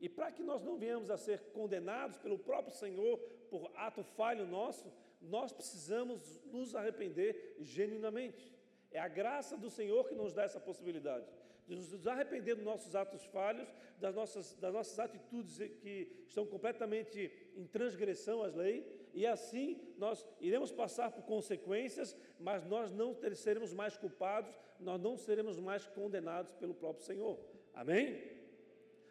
E 0.00 0.08
para 0.08 0.32
que 0.32 0.42
nós 0.42 0.62
não 0.64 0.76
venhamos 0.76 1.10
a 1.10 1.16
ser 1.16 1.38
condenados 1.52 2.18
pelo 2.18 2.38
próprio 2.38 2.74
Senhor 2.74 3.18
por 3.48 3.70
ato 3.76 4.02
falho 4.02 4.46
nosso, 4.46 4.92
nós 5.20 5.52
precisamos 5.52 6.40
nos 6.46 6.74
arrepender 6.74 7.56
genuinamente. 7.60 8.52
É 8.92 8.98
a 8.98 9.08
graça 9.08 9.56
do 9.56 9.70
Senhor 9.70 10.08
que 10.08 10.14
nos 10.14 10.32
dá 10.32 10.44
essa 10.44 10.60
possibilidade 10.60 11.26
de 11.66 11.74
nos 11.76 12.06
arrepender 12.06 12.54
dos 12.54 12.64
nossos 12.64 12.94
atos 12.94 13.24
falhos, 13.24 13.72
das 13.98 14.14
nossas, 14.14 14.54
das 14.56 14.72
nossas 14.72 14.98
atitudes 14.98 15.56
que 15.80 16.24
estão 16.26 16.44
completamente 16.46 17.32
em 17.54 17.66
transgressão 17.66 18.42
às 18.42 18.54
leis, 18.54 18.84
e 19.14 19.26
assim 19.26 19.80
nós 19.96 20.26
iremos 20.40 20.72
passar 20.72 21.12
por 21.12 21.22
consequências, 21.24 22.16
mas 22.38 22.64
nós 22.64 22.90
não 22.90 23.14
seremos 23.34 23.72
mais 23.72 23.96
culpados, 23.96 24.58
nós 24.80 25.00
não 25.00 25.16
seremos 25.16 25.58
mais 25.58 25.86
condenados 25.86 26.52
pelo 26.52 26.74
próprio 26.74 27.04
Senhor. 27.04 27.38
Amém? 27.74 28.20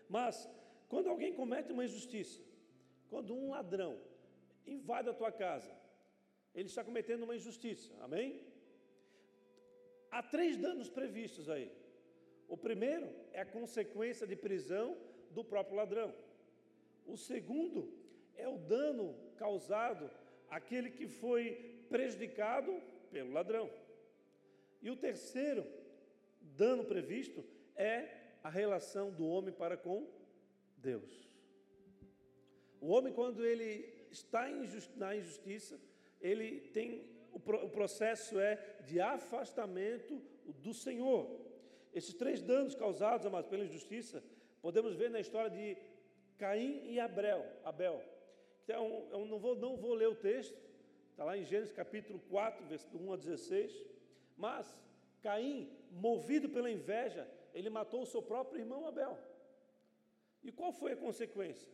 Mas, 0.10 0.50
quando 0.90 1.10
alguém 1.10 1.34
comete 1.34 1.72
uma 1.72 1.86
injustiça, 1.86 2.42
quando 3.10 3.34
um 3.34 3.52
ladrão 3.52 3.98
invade 4.68 5.10
a 5.10 5.14
tua 5.14 5.32
casa, 5.32 5.72
ele 6.54 6.68
está 6.68 6.84
cometendo 6.84 7.24
uma 7.24 7.36
injustiça, 7.36 7.90
amém? 8.02 8.51
Há 10.12 10.22
três 10.22 10.58
danos 10.58 10.90
previstos 10.90 11.50
aí. 11.50 11.72
O 12.48 12.58
primeiro 12.58 13.10
é 13.32 13.40
a 13.42 13.46
consequência 13.46 14.28
de 14.28 14.36
prisão 14.36 14.98
do 15.32 15.44
próprio 15.44 15.78
ladrão. 15.78 16.14
O 17.08 17.16
segundo 17.16 17.92
é 18.36 18.48
o 18.48 18.58
dano 18.58 19.16
causado 19.38 20.12
àquele 20.50 20.90
que 20.92 21.08
foi 21.08 21.86
prejudicado 21.90 22.72
pelo 23.10 23.32
ladrão. 23.32 23.72
E 24.82 24.90
o 24.90 24.98
terceiro 24.98 25.66
dano 26.42 26.84
previsto 26.84 27.44
é 27.76 28.22
a 28.44 28.50
relação 28.50 29.12
do 29.12 29.26
homem 29.26 29.54
para 29.54 29.78
com 29.78 30.08
Deus. 30.78 31.32
O 32.82 32.88
homem, 32.88 33.14
quando 33.14 33.46
ele 33.46 34.08
está 34.10 34.50
na 34.98 35.16
injustiça, 35.16 35.80
ele 36.20 36.60
tem 36.74 37.06
o 37.34 37.70
processo 37.70 38.40
é 38.40 38.56
de 38.86 39.00
afastamento 39.00 40.22
do 40.60 40.74
Senhor. 40.74 41.30
Esses 41.94 42.14
três 42.14 42.42
danos 42.42 42.76
causados, 42.76 43.26
amados, 43.26 43.50
pela 43.50 43.66
injustiça, 43.66 44.24
podemos 44.62 44.96
ver 44.96 45.10
na 45.10 45.20
história 45.20 45.50
de 45.50 45.78
Caim 46.38 46.82
e 46.86 47.00
Abel. 47.00 47.46
Abel. 47.64 48.02
Então, 48.64 49.08
eu 49.12 49.26
não 49.26 49.40
vou, 49.40 49.56
não 49.56 49.76
vou 49.76 49.94
ler 49.94 50.08
o 50.08 50.16
texto, 50.16 50.58
está 51.12 51.24
lá 51.24 51.38
em 51.38 51.44
Gênesis 51.44 51.74
capítulo 51.74 52.20
4, 52.30 52.66
versículo 52.66 53.10
1 53.10 53.14
a 53.14 53.18
16. 53.18 53.86
Mas 54.38 54.80
Caim, 55.22 55.70
movido 55.92 56.50
pela 56.50 56.72
inveja, 56.72 57.28
ele 57.54 57.70
matou 57.70 58.02
o 58.02 58.06
seu 58.06 58.22
próprio 58.22 58.60
irmão 58.60 58.88
Abel. 58.88 59.18
E 60.44 60.52
qual 60.52 60.72
foi 60.72 60.94
a 60.94 60.98
consequência? 60.98 61.70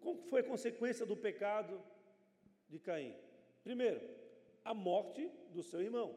Qual 0.00 0.16
foi 0.16 0.40
a 0.40 0.44
consequência 0.44 1.06
do 1.06 1.16
pecado 1.16 1.80
de 2.68 2.78
Caim? 2.78 3.14
Primeiro, 3.64 4.00
a 4.68 4.74
morte 4.74 5.30
do 5.54 5.62
seu 5.62 5.80
irmão, 5.80 6.14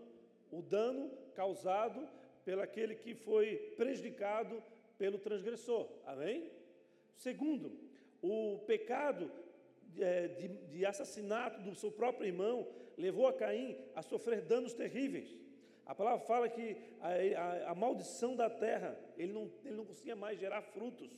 o 0.51 0.61
dano 0.61 1.09
causado 1.33 2.05
pelo 2.43 2.61
aquele 2.61 2.95
que 2.95 3.15
foi 3.15 3.55
prejudicado 3.77 4.61
pelo 4.97 5.17
transgressor. 5.17 5.87
Amém? 6.05 6.51
Segundo, 7.15 7.71
o 8.21 8.59
pecado 8.67 9.31
é, 9.97 10.27
de, 10.27 10.49
de, 10.49 10.85
assassinato 10.85 11.61
do 11.61 11.73
seu 11.75 11.89
próprio 11.93 12.27
irmão 12.27 12.67
levou 12.97 13.25
a 13.25 13.33
Caim 13.33 13.77
a 13.95 14.01
sofrer 14.01 14.41
danos 14.41 14.73
terríveis. 14.73 15.33
A 15.85 15.95
palavra 15.95 16.25
fala 16.25 16.49
que 16.49 16.75
a, 16.99 17.09
a, 17.09 17.71
a 17.71 17.75
maldição 17.75 18.35
da 18.35 18.49
terra, 18.49 18.99
ele 19.17 19.31
não, 19.31 19.49
ele 19.63 19.75
não 19.75 19.85
conseguia 19.85 20.15
mais 20.15 20.37
gerar 20.37 20.61
frutos. 20.61 21.09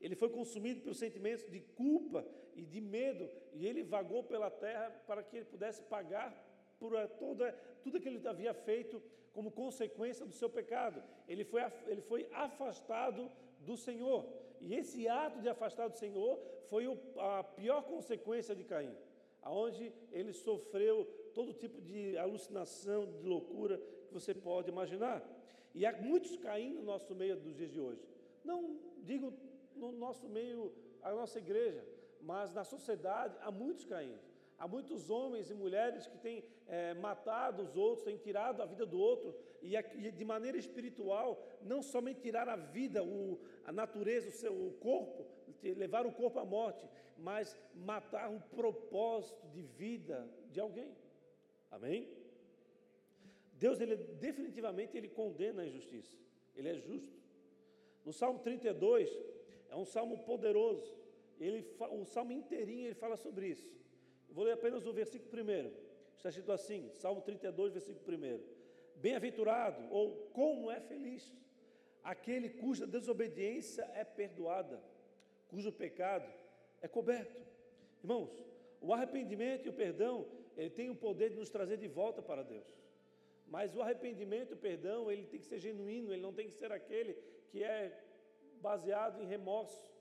Ele 0.00 0.16
foi 0.16 0.30
consumido 0.30 0.80
pelos 0.80 0.98
sentimentos 0.98 1.46
de 1.50 1.60
culpa 1.60 2.26
e 2.54 2.64
de 2.64 2.80
medo, 2.80 3.28
e 3.52 3.66
ele 3.66 3.82
vagou 3.82 4.24
pela 4.24 4.50
terra 4.50 4.90
para 5.06 5.22
que 5.22 5.36
ele 5.36 5.44
pudesse 5.44 5.82
pagar 5.82 6.50
por 6.82 6.92
toda, 7.22 7.46
tudo 7.84 8.00
que 8.00 8.08
ele 8.08 8.20
havia 8.32 8.52
feito 8.68 9.00
como 9.32 9.56
consequência 9.62 10.26
do 10.26 10.34
seu 10.40 10.50
pecado. 10.58 10.98
Ele 11.28 11.44
foi, 11.44 11.62
ele 11.92 12.02
foi 12.10 12.28
afastado 12.32 13.30
do 13.60 13.76
Senhor. 13.76 14.20
E 14.60 14.74
esse 14.74 15.08
ato 15.08 15.40
de 15.40 15.48
afastar 15.48 15.88
do 15.88 15.96
Senhor 15.96 16.32
foi 16.68 16.84
a 17.18 17.44
pior 17.44 17.82
consequência 17.94 18.54
de 18.54 18.64
Caim, 18.64 18.94
aonde 19.42 19.92
ele 20.10 20.32
sofreu 20.32 20.96
todo 21.32 21.52
tipo 21.52 21.80
de 21.80 22.18
alucinação, 22.18 23.00
de 23.06 23.26
loucura 23.34 23.78
que 24.06 24.14
você 24.18 24.34
pode 24.34 24.68
imaginar. 24.68 25.18
E 25.74 25.86
há 25.86 25.92
muitos 26.10 26.36
Caim 26.36 26.70
no 26.74 26.82
nosso 26.82 27.14
meio 27.14 27.36
dos 27.36 27.54
dias 27.54 27.70
de 27.70 27.80
hoje. 27.80 28.02
Não 28.44 28.76
digo 28.98 29.32
no 29.76 29.92
nosso 29.92 30.28
meio, 30.28 30.72
a 31.02 31.12
nossa 31.12 31.38
igreja, 31.38 31.82
mas 32.20 32.52
na 32.52 32.64
sociedade 32.64 33.36
há 33.40 33.50
muitos 33.50 33.84
Caim. 33.84 34.18
Há 34.62 34.68
muitos 34.68 35.10
homens 35.10 35.50
e 35.50 35.54
mulheres 35.54 36.06
que 36.06 36.16
têm 36.18 36.44
é, 36.68 36.94
matado 36.94 37.64
os 37.64 37.76
outros, 37.76 38.04
têm 38.04 38.16
tirado 38.16 38.62
a 38.62 38.64
vida 38.64 38.86
do 38.86 38.96
outro, 38.96 39.34
e, 39.60 39.72
de 40.12 40.24
maneira 40.24 40.56
espiritual, 40.56 41.44
não 41.62 41.82
somente 41.82 42.20
tirar 42.20 42.48
a 42.48 42.54
vida, 42.54 43.02
o, 43.02 43.40
a 43.64 43.72
natureza, 43.72 44.28
o 44.28 44.30
seu 44.30 44.52
o 44.52 44.70
corpo, 44.74 45.26
levar 45.64 46.06
o 46.06 46.12
corpo 46.12 46.38
à 46.38 46.44
morte, 46.44 46.88
mas 47.18 47.58
matar 47.74 48.30
o 48.30 48.40
propósito 48.54 49.48
de 49.48 49.62
vida 49.62 50.30
de 50.52 50.60
alguém. 50.60 50.96
Amém? 51.68 52.08
Deus, 53.54 53.80
ele 53.80 53.96
definitivamente 53.96 54.96
ele 54.96 55.08
condena 55.08 55.62
a 55.62 55.66
injustiça. 55.66 56.16
Ele 56.54 56.68
é 56.68 56.78
justo. 56.78 57.20
No 58.04 58.12
Salmo 58.12 58.38
32, 58.38 59.10
é 59.70 59.74
um 59.74 59.84
salmo 59.84 60.18
poderoso. 60.18 60.94
Ele, 61.40 61.66
o 61.90 62.04
salmo 62.04 62.30
inteirinho 62.30 62.86
ele 62.86 62.94
fala 62.94 63.16
sobre 63.16 63.48
isso. 63.48 63.81
Vou 64.32 64.44
ler 64.44 64.52
apenas 64.52 64.86
o 64.86 64.92
versículo 64.92 65.30
primeiro. 65.30 65.70
Está 66.16 66.28
escrito 66.30 66.52
assim, 66.52 66.90
Salmo 66.94 67.20
32, 67.20 67.72
versículo 67.72 68.04
primeiro. 68.04 68.42
Bem-aventurado, 68.96 69.82
ou 69.90 70.28
como 70.32 70.70
é 70.70 70.80
feliz, 70.80 71.34
aquele 72.02 72.48
cuja 72.48 72.86
desobediência 72.86 73.82
é 73.94 74.04
perdoada, 74.04 74.80
cujo 75.48 75.70
pecado 75.70 76.32
é 76.80 76.88
coberto. 76.88 77.40
Irmãos, 78.02 78.30
o 78.80 78.92
arrependimento 78.92 79.66
e 79.66 79.68
o 79.68 79.72
perdão, 79.72 80.26
ele 80.56 80.70
tem 80.70 80.88
o 80.90 80.96
poder 80.96 81.30
de 81.30 81.36
nos 81.36 81.50
trazer 81.50 81.76
de 81.76 81.88
volta 81.88 82.22
para 82.22 82.42
Deus. 82.42 82.66
Mas 83.46 83.74
o 83.76 83.82
arrependimento 83.82 84.52
e 84.52 84.54
o 84.54 84.64
perdão, 84.68 85.10
ele 85.10 85.26
tem 85.26 85.40
que 85.40 85.46
ser 85.46 85.58
genuíno, 85.58 86.12
ele 86.12 86.22
não 86.22 86.32
tem 86.32 86.46
que 86.46 86.54
ser 86.54 86.72
aquele 86.72 87.14
que 87.50 87.62
é 87.62 88.02
baseado 88.60 89.20
em 89.20 89.26
remorso, 89.26 89.92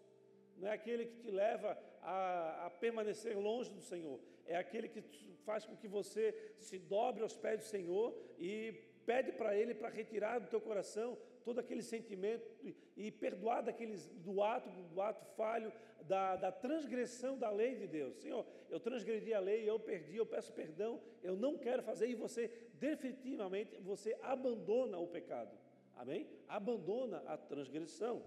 não 0.57 0.69
é 0.69 0.73
aquele 0.73 1.05
que 1.05 1.17
te 1.17 1.31
leva 1.31 1.77
a, 2.01 2.65
a 2.65 2.69
permanecer 2.69 3.37
longe 3.37 3.71
do 3.71 3.81
Senhor, 3.81 4.19
é 4.45 4.55
aquele 4.55 4.87
que 4.89 5.01
faz 5.45 5.65
com 5.65 5.75
que 5.75 5.87
você 5.87 6.53
se 6.57 6.77
dobre 6.77 7.23
aos 7.23 7.35
pés 7.35 7.59
do 7.59 7.65
Senhor 7.65 8.15
e 8.37 8.73
pede 9.05 9.31
para 9.31 9.55
Ele 9.55 9.73
para 9.73 9.89
retirar 9.89 10.39
do 10.39 10.47
teu 10.47 10.61
coração 10.61 11.17
todo 11.43 11.59
aquele 11.59 11.81
sentimento 11.81 12.47
e, 12.95 13.11
perdoar 13.11 13.61
daqueles, 13.61 14.07
do 14.07 14.43
ato, 14.43 14.69
do 14.69 15.01
ato 15.01 15.25
falho, 15.35 15.71
da, 16.03 16.35
da 16.35 16.51
transgressão 16.51 17.37
da 17.37 17.49
lei 17.49 17.75
de 17.75 17.87
Deus. 17.87 18.17
Senhor, 18.17 18.45
eu 18.69 18.79
transgredi 18.79 19.33
a 19.33 19.39
lei, 19.39 19.67
eu 19.67 19.79
perdi, 19.79 20.17
eu 20.17 20.25
peço 20.25 20.53
perdão, 20.53 21.01
eu 21.23 21.35
não 21.35 21.57
quero 21.57 21.81
fazer, 21.81 22.07
e 22.07 22.15
você 22.15 22.49
definitivamente 22.73 23.75
você 23.77 24.17
abandona 24.21 24.97
o 24.99 25.07
pecado. 25.07 25.57
Amém? 25.95 26.27
Abandona 26.47 27.23
a 27.25 27.37
transgressão. 27.37 28.23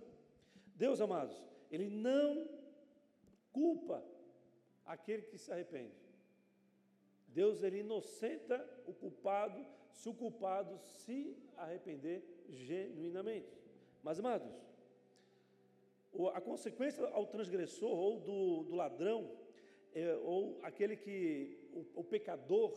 Deus, 0.74 1.00
amados, 1.00 1.44
Ele 1.70 1.88
não 1.88 2.48
culpa 3.58 4.04
aquele 4.84 5.22
que 5.22 5.38
se 5.38 5.50
arrepende. 5.52 5.94
Deus, 7.28 7.62
Ele 7.62 7.80
inocenta 7.80 8.56
o 8.86 8.92
culpado 8.92 9.64
se 9.90 10.08
o 10.08 10.14
culpado 10.14 10.78
se 10.78 11.36
arrepender 11.56 12.22
genuinamente. 12.48 13.56
Mas, 14.02 14.18
amados, 14.18 14.52
a 16.34 16.40
consequência 16.40 17.06
ao 17.08 17.26
transgressor 17.26 17.96
ou 18.06 18.20
do, 18.20 18.64
do 18.64 18.74
ladrão, 18.74 19.30
é, 19.94 20.14
ou 20.16 20.58
aquele 20.62 20.96
que, 20.96 21.58
o, 21.72 22.00
o, 22.00 22.04
pecador, 22.04 22.72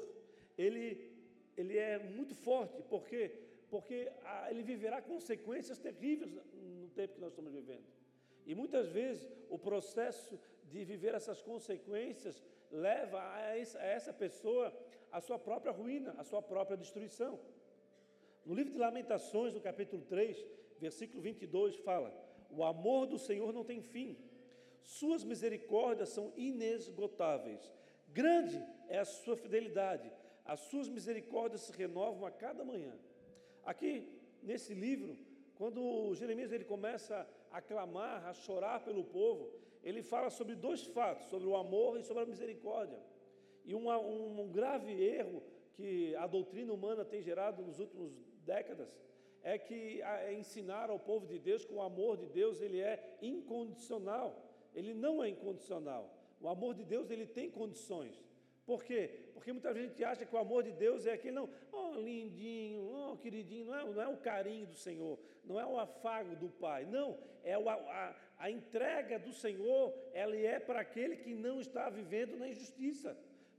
ele, 0.58 1.12
ele 1.56 1.78
é 1.78 2.00
muito 2.00 2.34
forte, 2.36 2.82
porque, 2.84 3.32
porque 3.70 4.12
a, 4.24 4.50
ele 4.52 4.64
viverá 4.64 5.02
consequências 5.02 5.80
terríveis 5.80 6.32
no 6.54 6.90
tempo 6.90 7.16
que 7.16 7.22
nós 7.22 7.32
estamos 7.32 7.52
vivendo. 7.52 7.86
E 8.46 8.56
muitas 8.56 8.88
vezes 8.88 9.30
o 9.50 9.60
processo 9.60 10.40
de 10.72 10.84
viver 10.84 11.14
essas 11.16 11.42
consequências 11.42 12.44
leva 12.72 13.20
a 13.36 13.58
essa, 13.58 14.14
pessoa 14.14 14.74
a 15.12 15.22
sua 15.22 15.40
própria 15.40 15.72
ruína, 15.72 16.14
a 16.18 16.24
sua 16.24 16.42
própria 16.42 16.78
destruição. 16.78 17.40
No 18.46 18.54
livro 18.54 18.74
de 18.74 18.80
Lamentações, 18.80 19.54
no 19.54 19.62
capítulo 19.62 20.04
3, 20.04 20.46
versículo 20.80 21.22
22, 21.22 21.78
fala: 21.78 22.14
O 22.50 22.64
amor 22.64 23.08
do 23.08 23.18
Senhor 23.18 23.54
não 23.54 23.64
tem 23.64 23.82
fim, 23.82 24.18
suas 24.84 25.24
misericórdias 25.24 26.10
são 26.10 26.32
inesgotáveis. 26.36 27.72
Grande 28.10 28.62
é 28.88 29.00
a 29.00 29.06
sua 29.06 29.36
fidelidade, 29.36 30.12
as 30.46 30.62
suas 30.62 30.88
misericórdias 30.88 31.62
se 31.62 31.74
renovam 31.74 32.26
a 32.26 32.32
cada 32.32 32.64
manhã. 32.64 32.98
Aqui, 33.66 34.08
nesse 34.42 34.74
livro, 34.74 35.18
quando 35.56 36.16
Jeremias 36.16 36.52
ele 36.52 36.64
começa 36.64 37.28
a 37.52 37.62
clamar, 37.62 38.26
a 38.26 38.34
chorar 38.34 38.84
pelo 38.84 39.04
povo, 39.04 39.52
ele 39.84 40.02
fala 40.02 40.30
sobre 40.30 40.56
dois 40.56 40.86
fatos, 40.86 41.28
sobre 41.28 41.48
o 41.48 41.56
amor 41.56 42.00
e 42.00 42.04
sobre 42.04 42.24
a 42.24 42.26
misericórdia. 42.26 43.00
E 43.66 43.76
uma, 43.76 44.00
um, 44.00 44.42
um 44.42 44.50
grave 44.50 44.92
erro 44.92 45.44
que 45.74 46.16
a 46.16 46.26
doutrina 46.26 46.74
humana 46.74 47.06
tem 47.06 47.22
gerado 47.22 47.62
nos 47.62 47.80
últimos 47.80 48.12
décadas 48.46 48.98
é 49.44 49.58
que 49.58 50.02
é 50.02 50.34
ensinar 50.34 50.90
ao 50.90 51.00
povo 51.00 51.26
de 51.26 51.40
Deus 51.40 51.64
que 51.64 51.74
o 51.74 51.82
amor 51.82 52.18
de 52.18 52.26
Deus 52.28 52.62
ele 52.62 52.80
é 52.82 53.18
incondicional. 53.22 54.44
Ele 54.74 54.94
não 54.94 55.24
é 55.24 55.30
incondicional. 55.30 56.14
O 56.42 56.48
amor 56.48 56.74
de 56.74 56.84
Deus 56.84 57.10
ele 57.10 57.26
tem 57.26 57.50
condições. 57.50 58.22
Por 58.66 58.84
quê? 58.84 59.30
Porque 59.34 59.54
muita 59.54 59.74
gente 59.74 60.04
acha 60.04 60.26
que 60.26 60.36
o 60.36 60.38
amor 60.38 60.64
de 60.64 60.74
Deus 60.74 61.06
é 61.06 61.14
aquele, 61.14 61.36
não, 61.36 61.50
oh 61.72 61.94
lindinho, 61.94 62.82
oh 62.86 63.16
queridinho, 63.16 63.66
não 63.68 63.76
é, 63.76 63.86
não 63.86 64.02
é 64.02 64.08
o 64.10 64.18
carinho 64.18 64.68
do 64.68 64.76
Senhor, 64.76 65.18
não 65.46 65.58
é 65.58 65.66
o 65.66 65.80
afago 65.80 66.36
do 66.36 66.50
Pai, 66.50 66.86
não, 66.86 67.18
é 67.46 67.58
o, 67.58 67.70
a, 67.70 68.16
a 68.38 68.50
entrega 68.52 69.18
do 69.18 69.34
Senhor, 69.34 69.94
ela 70.14 70.36
é 70.36 70.60
para 70.60 70.82
aquele 70.82 71.18
que 71.18 71.34
não 71.34 71.60
está 71.60 71.90
vivendo 71.90 72.38
na 72.38 72.48
injustiça 72.48 73.18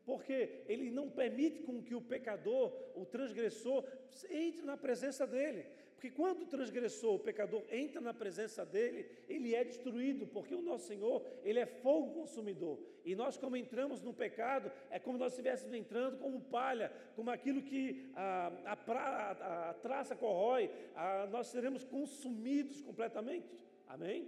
porque 0.08 0.62
ele 0.66 0.90
não 0.90 1.10
permite 1.10 1.60
com 1.64 1.82
que 1.82 1.94
o 1.94 2.00
pecador, 2.00 2.72
o 2.96 3.04
transgressor, 3.04 3.84
entre 4.30 4.62
na 4.62 4.74
presença 4.74 5.26
dele. 5.26 5.66
Porque 5.92 6.10
quando 6.10 6.44
o 6.44 6.46
transgressor, 6.46 7.16
o 7.16 7.18
pecador, 7.18 7.62
entra 7.70 8.00
na 8.00 8.14
presença 8.14 8.64
dele, 8.64 9.06
ele 9.28 9.54
é 9.54 9.62
destruído, 9.62 10.26
porque 10.26 10.54
o 10.54 10.62
nosso 10.62 10.86
Senhor, 10.86 11.22
ele 11.44 11.58
é 11.58 11.66
fogo 11.66 12.14
consumidor. 12.14 12.78
E 13.04 13.14
nós, 13.14 13.36
como 13.36 13.54
entramos 13.54 14.00
no 14.00 14.14
pecado, 14.14 14.72
é 14.90 14.98
como 14.98 15.18
nós 15.18 15.32
estivéssemos 15.32 15.74
entrando 15.74 16.16
como 16.16 16.40
palha, 16.40 16.90
como 17.14 17.28
aquilo 17.28 17.60
que 17.60 18.10
a, 18.16 18.50
a, 18.64 18.76
pra, 18.76 19.00
a, 19.00 19.70
a 19.70 19.74
traça 19.74 20.16
corrói, 20.16 20.70
nós 21.30 21.48
seremos 21.48 21.84
consumidos 21.84 22.80
completamente. 22.80 23.46
Amém? 23.86 24.26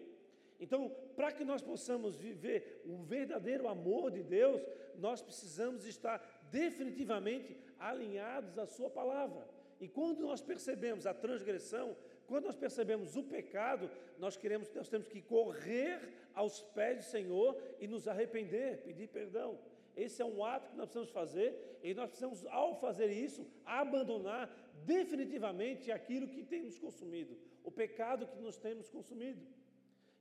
Então, 0.61 0.95
para 1.17 1.33
que 1.33 1.43
nós 1.43 1.63
possamos 1.63 2.17
viver 2.17 2.83
o 2.85 2.99
verdadeiro 2.99 3.67
amor 3.67 4.11
de 4.11 4.23
Deus, 4.23 4.63
nós 4.97 5.23
precisamos 5.23 5.87
estar 5.87 6.19
definitivamente 6.51 7.57
alinhados 7.79 8.59
à 8.59 8.67
Sua 8.67 8.91
palavra. 8.91 9.49
E 9.81 9.89
quando 9.89 10.21
nós 10.21 10.43
percebemos 10.43 11.07
a 11.07 11.15
transgressão, 11.15 11.97
quando 12.27 12.45
nós 12.45 12.57
percebemos 12.57 13.17
o 13.17 13.23
pecado, 13.23 13.91
nós 14.19 14.37
queremos, 14.37 14.71
nós 14.75 14.89
temos 14.89 15.09
que 15.09 15.23
correr 15.23 15.99
aos 16.35 16.61
pés 16.61 16.99
do 16.99 17.05
Senhor 17.05 17.61
e 17.81 17.89
nos 17.89 18.07
arrepender, 18.07 18.83
pedir 18.83 19.09
perdão. 19.09 19.59
Esse 19.97 20.21
é 20.21 20.25
um 20.25 20.45
ato 20.45 20.71
que 20.71 20.77
nós 20.77 20.87
precisamos 20.87 21.11
fazer 21.11 21.79
e 21.83 21.95
nós 21.95 22.11
precisamos, 22.11 22.47
ao 22.47 22.79
fazer 22.79 23.11
isso, 23.11 23.47
abandonar 23.65 24.55
definitivamente 24.85 25.91
aquilo 25.91 26.29
que 26.29 26.45
tem 26.45 26.63
nos 26.63 26.79
consumido, 26.79 27.37
o 27.65 27.71
pecado 27.71 28.27
que 28.27 28.39
nos 28.39 28.59
temos 28.59 28.89
consumido. 28.89 29.41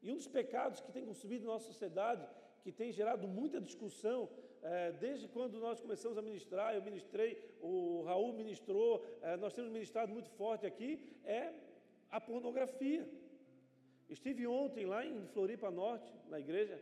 E 0.02 0.12
um 0.12 0.16
dos 0.16 0.28
pecados 0.28 0.80
que 0.80 0.92
tem 0.92 1.06
consumido 1.06 1.46
nossa 1.46 1.66
sociedade, 1.66 2.26
que 2.64 2.72
tem 2.72 2.92
gerado 2.92 3.28
muita 3.28 3.60
discussão, 3.60 4.30
é, 4.62 4.92
desde 4.92 5.28
quando 5.28 5.60
nós 5.60 5.80
começamos 5.80 6.18
a 6.18 6.22
ministrar, 6.22 6.76
eu 6.76 6.82
ministrei, 6.82 7.42
o 7.62 8.04
Raul 8.04 8.34
ministrou, 8.34 9.06
é, 9.22 9.38
nós 9.38 9.54
temos 9.54 9.72
ministrado 9.72 10.12
muito 10.12 10.30
forte 10.32 10.66
aqui, 10.66 11.00
é 11.24 11.54
a 12.12 12.20
pornografia. 12.20 13.08
Estive 14.10 14.48
ontem 14.48 14.86
lá 14.86 15.06
em 15.06 15.28
Floripa 15.28 15.70
Norte, 15.70 16.12
na 16.30 16.40
igreja, 16.40 16.82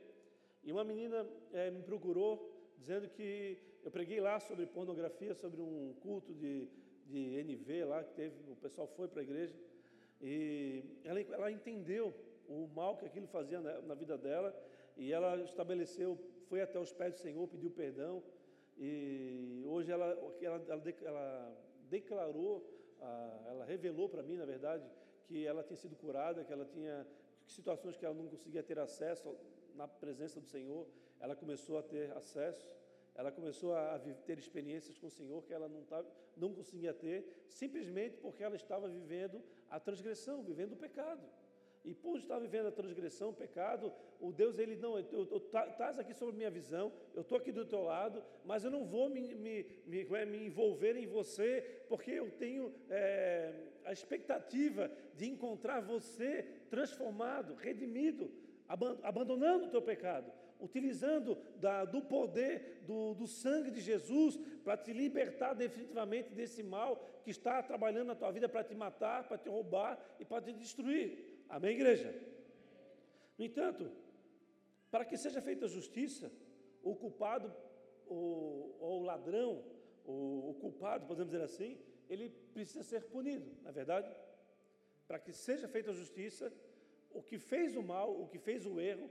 e 0.64 0.72
uma 0.72 0.84
menina 0.84 1.28
é, 1.54 1.70
me 1.70 1.82
procurou, 1.84 2.52
dizendo 2.78 3.10
que 3.10 3.58
eu 3.84 3.92
preguei 3.92 4.20
lá 4.20 4.40
sobre 4.40 4.66
pornografia, 4.66 5.34
sobre 5.34 5.62
um 5.62 5.94
culto 6.02 6.34
de, 6.34 6.68
de 7.06 7.44
NV 7.44 7.86
lá 7.86 8.04
que 8.04 8.14
teve, 8.14 8.36
o 8.52 8.56
pessoal 8.56 8.88
foi 8.88 9.08
para 9.08 9.22
a 9.22 9.24
igreja, 9.24 9.56
e 10.22 10.84
ela, 11.04 11.20
ela 11.20 11.52
entendeu 11.52 12.14
o 12.48 12.68
mal 12.68 12.98
que 12.98 13.06
aquilo 13.06 13.28
fazia 13.28 13.60
na, 13.60 13.82
na 13.82 13.96
vida 13.96 14.18
dela, 14.18 14.56
e 14.96 15.12
ela 15.12 15.36
estabeleceu, 15.44 16.18
foi 16.48 16.62
até 16.62 16.80
os 16.80 16.92
pés 16.92 17.14
do 17.14 17.20
Senhor, 17.20 17.48
pediu 17.48 17.70
perdão, 17.70 18.24
e 18.78 19.64
hoje 19.66 19.92
ela, 19.92 20.06
ela, 20.42 20.64
ela, 20.68 20.84
ela 21.04 21.58
declarou, 21.90 22.66
ela 23.48 23.66
revelou 23.66 24.08
para 24.10 24.24
mim, 24.24 24.38
na 24.38 24.46
verdade, 24.46 24.90
que 25.26 25.46
ela 25.46 25.64
tinha 25.64 25.78
sido 25.78 25.96
curada, 25.96 26.44
que 26.44 26.54
ela 26.54 26.66
tinha 26.66 27.06
situações 27.46 27.98
que 27.98 28.06
ela 28.06 28.16
não 28.16 28.28
conseguia 28.28 28.64
ter 28.64 28.80
acesso 28.80 29.36
na 29.76 29.88
presença 29.88 30.40
do 30.40 30.48
Senhor, 30.48 30.88
ela 31.20 31.36
começou 31.36 31.78
a 31.78 31.84
ter 31.84 32.12
acesso, 32.12 32.68
ela 33.16 33.32
começou 33.32 33.76
a 33.76 34.00
ter 34.26 34.38
experiências 34.38 34.98
com 34.98 35.08
o 35.08 35.12
Senhor 35.12 35.44
que 35.44 35.54
ela 35.54 35.68
não, 35.68 35.84
tava, 35.84 36.08
não 36.36 36.54
conseguia 36.54 36.94
ter, 36.94 37.46
simplesmente 37.48 38.18
porque 38.18 38.44
ela 38.44 38.56
estava 38.56 38.88
vivendo 38.88 39.42
a 39.70 39.80
transgressão, 39.80 40.44
vivendo 40.44 40.74
o 40.74 40.78
pecado. 40.78 41.24
E 41.88 41.94
por 41.94 42.18
estar 42.18 42.38
vivendo 42.38 42.68
a 42.68 42.72
transgressão, 42.72 43.30
o 43.30 43.34
pecado, 43.34 43.94
o 44.20 44.30
Deus, 44.34 44.60
ele 44.60 44.76
não, 44.76 45.00
estás 45.00 45.78
tá, 45.78 45.96
aqui 46.02 46.14
sobre 46.14 46.36
minha 46.36 46.52
visão, 46.52 46.92
eu 47.16 47.22
estou 47.22 47.38
aqui 47.38 47.50
do 47.50 47.64
teu 47.64 47.82
lado, 47.82 48.22
mas 48.44 48.66
eu 48.66 48.70
não 48.70 48.84
vou 48.84 49.10
me, 49.10 49.34
me, 49.34 49.66
me, 49.86 50.02
é, 50.02 50.26
me 50.26 50.46
envolver 50.46 50.98
em 50.98 51.08
você, 51.08 51.86
porque 51.88 52.12
eu 52.12 52.30
tenho 52.30 52.74
é, 52.90 53.54
a 53.86 53.94
expectativa 53.94 54.92
de 55.16 55.30
encontrar 55.30 55.80
você 55.80 56.46
transformado, 56.70 57.56
redimido, 57.56 58.30
abandonando 59.02 59.68
o 59.68 59.70
teu 59.70 59.82
pecado, 59.82 60.30
utilizando 60.60 61.38
da, 61.56 61.86
do 61.86 62.02
poder 62.02 62.84
do, 62.86 63.14
do 63.14 63.28
sangue 63.28 63.72
de 63.72 63.80
Jesus 63.80 64.38
para 64.62 64.76
te 64.76 64.92
libertar 64.92 65.54
definitivamente 65.54 66.34
desse 66.34 66.62
mal 66.62 67.02
que 67.24 67.32
está 67.32 67.64
trabalhando 67.64 68.08
na 68.08 68.16
tua 68.16 68.32
vida 68.32 68.50
para 68.50 68.66
te 68.66 68.76
matar, 68.76 69.26
para 69.26 69.38
te 69.38 69.48
roubar 69.48 69.98
e 70.20 70.26
para 70.26 70.42
te 70.42 70.52
destruir. 70.52 71.37
Amém, 71.50 71.72
igreja? 71.72 72.14
No 73.38 73.46
entanto, 73.46 73.92
para 74.92 75.06
que 75.06 75.18
seja 75.18 75.42
feita 75.42 75.68
justiça, 75.68 76.32
o 76.84 76.96
culpado, 76.96 77.54
ou, 78.06 78.78
o 78.80 79.04
ladrão, 79.04 79.64
o, 80.06 80.50
o 80.50 80.54
culpado, 80.60 81.06
podemos 81.06 81.32
dizer 81.32 81.44
assim, 81.44 81.78
ele 82.10 82.30
precisa 82.54 82.84
ser 82.84 83.04
punido, 83.04 83.50
na 83.64 83.70
é 83.70 83.74
verdade? 83.74 84.14
Para 85.08 85.20
que 85.20 85.32
seja 85.32 85.68
feita 85.68 85.92
a 85.92 85.94
justiça, 85.94 86.52
o 87.12 87.22
que 87.22 87.38
fez 87.38 87.76
o 87.76 87.84
mal, 87.84 88.20
o 88.22 88.28
que 88.28 88.38
fez 88.38 88.66
o 88.66 88.80
erro, 88.80 89.10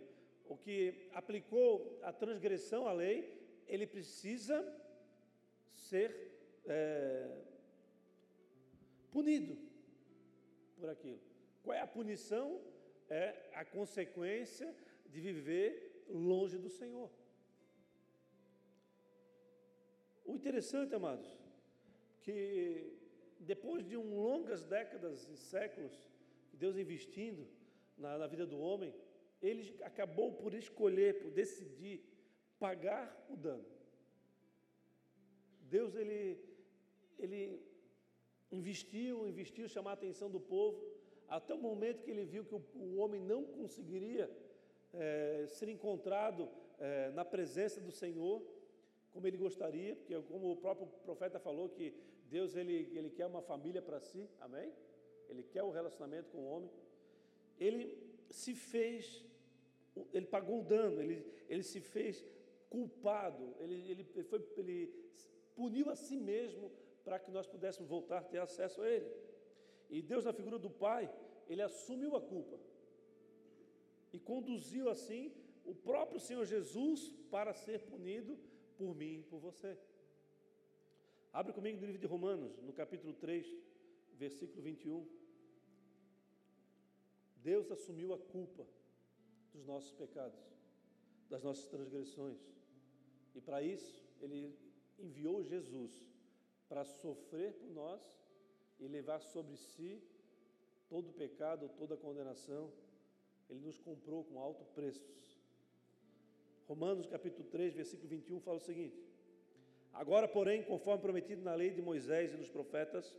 o 0.48 0.56
que 0.56 1.08
aplicou 1.12 1.98
a 2.02 2.12
transgressão 2.12 2.86
à 2.86 2.92
lei, 2.92 3.34
ele 3.66 3.86
precisa 3.86 4.56
ser 5.72 6.14
é, 6.66 7.42
punido 9.10 9.56
por 10.78 10.88
aquilo. 10.88 11.25
Qual 11.66 11.76
é 11.76 11.80
a 11.80 11.94
punição? 11.98 12.60
É 13.10 13.24
a 13.60 13.64
consequência 13.64 14.72
de 15.12 15.20
viver 15.20 15.70
longe 16.08 16.56
do 16.64 16.70
Senhor. 16.70 17.10
O 20.24 20.36
interessante, 20.36 20.94
amados, 20.94 21.28
que 22.22 22.36
depois 23.40 23.84
de 23.84 23.96
um 23.96 24.14
longas 24.14 24.64
décadas 24.64 25.28
e 25.28 25.36
séculos 25.36 25.92
Deus 26.52 26.76
investindo 26.76 27.48
na, 27.98 28.16
na 28.16 28.28
vida 28.28 28.46
do 28.46 28.60
homem, 28.60 28.94
ele 29.42 29.76
acabou 29.82 30.32
por 30.34 30.54
escolher, 30.54 31.18
por 31.18 31.32
decidir 31.32 32.00
pagar 32.60 33.04
o 33.28 33.36
dano. 33.36 33.66
Deus 35.62 35.96
ele, 35.96 36.38
ele 37.18 37.60
investiu, 38.52 39.26
investiu, 39.26 39.68
chamar 39.68 39.90
a 39.90 39.94
atenção 39.94 40.30
do 40.30 40.38
povo, 40.38 40.95
até 41.28 41.54
o 41.54 41.58
momento 41.58 42.02
que 42.02 42.10
ele 42.10 42.24
viu 42.24 42.44
que 42.44 42.54
o, 42.54 42.62
o 42.74 42.96
homem 42.98 43.20
não 43.20 43.44
conseguiria 43.44 44.30
é, 44.92 45.46
ser 45.48 45.68
encontrado 45.68 46.48
é, 46.78 47.10
na 47.10 47.24
presença 47.24 47.80
do 47.80 47.90
Senhor 47.90 48.42
como 49.12 49.26
ele 49.26 49.36
gostaria, 49.36 49.96
porque 49.96 50.14
como 50.22 50.52
o 50.52 50.56
próprio 50.56 50.86
profeta 51.04 51.38
falou 51.38 51.70
que 51.70 51.94
Deus 52.28 52.54
ele, 52.54 52.90
ele 52.94 53.10
quer 53.10 53.26
uma 53.26 53.40
família 53.40 53.80
para 53.80 53.98
si, 53.98 54.28
amém? 54.40 54.70
Ele 55.28 55.42
quer 55.42 55.62
o 55.62 55.68
um 55.68 55.70
relacionamento 55.70 56.30
com 56.30 56.38
o 56.38 56.50
homem. 56.50 56.70
Ele 57.58 57.96
se 58.28 58.54
fez, 58.54 59.24
ele 60.12 60.26
pagou 60.26 60.60
o 60.60 60.64
dano, 60.64 61.00
ele, 61.00 61.24
ele 61.48 61.62
se 61.62 61.80
fez 61.80 62.22
culpado, 62.68 63.54
ele, 63.58 63.90
ele, 63.90 64.04
foi, 64.24 64.44
ele 64.58 64.92
puniu 65.54 65.88
a 65.88 65.96
si 65.96 66.16
mesmo 66.16 66.70
para 67.02 67.18
que 67.18 67.30
nós 67.30 67.46
pudéssemos 67.46 67.88
voltar 67.88 68.18
a 68.18 68.22
ter 68.22 68.38
acesso 68.38 68.82
a 68.82 68.88
Ele. 68.90 69.10
E 69.88 70.02
Deus, 70.02 70.24
na 70.24 70.32
figura 70.32 70.58
do 70.58 70.70
Pai, 70.70 71.12
Ele 71.48 71.62
assumiu 71.62 72.16
a 72.16 72.20
culpa 72.20 72.58
e 74.12 74.18
conduziu 74.18 74.88
assim 74.88 75.32
o 75.64 75.74
próprio 75.74 76.20
Senhor 76.20 76.44
Jesus 76.44 77.12
para 77.30 77.52
ser 77.52 77.80
punido 77.82 78.38
por 78.76 78.94
mim 78.94 79.20
e 79.20 79.22
por 79.22 79.38
você. 79.38 79.76
Abre 81.32 81.52
comigo 81.52 81.78
no 81.80 81.86
livro 81.86 82.00
de 82.00 82.06
Romanos, 82.06 82.62
no 82.62 82.72
capítulo 82.72 83.12
3, 83.12 83.46
versículo 84.14 84.62
21. 84.62 85.06
Deus 87.36 87.70
assumiu 87.70 88.12
a 88.14 88.18
culpa 88.18 88.66
dos 89.52 89.64
nossos 89.64 89.92
pecados, 89.92 90.40
das 91.28 91.42
nossas 91.42 91.66
transgressões. 91.66 92.40
E 93.34 93.40
para 93.40 93.62
isso, 93.62 94.02
Ele 94.20 94.56
enviou 94.98 95.44
Jesus 95.44 95.92
para 96.68 96.84
sofrer 96.84 97.52
por 97.54 97.70
nós 97.70 98.02
e 98.78 98.86
levar 98.86 99.20
sobre 99.20 99.56
si 99.56 100.02
todo 100.88 101.10
o 101.10 101.12
pecado, 101.12 101.70
toda 101.76 101.94
a 101.94 101.98
condenação. 101.98 102.72
Ele 103.48 103.60
nos 103.60 103.78
comprou 103.78 104.24
com 104.24 104.38
alto 104.40 104.64
preço. 104.66 105.06
Romanos 106.66 107.06
capítulo 107.06 107.48
3, 107.48 107.74
versículo 107.74 108.08
21 108.08 108.40
fala 108.40 108.56
o 108.56 108.60
seguinte: 108.60 109.00
Agora, 109.92 110.26
porém, 110.26 110.62
conforme 110.62 111.02
prometido 111.02 111.42
na 111.42 111.54
lei 111.54 111.70
de 111.70 111.80
Moisés 111.80 112.32
e 112.32 112.36
nos 112.36 112.50
profetas, 112.50 113.14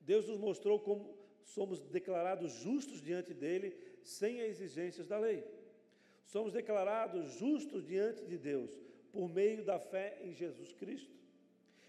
Deus 0.00 0.26
nos 0.26 0.38
mostrou 0.38 0.80
como 0.80 1.14
somos 1.44 1.80
declarados 1.80 2.52
justos 2.52 3.00
diante 3.00 3.32
dele, 3.32 3.76
sem 4.02 4.40
as 4.40 4.48
exigências 4.48 5.06
da 5.06 5.18
lei. 5.18 5.44
Somos 6.24 6.52
declarados 6.52 7.34
justos 7.34 7.86
diante 7.86 8.24
de 8.24 8.36
Deus 8.36 8.70
por 9.12 9.28
meio 9.28 9.64
da 9.64 9.78
fé 9.78 10.18
em 10.22 10.32
Jesus 10.32 10.72
Cristo. 10.72 11.14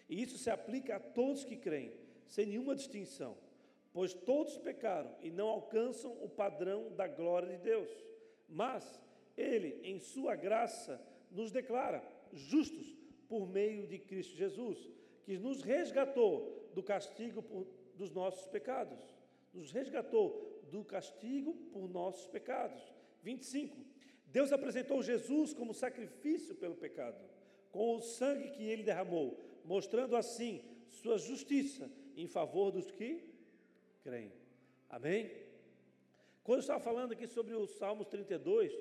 E 0.08 0.22
isso 0.22 0.38
se 0.38 0.50
aplica 0.50 0.96
a 0.96 1.00
todos 1.00 1.44
que 1.44 1.58
creem, 1.58 1.92
sem 2.28 2.46
nenhuma 2.46 2.76
distinção, 2.76 3.38
pois 3.94 4.13
todos 4.13 4.58
pecaram 4.58 5.13
e 5.22 5.32
não 5.32 5.48
alcançam 5.48 6.12
o 6.24 6.30
padrão 6.30 6.92
da 6.96 7.08
glória 7.08 7.58
de 7.58 7.63
Deus. 7.63 7.90
Mas 8.48 9.02
Ele, 9.36 9.80
em 9.84 10.00
Sua 10.00 10.36
graça, 10.36 11.02
nos 11.32 11.52
declara 11.52 12.04
justos 12.34 12.96
por 13.28 13.48
meio 13.48 13.88
de 13.88 13.98
Cristo 13.98 14.36
Jesus, 14.36 14.78
que 15.24 15.38
nos 15.38 15.62
resgatou 15.62 16.70
do 16.74 16.84
castigo 16.84 17.42
por, 17.42 17.68
dos 17.96 18.12
nossos 18.12 18.48
pecados. 18.48 19.00
Nos 19.54 19.72
resgatou 19.72 20.62
do 20.72 20.84
castigo 20.84 21.54
por 21.72 21.90
nossos 21.90 22.28
pecados. 22.28 22.82
25. 23.24 23.76
Deus 24.28 24.52
apresentou 24.52 25.02
Jesus 25.02 25.54
como 25.54 25.74
sacrifício 25.74 26.56
pelo 26.56 26.76
pecado, 26.76 27.18
com 27.72 27.96
o 27.96 28.02
sangue 28.02 28.52
que 28.52 28.63
ele 28.63 28.84
derramou 28.84 29.48
mostrando 29.68 30.16
assim 30.16 30.62
sua 30.88 31.18
justiça 31.18 31.92
em 32.17 32.27
favor 32.27 32.71
dos 32.71 32.89
que 32.89 33.23
creem. 34.01 34.32
Amém? 34.89 35.32
Quando 36.43 36.58
eu 36.58 36.62
estava 36.62 36.80
falando 36.80 37.12
aqui 37.12 37.27
sobre 37.27 37.53
o 37.53 37.67
Salmos 37.67 38.08
32, 38.08 38.73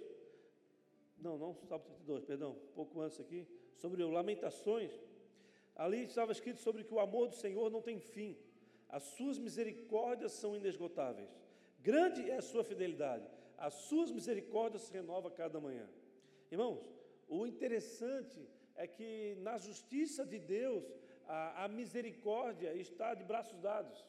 não, 1.19 1.37
não 1.37 1.55
Salmo 1.69 1.85
32, 1.85 2.25
perdão, 2.25 2.53
um 2.53 2.75
pouco 2.75 3.01
antes 3.01 3.21
aqui, 3.21 3.47
sobre 3.75 4.03
o 4.03 4.11
Lamentações, 4.11 4.93
ali 5.75 6.05
estava 6.05 6.33
escrito 6.33 6.61
sobre 6.61 6.85
que 6.85 6.95
o 6.95 7.01
amor 7.01 7.29
do 7.29 7.35
Senhor 7.35 7.71
não 7.71 7.83
tem 7.83 8.01
fim, 8.01 8.37
as 8.89 9.03
suas 9.03 9.39
misericórdias 9.39 10.33
são 10.33 10.57
inesgotáveis, 10.57 11.29
grande 11.83 12.31
é 12.31 12.37
a 12.37 12.43
sua 12.43 12.65
fidelidade, 12.65 13.29
as 13.59 13.75
suas 13.75 14.11
misericórdias 14.11 14.83
se 14.83 14.93
renovam 14.93 15.31
a 15.31 15.35
cada 15.35 15.61
manhã. 15.61 15.89
Irmãos, 16.51 16.81
o 17.29 17.47
interessante 17.47 18.49
é 18.77 18.87
que 18.87 19.37
na 19.41 19.59
justiça 19.59 20.25
de 20.25 20.39
Deus, 20.39 20.85
a, 21.29 21.65
a 21.65 21.69
misericórdia 21.69 22.75
está 22.75 23.15
de 23.15 23.25
braços 23.25 23.59
dados. 23.61 24.05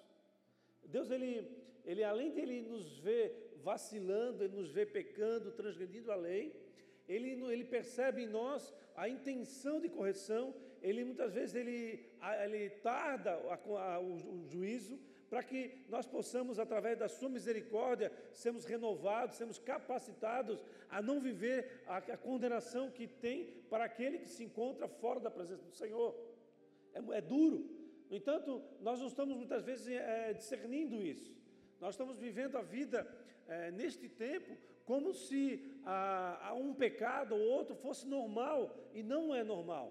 Deus, 0.83 1.09
ele, 1.09 1.49
ele 1.85 2.03
além 2.03 2.31
de 2.31 2.39
ele 2.39 2.61
nos 2.61 2.99
ver 2.99 3.57
vacilando, 3.63 4.43
ele 4.43 4.55
nos 4.55 4.71
ver 4.71 4.91
pecando, 4.91 5.51
transgredindo 5.51 6.11
a 6.11 6.15
lei, 6.15 6.55
ele, 7.07 7.29
ele 7.51 7.65
percebe 7.65 8.23
em 8.23 8.27
nós 8.27 8.73
a 8.95 9.07
intenção 9.07 9.79
de 9.79 9.89
correção, 9.89 10.53
ele 10.81 11.03
muitas 11.03 11.33
vezes 11.33 11.55
ele, 11.55 12.05
ele 12.43 12.69
tarda 12.69 13.31
a, 13.31 13.93
a, 13.95 13.99
o, 13.99 14.13
o 14.13 14.47
juízo, 14.47 14.99
para 15.29 15.43
que 15.43 15.83
nós 15.89 16.07
possamos, 16.07 16.57
através 16.57 16.97
da 16.97 17.09
Sua 17.09 17.29
misericórdia, 17.29 18.11
sermos 18.31 18.63
renovados, 18.63 19.35
sermos 19.35 19.59
capacitados 19.59 20.63
a 20.89 21.01
não 21.01 21.19
viver 21.19 21.83
a, 21.85 21.97
a 21.97 22.17
condenação 22.17 22.89
que 22.89 23.07
tem 23.07 23.45
para 23.69 23.83
aquele 23.83 24.19
que 24.19 24.29
se 24.29 24.43
encontra 24.43 24.87
fora 24.87 25.19
da 25.19 25.29
presença 25.29 25.63
do 25.63 25.73
Senhor. 25.73 26.15
É, 26.97 27.17
é 27.17 27.21
duro. 27.21 27.69
No 28.09 28.15
entanto, 28.15 28.61
nós 28.81 28.99
não 28.99 29.07
estamos 29.07 29.35
muitas 29.35 29.63
vezes 29.63 29.87
é, 29.87 30.33
discernindo 30.33 31.01
isso. 31.03 31.35
Nós 31.79 31.93
estamos 31.93 32.17
vivendo 32.17 32.57
a 32.57 32.61
vida 32.61 33.07
é, 33.47 33.71
neste 33.71 34.07
tempo 34.09 34.57
como 34.85 35.13
se 35.13 35.61
a, 35.83 36.49
a 36.49 36.53
um 36.53 36.73
pecado 36.73 37.35
ou 37.35 37.41
outro 37.41 37.75
fosse 37.75 38.07
normal 38.07 38.73
e 38.93 39.03
não 39.03 39.35
é 39.35 39.43
normal. 39.43 39.87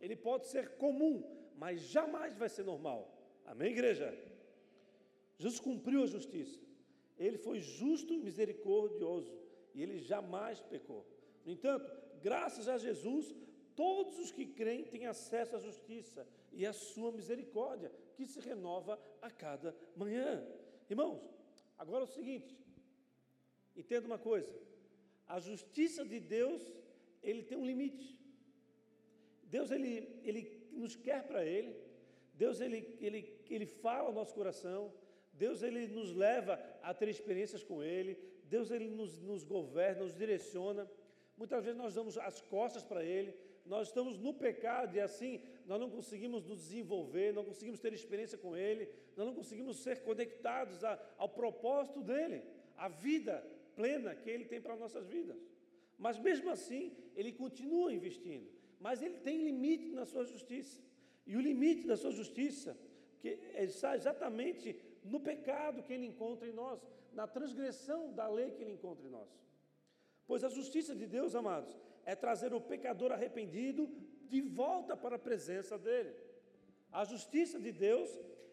Ele 0.00 0.14
pode 0.14 0.46
ser 0.46 0.76
comum, 0.76 1.24
mas 1.56 1.80
jamais 1.80 2.36
vai 2.36 2.48
ser 2.48 2.64
normal. 2.64 3.00
Amém, 3.46 3.72
igreja? 3.72 4.16
Jesus 5.38 5.58
cumpriu 5.58 6.02
a 6.02 6.06
justiça. 6.06 6.60
Ele 7.18 7.38
foi 7.38 7.60
justo 7.60 8.12
e 8.12 8.18
misericordioso 8.18 9.34
e 9.74 9.82
ele 9.82 9.98
jamais 9.98 10.60
pecou. 10.60 11.06
No 11.44 11.52
entanto, 11.52 11.90
graças 12.22 12.68
a 12.68 12.76
Jesus, 12.76 13.34
todos 13.76 14.18
os 14.18 14.32
que 14.32 14.46
creem 14.46 14.84
têm 14.84 15.06
acesso 15.06 15.56
à 15.56 15.58
justiça 15.60 16.26
e 16.52 16.66
à 16.66 16.72
sua 16.72 17.12
misericórdia, 17.12 17.92
que 18.16 18.26
se 18.26 18.40
renova 18.40 18.98
a 19.22 19.30
cada 19.30 19.76
manhã. 19.94 20.44
Irmãos, 20.90 21.22
agora 21.78 22.02
é 22.04 22.08
o 22.08 22.16
seguinte: 22.18 22.58
entenda 23.76 24.06
uma 24.06 24.18
coisa. 24.18 24.52
A 25.28 25.38
justiça 25.38 26.04
de 26.04 26.18
Deus, 26.18 26.62
ele 27.22 27.42
tem 27.42 27.58
um 27.58 27.66
limite. 27.66 28.18
Deus 29.44 29.70
ele, 29.70 30.20
ele 30.24 30.68
nos 30.72 30.96
quer 30.96 31.26
para 31.26 31.44
ele. 31.44 31.76
Deus 32.34 32.60
ele, 32.60 32.96
ele, 33.00 33.40
ele 33.48 33.66
fala 33.66 34.08
ao 34.08 34.12
nosso 34.12 34.34
coração. 34.34 34.92
Deus 35.32 35.62
ele 35.62 35.86
nos 35.88 36.14
leva 36.14 36.58
a 36.82 36.94
ter 36.94 37.08
experiências 37.08 37.62
com 37.62 37.82
Ele, 37.82 38.18
Deus 38.44 38.70
ele 38.70 38.88
nos, 38.88 39.20
nos 39.20 39.44
governa, 39.44 40.04
nos 40.04 40.16
direciona. 40.16 40.90
Muitas 41.36 41.64
vezes 41.64 41.78
nós 41.78 41.94
damos 41.94 42.16
as 42.16 42.40
costas 42.40 42.82
para 42.82 43.04
Ele, 43.04 43.34
nós 43.66 43.88
estamos 43.88 44.18
no 44.18 44.32
pecado 44.34 44.96
e 44.96 45.00
assim 45.00 45.40
nós 45.66 45.80
não 45.80 45.90
conseguimos 45.90 46.44
nos 46.44 46.58
desenvolver, 46.58 47.32
não 47.32 47.44
conseguimos 47.44 47.80
ter 47.80 47.92
experiência 47.92 48.38
com 48.38 48.56
Ele, 48.56 48.88
nós 49.16 49.26
não 49.26 49.34
conseguimos 49.34 49.78
ser 49.78 50.02
conectados 50.02 50.84
a, 50.84 50.98
ao 51.18 51.28
propósito 51.28 52.02
dEle, 52.02 52.42
à 52.76 52.88
vida 52.88 53.44
plena 53.74 54.14
que 54.14 54.30
Ele 54.30 54.44
tem 54.44 54.60
para 54.60 54.76
nossas 54.76 55.06
vidas. 55.08 55.36
Mas 55.98 56.18
mesmo 56.18 56.50
assim, 56.50 56.96
Ele 57.14 57.32
continua 57.32 57.92
investindo, 57.92 58.48
mas 58.78 59.02
Ele 59.02 59.18
tem 59.18 59.42
limite 59.42 59.92
na 59.92 60.04
sua 60.04 60.24
justiça. 60.24 60.80
E 61.26 61.36
o 61.36 61.40
limite 61.40 61.86
da 61.86 61.96
sua 61.96 62.12
justiça 62.12 62.78
que 63.20 63.28
está 63.56 63.96
exatamente 63.96 64.80
no 65.02 65.20
pecado 65.20 65.82
que 65.82 65.92
ele 65.92 66.06
encontra 66.06 66.46
em 66.48 66.52
nós, 66.52 66.80
na 67.12 67.26
transgressão 67.26 68.12
da 68.12 68.28
lei 68.28 68.50
que 68.52 68.62
ele 68.62 68.72
encontra 68.72 69.06
em 69.06 69.10
nós. 69.10 69.28
Pois 70.26 70.44
a 70.44 70.48
justiça 70.48 70.94
de 70.94 71.06
Deus, 71.06 71.34
amados, 71.34 71.76
é 72.06 72.14
trazer 72.14 72.54
o 72.54 72.60
pecador 72.60 73.12
arrependido 73.12 73.90
de 74.30 74.40
volta 74.40 74.96
para 74.96 75.16
a 75.16 75.18
presença 75.18 75.76
dele. 75.76 76.14
A 76.92 77.04
justiça 77.04 77.58
de 77.58 77.72
Deus 77.72 78.08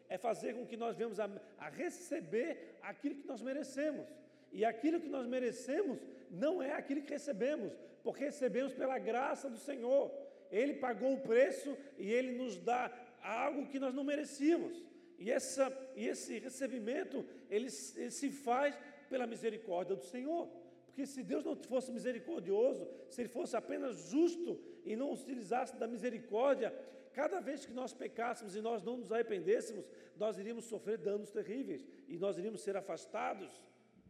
é 0.09 0.17
fazer 0.17 0.55
com 0.55 0.65
que 0.65 0.75
nós 0.75 0.97
venhamos 0.97 1.19
a, 1.19 1.29
a 1.57 1.69
receber 1.69 2.77
aquilo 2.81 3.15
que 3.15 3.27
nós 3.27 3.41
merecemos. 3.41 4.05
E 4.51 4.65
aquilo 4.65 4.99
que 4.99 5.07
nós 5.07 5.25
merecemos 5.27 5.99
não 6.29 6.61
é 6.61 6.73
aquilo 6.73 7.03
que 7.03 7.11
recebemos, 7.11 7.71
porque 8.03 8.25
recebemos 8.25 8.73
pela 8.73 8.97
graça 8.99 9.49
do 9.49 9.57
Senhor. 9.57 10.11
Ele 10.51 10.73
pagou 10.73 11.13
o 11.13 11.21
preço 11.21 11.75
e 11.97 12.11
ele 12.11 12.33
nos 12.33 12.57
dá 12.57 12.91
algo 13.21 13.67
que 13.67 13.79
nós 13.79 13.93
não 13.93 14.03
merecíamos. 14.03 14.83
E, 15.17 15.31
essa, 15.31 15.71
e 15.95 16.07
esse 16.07 16.37
recebimento, 16.39 17.25
ele, 17.49 17.69
ele 17.95 18.11
se 18.11 18.29
faz 18.29 18.77
pela 19.09 19.25
misericórdia 19.25 19.95
do 19.95 20.03
Senhor. 20.03 20.49
Porque 20.93 21.07
se 21.07 21.23
Deus 21.23 21.43
não 21.43 21.55
fosse 21.55 21.91
misericordioso, 21.91 22.87
se 23.09 23.19
Ele 23.19 23.27
fosse 23.27 23.57
apenas 23.57 23.97
justo 24.11 24.61
e 24.85 24.95
não 24.95 25.11
utilizasse 25.11 25.75
da 25.75 25.87
misericórdia, 25.87 26.71
cada 27.11 27.39
vez 27.39 27.65
que 27.65 27.73
nós 27.73 27.95
pecássemos 27.95 28.55
e 28.55 28.61
nós 28.61 28.83
não 28.83 28.97
nos 28.97 29.11
arrependêssemos, 29.11 29.89
nós 30.15 30.37
iríamos 30.37 30.65
sofrer 30.65 30.99
danos 30.99 31.31
terríveis 31.31 31.83
e 32.07 32.15
nós 32.19 32.37
iríamos 32.37 32.61
ser 32.61 32.77
afastados 32.77 33.51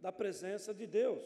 da 0.02 0.12
presença 0.12 0.74
de 0.74 0.86
Deus. 0.86 1.24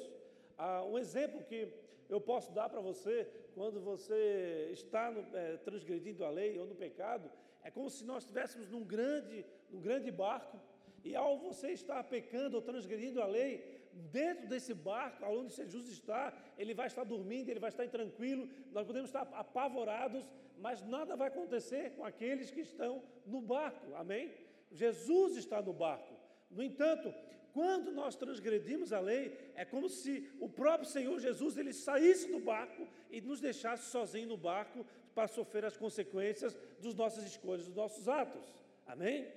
Ah, 0.59 0.83
um 0.83 0.95
exemplo 0.95 1.43
que 1.43 1.73
eu 2.07 2.21
posso 2.21 2.51
dar 2.51 2.69
para 2.69 2.79
você, 2.79 3.27
quando 3.55 3.81
você 3.81 4.69
está 4.71 5.09
no, 5.09 5.35
é, 5.35 5.57
transgredindo 5.57 6.23
a 6.23 6.29
lei 6.29 6.59
ou 6.59 6.67
no 6.67 6.75
pecado, 6.75 7.31
é 7.63 7.71
como 7.71 7.89
se 7.89 8.05
nós 8.05 8.21
estivéssemos 8.21 8.69
num 8.69 8.83
grande, 8.83 9.43
num 9.71 9.81
grande 9.81 10.11
barco 10.11 10.59
e 11.03 11.15
ao 11.15 11.39
você 11.39 11.71
estar 11.71 12.03
pecando 12.03 12.57
ou 12.57 12.61
transgredindo 12.61 13.21
a 13.23 13.25
lei, 13.25 13.76
dentro 13.97 14.47
desse 14.47 14.73
barco, 14.73 15.25
onde 15.25 15.53
Jesus 15.53 15.89
está, 15.89 16.33
ele 16.57 16.73
vai 16.73 16.87
estar 16.87 17.03
dormindo, 17.03 17.49
ele 17.49 17.59
vai 17.59 17.69
estar 17.69 17.87
tranquilo, 17.87 18.49
nós 18.71 18.85
podemos 18.85 19.09
estar 19.09 19.27
apavorados, 19.33 20.31
mas 20.59 20.81
nada 20.83 21.15
vai 21.15 21.27
acontecer 21.27 21.91
com 21.91 22.03
aqueles 22.03 22.51
que 22.51 22.61
estão 22.61 23.03
no 23.25 23.41
barco, 23.41 23.93
amém? 23.95 24.31
Jesus 24.71 25.37
está 25.37 25.61
no 25.61 25.73
barco. 25.73 26.13
No 26.49 26.63
entanto, 26.63 27.13
quando 27.53 27.91
nós 27.91 28.15
transgredimos 28.15 28.93
a 28.93 28.99
lei, 28.99 29.35
é 29.55 29.65
como 29.65 29.89
se 29.89 30.29
o 30.39 30.47
próprio 30.47 30.89
Senhor 30.89 31.19
Jesus 31.19 31.57
ele 31.57 31.73
saísse 31.73 32.31
do 32.31 32.39
barco 32.39 32.87
e 33.09 33.19
nos 33.19 33.39
deixasse 33.39 33.89
sozinho 33.89 34.27
no 34.27 34.37
barco 34.37 34.85
para 35.15 35.27
sofrer 35.27 35.65
as 35.65 35.75
consequências 35.75 36.55
das 36.79 36.93
nossas 36.93 37.25
escolhas, 37.25 37.65
dos 37.65 37.75
nossos 37.75 38.07
atos. 38.07 38.53
Amém? 38.85 39.27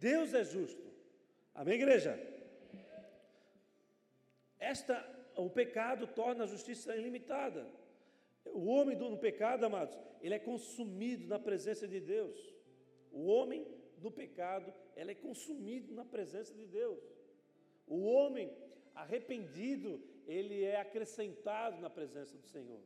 Deus 0.00 0.32
é 0.32 0.42
justo. 0.44 0.82
Amém, 1.54 1.74
igreja? 1.74 2.18
Esta, 4.72 4.96
o 5.36 5.48
pecado 5.48 6.04
torna 6.20 6.42
a 6.44 6.52
justiça 6.54 6.96
ilimitada. 6.96 7.62
O 8.46 8.64
homem 8.74 8.96
no 8.96 9.18
pecado, 9.18 9.64
amados, 9.64 9.96
ele 10.20 10.34
é 10.34 10.38
consumido 10.38 11.24
na 11.32 11.38
presença 11.38 11.86
de 11.86 12.00
Deus. 12.00 12.38
O 13.12 13.26
homem 13.26 13.60
no 14.04 14.10
pecado, 14.10 14.72
ele 14.96 15.12
é 15.12 15.14
consumido 15.14 15.94
na 15.94 16.04
presença 16.04 16.52
de 16.60 16.66
Deus. 16.66 17.00
O 17.86 17.98
homem 18.14 18.50
arrependido, 18.94 20.02
ele 20.26 20.64
é 20.64 20.80
acrescentado 20.80 21.80
na 21.80 21.90
presença 21.98 22.36
do 22.36 22.46
Senhor. 22.54 22.82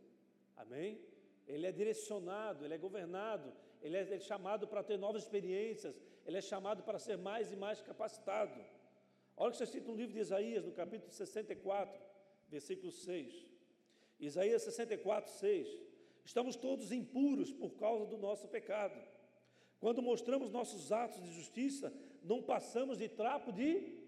Amém? 0.57 1.01
Ele 1.47 1.67
é 1.67 1.73
direcionado, 1.73 2.65
ele 2.65 2.75
é 2.75 2.79
governado, 2.79 3.53
ele 3.81 3.97
é, 3.97 4.03
ele 4.03 4.15
é 4.17 4.21
chamado 4.21 4.69
para 4.69 4.83
ter 4.83 4.99
novas 4.99 5.23
experiências, 5.23 5.95
ele 6.27 6.37
é 6.37 6.43
chamado 6.43 6.83
para 6.83 6.99
ser 6.99 7.17
mais 7.17 7.53
e 7.53 7.57
mais 7.57 7.81
capacitado. 7.81 8.61
Olha 9.41 9.49
o 9.49 9.51
que 9.53 9.57
está 9.57 9.65
escrito 9.65 9.91
no 9.91 9.97
livro 9.97 10.13
de 10.13 10.21
Isaías, 10.21 10.67
no 10.67 10.73
capítulo 10.73 11.11
64, 11.11 11.99
versículo 12.51 12.93
6. 12.93 13.47
Isaías 14.19 14.61
64, 14.65 15.33
6. 15.33 15.67
Estamos 16.27 16.57
todos 16.57 16.93
impuros 16.93 17.51
por 17.51 17.71
causa 17.71 18.05
do 18.05 18.19
nosso 18.19 18.47
pecado. 18.49 19.01
Quando 19.79 20.03
mostramos 20.03 20.51
nossos 20.51 20.93
atos 20.93 21.23
de 21.23 21.33
justiça, 21.33 21.91
não 22.23 22.43
passamos 22.43 22.99
de 22.99 23.09
trapo 23.09 23.51
de 23.51 23.99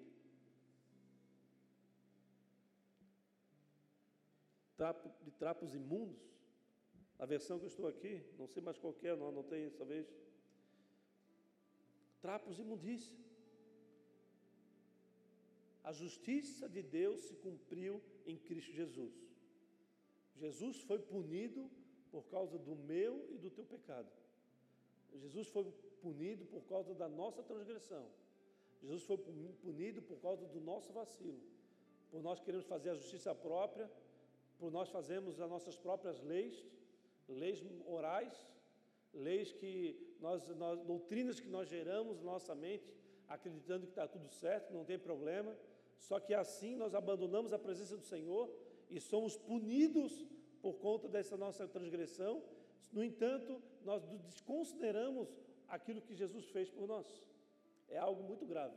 trapo, 4.77 5.11
de 5.25 5.31
trapos 5.31 5.75
imundos. 5.75 6.21
A 7.19 7.25
versão 7.25 7.59
que 7.59 7.65
eu 7.65 7.69
estou 7.69 7.89
aqui, 7.89 8.23
não 8.39 8.47
sei 8.47 8.63
mais 8.63 8.77
qual 8.77 8.95
é, 9.03 9.17
não 9.17 9.31
anotei 9.31 9.65
essa 9.65 9.83
vez. 9.83 10.15
Trapos 12.21 12.59
imundícia. 12.59 13.22
A 15.85 15.93
justiça 15.93 16.69
de 16.69 16.83
Deus 16.83 17.21
se 17.21 17.35
cumpriu 17.37 18.01
em 18.27 18.37
Cristo 18.37 18.73
Jesus. 18.73 19.13
Jesus 20.37 20.81
foi 20.83 20.99
punido 20.99 21.71
por 22.11 22.25
causa 22.25 22.59
do 22.59 22.75
meu 22.77 23.27
e 23.31 23.39
do 23.39 23.51
teu 23.51 23.65
pecado. 23.65 24.11
Jesus 25.15 25.49
foi 25.49 25.65
punido 26.01 26.45
por 26.47 26.63
causa 26.65 26.95
da 26.95 27.09
nossa 27.09 27.43
transgressão. 27.43 28.09
Jesus 28.81 29.03
foi 29.05 29.19
punido 29.63 30.01
por 30.03 30.19
causa 30.21 30.47
do 30.47 30.61
nosso 30.61 30.93
vacilo. 30.93 31.41
Por 32.11 32.23
nós 32.23 32.41
queremos 32.41 32.67
fazer 32.67 32.91
a 32.91 32.95
justiça 32.95 33.35
própria 33.35 33.91
por 34.63 34.71
nós 34.71 34.89
fazermos 34.91 35.41
as 35.41 35.51
nossas 35.51 35.77
próprias 35.77 36.23
leis, 36.23 36.65
leis 37.29 37.61
orais, 37.85 38.33
leis 39.13 39.53
que 39.53 40.17
nós, 40.21 40.47
nós 40.57 40.81
doutrinas 40.85 41.41
que 41.41 41.49
nós 41.49 41.69
geramos 41.69 42.19
na 42.19 42.31
nossa 42.31 42.55
mente, 42.55 42.89
acreditando 43.29 43.87
que 43.87 43.91
está 43.91 44.07
tudo 44.07 44.29
certo, 44.29 44.73
não 44.73 44.85
tem 44.85 44.97
problema. 44.97 45.53
Só 46.03 46.19
que 46.19 46.35
assim 46.35 46.75
nós 46.75 46.95
abandonamos 46.95 47.53
a 47.53 47.59
presença 47.59 47.97
do 47.97 48.03
Senhor 48.03 48.53
e 48.91 49.01
somos 49.01 49.37
punidos 49.37 50.27
por 50.61 50.75
conta 50.75 51.09
dessa 51.09 51.37
nossa 51.37 51.67
transgressão. 51.67 52.43
No 52.93 53.05
entanto, 53.05 53.63
nós 53.85 54.03
desconsideramos 54.27 55.29
aquilo 55.69 56.03
que 56.03 56.15
Jesus 56.15 56.47
fez 56.47 56.69
por 56.69 56.89
nós. 56.89 57.07
É 57.89 57.99
algo 57.99 58.23
muito 58.25 58.45
grave 58.45 58.77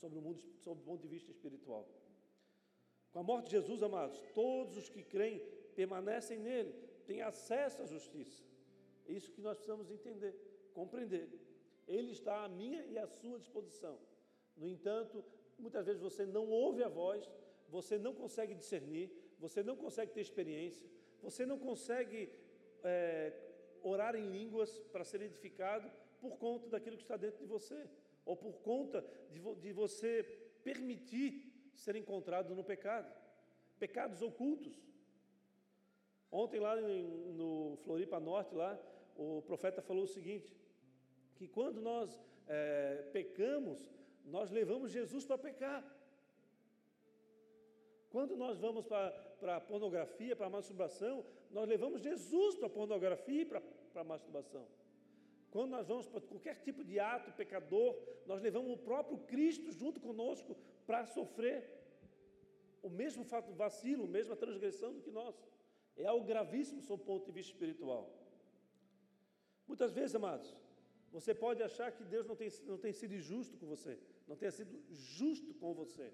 sobre 0.00 0.18
o 0.18 0.22
mundo, 0.22 0.42
sob 0.62 0.80
o 0.82 0.84
ponto 0.84 1.00
de 1.00 1.08
vista 1.08 1.30
espiritual. 1.30 1.88
Com 3.10 3.20
a 3.20 3.22
morte 3.22 3.46
de 3.46 3.52
Jesus, 3.52 3.82
amados, 3.82 4.20
todos 4.34 4.76
os 4.76 4.88
que 4.90 5.02
creem 5.02 5.40
permanecem 5.74 6.38
nele, 6.38 6.72
têm 7.06 7.22
acesso 7.22 7.80
à 7.80 7.86
justiça. 7.86 8.44
É 9.06 9.12
isso 9.12 9.32
que 9.32 9.40
nós 9.40 9.56
precisamos 9.56 9.90
entender, 9.90 10.34
compreender. 10.74 11.26
Ele 11.88 12.12
está 12.12 12.44
à 12.44 12.48
minha 12.48 12.84
e 12.84 12.98
à 12.98 13.06
sua 13.06 13.38
disposição. 13.38 13.98
No 14.56 14.68
entanto, 14.68 15.24
muitas 15.58 15.86
vezes 15.86 16.00
você 16.00 16.24
não 16.24 16.48
ouve 16.48 16.82
a 16.82 16.88
voz, 16.88 17.28
você 17.68 17.98
não 17.98 18.14
consegue 18.14 18.54
discernir, 18.54 19.10
você 19.38 19.62
não 19.62 19.76
consegue 19.76 20.12
ter 20.12 20.20
experiência, 20.20 20.88
você 21.22 21.44
não 21.44 21.58
consegue 21.58 22.30
é, 22.82 23.32
orar 23.82 24.14
em 24.14 24.30
línguas 24.30 24.78
para 24.92 25.04
ser 25.04 25.22
edificado 25.22 25.90
por 26.20 26.36
conta 26.38 26.68
daquilo 26.68 26.96
que 26.96 27.02
está 27.02 27.16
dentro 27.16 27.38
de 27.40 27.46
você, 27.46 27.88
ou 28.24 28.36
por 28.36 28.54
conta 28.60 29.04
de, 29.30 29.40
de 29.60 29.72
você 29.72 30.22
permitir 30.62 31.52
ser 31.74 31.96
encontrado 31.96 32.54
no 32.54 32.64
pecado, 32.64 33.12
pecados 33.78 34.22
ocultos. 34.22 34.82
Ontem 36.30 36.58
lá 36.58 36.74
no 36.76 37.76
Floripa 37.84 38.18
Norte, 38.18 38.54
lá, 38.54 38.80
o 39.16 39.42
profeta 39.42 39.82
falou 39.82 40.04
o 40.04 40.08
seguinte, 40.08 40.56
que 41.36 41.46
quando 41.46 41.80
nós 41.80 42.20
é, 42.48 43.08
pecamos, 43.12 43.88
nós 44.24 44.50
levamos 44.50 44.90
Jesus 44.90 45.24
para 45.24 45.38
pecar. 45.38 45.84
Quando 48.10 48.36
nós 48.36 48.58
vamos 48.58 48.84
para 48.86 49.56
a 49.56 49.60
pornografia, 49.60 50.36
para 50.36 50.46
a 50.46 50.50
masturbação, 50.50 51.24
nós 51.50 51.68
levamos 51.68 52.00
Jesus 52.00 52.54
para 52.56 52.66
a 52.68 52.70
pornografia 52.70 53.42
e 53.42 53.44
para 53.44 53.62
a 53.94 54.04
masturbação. 54.04 54.66
Quando 55.50 55.70
nós 55.70 55.86
vamos 55.86 56.06
para 56.06 56.20
qualquer 56.20 56.56
tipo 56.62 56.82
de 56.82 56.98
ato 56.98 57.32
pecador, 57.32 57.96
nós 58.26 58.40
levamos 58.40 58.72
o 58.72 58.76
próprio 58.76 59.18
Cristo 59.18 59.70
junto 59.70 60.00
conosco 60.00 60.56
para 60.86 61.06
sofrer 61.06 61.68
o 62.82 62.88
mesmo 62.88 63.24
vacilo, 63.56 64.04
a 64.04 64.08
mesma 64.08 64.36
transgressão 64.36 64.92
do 64.92 65.00
que 65.00 65.10
nós. 65.10 65.34
É 65.96 66.06
algo 66.06 66.26
gravíssimo 66.26 66.82
sob 66.82 67.02
o 67.02 67.06
ponto 67.06 67.26
de 67.26 67.32
vista 67.32 67.52
espiritual. 67.52 68.10
Muitas 69.66 69.92
vezes, 69.92 70.14
amados, 70.14 70.56
você 71.12 71.32
pode 71.32 71.62
achar 71.62 71.92
que 71.92 72.04
Deus 72.04 72.26
não 72.26 72.36
tem, 72.36 72.50
não 72.64 72.76
tem 72.76 72.92
sido 72.92 73.16
justo 73.18 73.56
com 73.56 73.66
você, 73.66 73.98
não 74.26 74.36
tenha 74.36 74.50
sido 74.50 74.82
justo 74.90 75.54
com 75.54 75.74
você. 75.74 76.12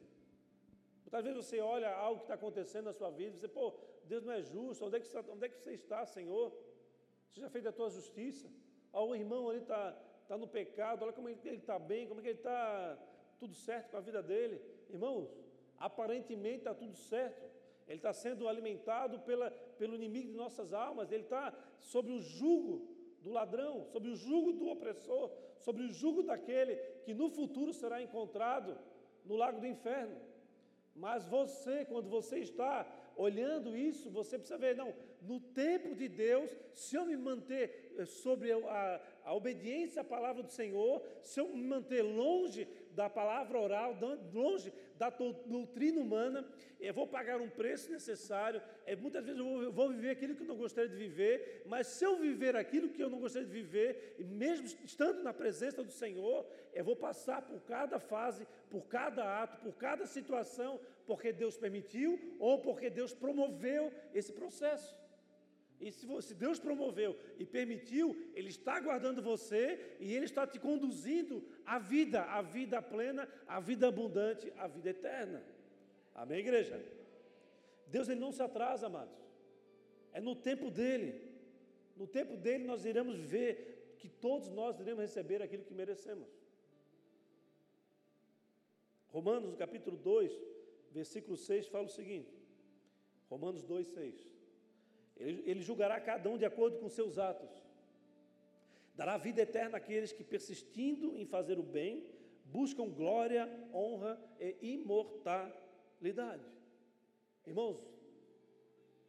Muitas 1.03 1.25
vezes 1.25 1.45
você 1.45 1.61
olha 1.61 1.91
algo 1.91 2.21
que 2.21 2.25
está 2.25 2.35
acontecendo 2.35 2.85
na 2.87 2.93
sua 2.93 3.11
vida 3.11 3.37
e 3.37 3.41
você, 3.41 3.49
pô, 3.49 3.75
Deus 4.05 4.25
não 4.25 4.33
é 4.33 4.43
justo, 4.43 4.85
onde 4.85 4.97
é 4.97 5.01
que, 5.01 5.07
está, 5.07 5.25
onde 5.29 5.47
é 5.47 5.49
que 5.49 5.57
você 5.57 5.73
está, 5.73 6.05
Senhor? 6.07 6.53
Você 7.31 7.41
já 7.41 7.51
fez 7.51 7.67
a 7.67 7.73
tua 7.73 7.91
justiça? 7.91 8.49
Ah, 8.93 9.03
o 9.03 9.15
irmão 9.15 9.49
ali 9.49 9.61
está 9.61 9.93
tá 10.27 10.37
no 10.37 10.49
pecado, 10.49 11.03
olha 11.03 11.13
como 11.13 11.29
ele 11.29 11.39
está 11.57 11.79
bem, 11.79 12.07
como 12.07 12.21
é 12.21 12.23
que 12.23 12.29
ele 12.31 12.39
está 12.39 12.99
tudo 13.39 13.55
certo 13.55 13.91
com 13.91 13.97
a 13.97 14.01
vida 14.01 14.23
dele. 14.23 14.61
Irmãos, 14.89 15.29
aparentemente 15.79 16.59
está 16.59 16.75
tudo 16.75 16.95
certo. 16.95 17.49
Ele 17.89 17.99
está 17.99 18.13
sendo 18.13 18.47
alimentado 18.47 19.21
pela, 19.21 19.51
pelo 19.79 19.95
inimigo 19.97 20.29
de 20.29 20.37
nossas 20.37 20.73
almas, 20.73 21.11
ele 21.11 21.25
está 21.25 21.53
sobre 21.79 22.13
o 22.13 22.21
jugo 22.21 22.89
do 23.21 23.31
ladrão, 23.31 23.85
sobre 23.87 24.11
o 24.11 24.15
jugo 24.15 24.53
do 24.53 24.69
opressor, 24.69 25.31
sobre 25.59 25.83
o 25.83 25.93
jugo 25.93 26.23
daquele 26.23 26.77
que 27.11 27.15
no 27.23 27.29
futuro 27.29 27.73
será 27.73 28.01
encontrado 28.01 28.79
no 29.25 29.35
lago 29.35 29.59
do 29.61 29.67
inferno. 29.67 30.17
Mas 30.95 31.27
você, 31.27 31.85
quando 31.85 32.09
você 32.09 32.39
está 32.39 32.87
olhando 33.17 33.77
isso, 33.77 34.09
você 34.11 34.39
precisa 34.39 34.59
ver, 34.59 34.77
não, 34.77 34.95
no 35.21 35.41
tempo 35.41 35.95
de 35.97 36.09
Deus, 36.09 36.49
se 36.73 36.95
eu 36.97 37.05
me 37.05 37.17
manter 37.17 37.95
eh, 37.99 38.07
sobre 38.07 38.53
a, 38.53 39.01
a 39.25 39.35
obediência 39.35 40.03
à 40.03 40.05
palavra 40.05 40.43
do 40.45 40.53
Senhor, 40.53 41.03
se 41.21 41.41
eu 41.41 41.49
me 41.49 41.65
manter 41.65 42.03
longe 42.03 42.69
da 43.01 43.09
palavra 43.09 43.59
oral, 43.59 43.97
longe 44.35 44.71
da 44.99 45.09
doutrina 45.09 45.99
humana. 45.99 46.47
Eu 46.79 46.93
vou 46.93 47.07
pagar 47.07 47.41
um 47.41 47.49
preço 47.49 47.91
necessário. 47.91 48.61
É, 48.85 48.95
muitas 48.95 49.25
vezes 49.25 49.41
eu 49.41 49.47
vou, 49.47 49.63
eu 49.63 49.73
vou, 49.73 49.89
viver 49.89 50.11
aquilo 50.11 50.35
que 50.35 50.43
eu 50.43 50.47
não 50.47 50.57
gostaria 50.57 50.91
de 50.91 50.97
viver, 50.97 51.63
mas 51.65 51.87
se 51.87 52.05
eu 52.05 52.19
viver 52.19 52.55
aquilo 52.57 52.91
que 52.91 53.03
eu 53.03 53.09
não 53.09 53.19
gostaria 53.19 53.49
de 53.49 53.55
viver, 53.55 54.17
mesmo 54.19 54.67
estando 54.85 55.23
na 55.23 55.33
presença 55.33 55.83
do 55.83 55.91
Senhor, 55.91 56.47
eu 56.75 56.85
vou 56.85 56.95
passar 56.95 57.41
por 57.41 57.59
cada 57.63 57.99
fase, 57.99 58.47
por 58.69 58.83
cada 58.83 59.43
ato, 59.43 59.57
por 59.65 59.75
cada 59.79 60.05
situação, 60.05 60.79
porque 61.07 61.33
Deus 61.33 61.57
permitiu 61.57 62.37
ou 62.39 62.61
porque 62.61 62.91
Deus 62.91 63.15
promoveu 63.15 63.91
esse 64.13 64.31
processo. 64.31 65.00
E 65.81 65.91
se, 65.91 66.05
você, 66.05 66.35
Deus 66.35 66.59
promoveu 66.59 67.19
e 67.39 67.45
permitiu, 67.47 68.15
Ele 68.35 68.51
está 68.51 68.79
guardando 68.79 69.23
você 69.23 69.97
e 69.99 70.15
Ele 70.15 70.27
está 70.27 70.47
te 70.47 70.59
conduzindo 70.59 71.43
à 71.65 71.79
vida, 71.79 72.23
à 72.23 72.43
vida 72.43 72.83
plena, 72.83 73.27
à 73.47 73.59
vida 73.61 73.89
abundante, 73.89 74.53
à 74.59 74.67
vida 74.67 74.91
eterna. 74.91 75.43
Amém, 76.15 76.41
igreja? 76.41 76.85
Deus 77.87 78.09
ele 78.09 78.21
não 78.21 78.31
se 78.31 78.43
atrasa, 78.43 78.87
amados. 78.87 79.17
É 80.13 80.21
no 80.21 80.37
tempo 80.37 80.71
dele. 80.71 81.29
No 81.97 82.07
tempo 82.07 82.37
dele 82.37 82.65
nós 82.65 82.85
iremos 82.85 83.19
ver 83.19 83.95
que 83.99 84.09
todos 84.09 84.49
nós 84.49 84.79
iremos 84.79 85.01
receber 85.01 85.43
aquilo 85.43 85.65
que 85.65 85.75
merecemos. 85.75 86.29
Romanos, 89.09 89.55
capítulo 89.57 89.97
2, 89.97 90.33
versículo 90.93 91.37
6, 91.37 91.67
fala 91.69 91.87
o 91.87 91.91
seguinte: 91.91 92.33
Romanos 93.29 93.65
2, 93.65 93.89
6. 93.89 94.30
Ele, 95.21 95.43
ele 95.49 95.63
julgará 95.63 96.01
cada 96.01 96.29
um 96.29 96.39
de 96.39 96.47
acordo 96.47 96.79
com 96.79 96.89
seus 96.89 97.19
atos. 97.19 97.51
Dará 98.95 99.17
vida 99.17 99.43
eterna 99.43 99.77
àqueles 99.77 100.13
que, 100.13 100.25
persistindo 100.25 101.17
em 101.17 101.25
fazer 101.25 101.59
o 101.59 101.63
bem, 101.63 102.05
buscam 102.47 102.89
glória, 102.89 103.49
honra 103.73 104.19
e 104.41 104.75
imortalidade. 104.75 106.45
Irmãos, 107.47 107.79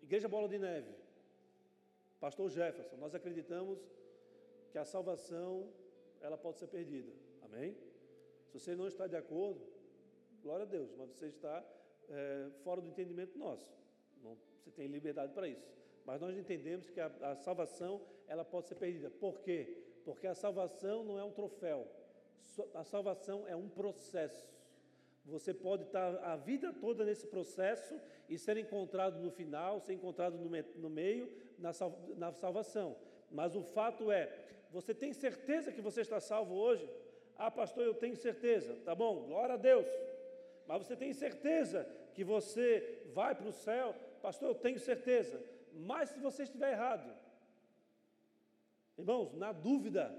Igreja 0.02 0.28
Bola 0.28 0.48
de 0.48 0.60
Neve, 0.60 0.94
Pastor 2.20 2.50
Jefferson, 2.50 2.98
nós 2.98 3.16
acreditamos 3.16 3.80
que 4.72 4.78
a 4.78 4.86
salvação 4.86 5.72
ela 6.22 6.38
pode 6.38 6.60
ser 6.60 6.68
perdida. 6.68 7.12
Amém? 7.42 7.76
Se 8.48 8.60
você 8.60 8.76
não 8.76 8.88
está 8.88 9.08
de 9.08 9.16
acordo, 9.16 9.62
glória 10.42 10.64
a 10.64 10.68
Deus, 10.68 10.94
mas 10.98 11.10
você 11.10 11.28
está 11.28 11.66
é, 12.10 12.50
fora 12.64 12.82
do 12.82 12.88
entendimento 12.88 13.38
nosso. 13.38 13.68
Não, 14.22 14.38
você 14.60 14.70
tem 14.72 14.88
liberdade 14.88 15.34
para 15.34 15.48
isso. 15.48 15.81
Mas 16.06 16.20
nós 16.22 16.38
entendemos 16.38 16.90
que 16.90 17.00
a, 17.00 17.12
a 17.22 17.36
salvação 17.36 18.02
ela 18.28 18.44
pode 18.44 18.68
ser 18.68 18.76
perdida. 18.76 19.10
Por 19.10 19.40
quê? 19.42 19.78
Porque 20.04 20.28
a 20.28 20.34
salvação 20.34 21.04
não 21.04 21.20
é 21.20 21.24
um 21.24 21.32
troféu. 21.32 21.88
A 22.74 22.84
salvação 22.84 23.48
é 23.48 23.56
um 23.56 23.70
processo. 23.70 24.50
Você 25.26 25.54
pode 25.54 25.84
estar 25.84 26.16
a 26.24 26.36
vida 26.36 26.74
toda 26.74 27.06
nesse 27.06 27.28
processo 27.28 28.00
e 28.28 28.38
ser 28.38 28.58
encontrado 28.58 29.20
no 29.20 29.30
final, 29.30 29.80
ser 29.80 29.94
encontrado 29.94 30.38
no, 30.38 30.50
me, 30.50 30.64
no 30.76 30.90
meio, 30.90 31.32
na, 31.60 31.72
sal, 31.72 31.98
na 32.18 32.32
salvação. 32.32 32.96
Mas 33.30 33.56
o 33.56 33.62
fato 33.62 34.12
é, 34.12 34.34
você 34.72 34.94
tem 34.94 35.14
certeza 35.14 35.72
que 35.72 35.82
você 35.82 36.02
está 36.02 36.20
salvo 36.20 36.56
hoje? 36.56 36.90
Ah, 37.38 37.52
pastor, 37.52 37.86
eu 37.86 37.94
tenho 37.94 38.16
certeza. 38.16 38.76
Tá 38.84 38.96
bom, 38.96 39.26
glória 39.28 39.56
a 39.56 39.58
Deus. 39.58 39.88
Mas 40.68 40.86
você 40.86 40.96
tem 40.96 41.14
certeza 41.14 41.88
que 42.14 42.24
você 42.24 43.04
vai 43.14 43.36
para 43.36 43.48
o 43.48 43.52
céu? 43.52 43.96
Pastor, 44.22 44.50
eu 44.50 44.56
tenho 44.56 44.80
certeza. 44.80 45.42
Mas 45.74 46.10
se 46.10 46.20
você 46.20 46.44
estiver 46.44 46.74
errado, 46.74 47.10
irmãos, 48.98 49.34
na 49.34 49.52
dúvida, 49.52 50.16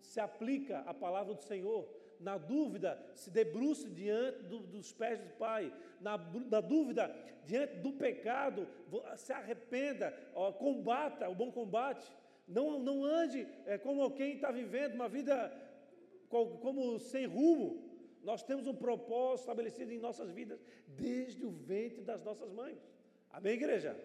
se 0.00 0.20
aplica 0.20 0.80
a 0.80 0.94
palavra 0.94 1.34
do 1.34 1.42
Senhor. 1.42 1.88
Na 2.18 2.38
dúvida, 2.38 2.98
se 3.14 3.30
debruce 3.30 3.90
diante 3.90 4.42
do, 4.44 4.60
dos 4.60 4.92
pés 4.92 5.20
do 5.20 5.28
Pai. 5.36 5.72
Na, 6.00 6.16
na, 6.16 6.60
dúvida, 6.60 7.14
diante 7.44 7.76
do 7.76 7.92
pecado, 7.92 8.66
se 9.16 9.32
arrependa, 9.32 10.16
ó, 10.34 10.52
combata 10.52 11.28
o 11.28 11.34
bom 11.34 11.52
combate. 11.52 12.10
Não, 12.48 12.78
não 12.78 13.04
ande 13.04 13.46
é, 13.66 13.76
como 13.76 14.10
quem 14.12 14.34
está 14.34 14.50
vivendo 14.50 14.94
uma 14.94 15.08
vida 15.08 15.52
como 16.28 16.98
sem 16.98 17.26
rumo. 17.26 17.84
Nós 18.22 18.42
temos 18.42 18.66
um 18.66 18.74
propósito 18.74 19.42
estabelecido 19.42 19.92
em 19.92 19.98
nossas 19.98 20.30
vidas 20.30 20.58
desde 20.86 21.44
o 21.44 21.50
ventre 21.50 22.02
das 22.02 22.22
nossas 22.24 22.50
mães. 22.50 22.78
Amém, 23.30 23.54
igreja? 23.54 23.96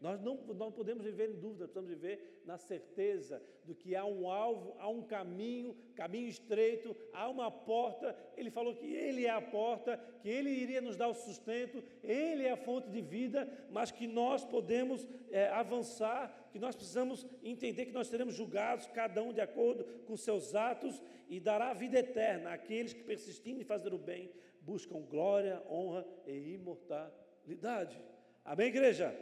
Nós 0.00 0.18
não, 0.18 0.36
não 0.54 0.72
podemos 0.72 1.04
viver 1.04 1.28
em 1.28 1.38
dúvida, 1.38 1.66
precisamos 1.66 1.90
viver 1.90 2.40
na 2.46 2.56
certeza 2.56 3.42
do 3.64 3.74
que 3.74 3.94
há 3.94 4.04
um 4.04 4.30
alvo, 4.30 4.74
há 4.78 4.88
um 4.88 5.02
caminho, 5.02 5.76
caminho 5.94 6.26
estreito, 6.26 6.96
há 7.12 7.28
uma 7.28 7.50
porta. 7.50 8.16
Ele 8.34 8.50
falou 8.50 8.74
que 8.74 8.86
Ele 8.86 9.26
é 9.26 9.30
a 9.30 9.42
porta, 9.42 10.00
que 10.22 10.28
Ele 10.28 10.48
iria 10.48 10.80
nos 10.80 10.96
dar 10.96 11.08
o 11.08 11.14
sustento, 11.14 11.84
Ele 12.02 12.44
é 12.44 12.52
a 12.52 12.56
fonte 12.56 12.88
de 12.88 13.02
vida, 13.02 13.46
mas 13.70 13.90
que 13.90 14.06
nós 14.06 14.42
podemos 14.42 15.06
é, 15.30 15.48
avançar, 15.48 16.48
que 16.50 16.58
nós 16.58 16.74
precisamos 16.74 17.26
entender 17.42 17.84
que 17.84 17.92
nós 17.92 18.06
seremos 18.06 18.34
julgados, 18.34 18.86
cada 18.86 19.22
um 19.22 19.34
de 19.34 19.42
acordo 19.42 19.84
com 20.06 20.16
seus 20.16 20.54
atos, 20.54 21.02
e 21.28 21.38
dará 21.38 21.74
vida 21.74 21.98
eterna 21.98 22.54
àqueles 22.54 22.94
que, 22.94 23.04
persistindo 23.04 23.60
em 23.60 23.64
fazer 23.64 23.92
o 23.92 23.98
bem, 23.98 24.30
buscam 24.62 25.02
glória, 25.02 25.62
honra 25.68 26.06
e 26.26 26.54
imortalidade. 26.54 28.00
Amém, 28.42 28.68
igreja? 28.68 29.14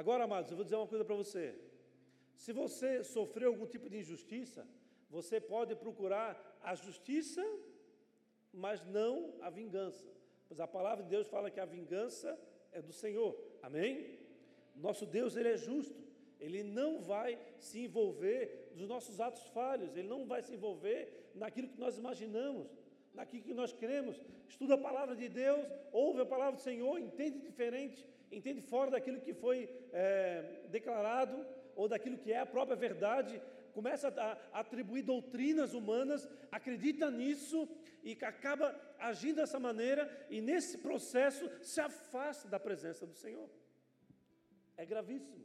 Agora, 0.00 0.22
amados, 0.28 0.48
eu 0.48 0.56
vou 0.56 0.62
dizer 0.62 0.76
uma 0.76 0.86
coisa 0.86 1.04
para 1.04 1.16
você. 1.16 1.44
Se 2.36 2.52
você 2.52 3.02
sofreu 3.02 3.48
algum 3.50 3.66
tipo 3.66 3.90
de 3.90 3.98
injustiça, 3.98 4.64
você 5.10 5.40
pode 5.40 5.74
procurar 5.74 6.30
a 6.62 6.72
justiça, 6.76 7.44
mas 8.52 8.84
não 8.86 9.34
a 9.40 9.50
vingança. 9.50 10.06
Pois 10.46 10.60
a 10.60 10.68
palavra 10.68 11.02
de 11.02 11.10
Deus 11.10 11.26
fala 11.26 11.50
que 11.50 11.58
a 11.58 11.64
vingança 11.64 12.38
é 12.70 12.80
do 12.80 12.92
Senhor. 12.92 13.36
Amém? 13.60 14.20
Nosso 14.76 15.04
Deus, 15.04 15.34
ele 15.34 15.48
é 15.48 15.56
justo. 15.56 16.00
Ele 16.38 16.62
não 16.62 17.00
vai 17.00 17.36
se 17.58 17.80
envolver 17.80 18.70
nos 18.76 18.86
nossos 18.86 19.18
atos 19.18 19.48
falhos, 19.48 19.96
ele 19.96 20.06
não 20.06 20.24
vai 20.24 20.42
se 20.42 20.54
envolver 20.54 21.32
naquilo 21.34 21.66
que 21.66 21.80
nós 21.80 21.98
imaginamos, 21.98 22.68
naquilo 23.12 23.42
que 23.42 23.52
nós 23.62 23.72
queremos. 23.72 24.22
Estuda 24.48 24.74
a 24.74 24.78
palavra 24.78 25.16
de 25.16 25.28
Deus, 25.28 25.66
ouve 25.90 26.20
a 26.20 26.26
palavra 26.34 26.54
do 26.54 26.62
Senhor, 26.62 27.00
entende 27.00 27.40
diferente 27.40 28.06
entende 28.30 28.60
fora 28.60 28.90
daquilo 28.90 29.20
que 29.20 29.34
foi 29.34 29.68
é, 29.92 30.66
declarado 30.68 31.46
ou 31.74 31.88
daquilo 31.88 32.18
que 32.18 32.32
é 32.32 32.40
a 32.40 32.46
própria 32.46 32.76
verdade, 32.76 33.40
começa 33.72 34.08
a 34.08 34.60
atribuir 34.60 35.02
doutrinas 35.02 35.72
humanas, 35.74 36.28
acredita 36.50 37.10
nisso 37.10 37.68
e 38.02 38.12
acaba 38.24 38.74
agindo 38.98 39.36
dessa 39.36 39.60
maneira 39.60 40.26
e 40.28 40.40
nesse 40.40 40.78
processo 40.78 41.48
se 41.62 41.80
afasta 41.80 42.48
da 42.48 42.58
presença 42.58 43.06
do 43.06 43.14
Senhor. 43.14 43.48
É 44.76 44.84
gravíssimo. 44.84 45.44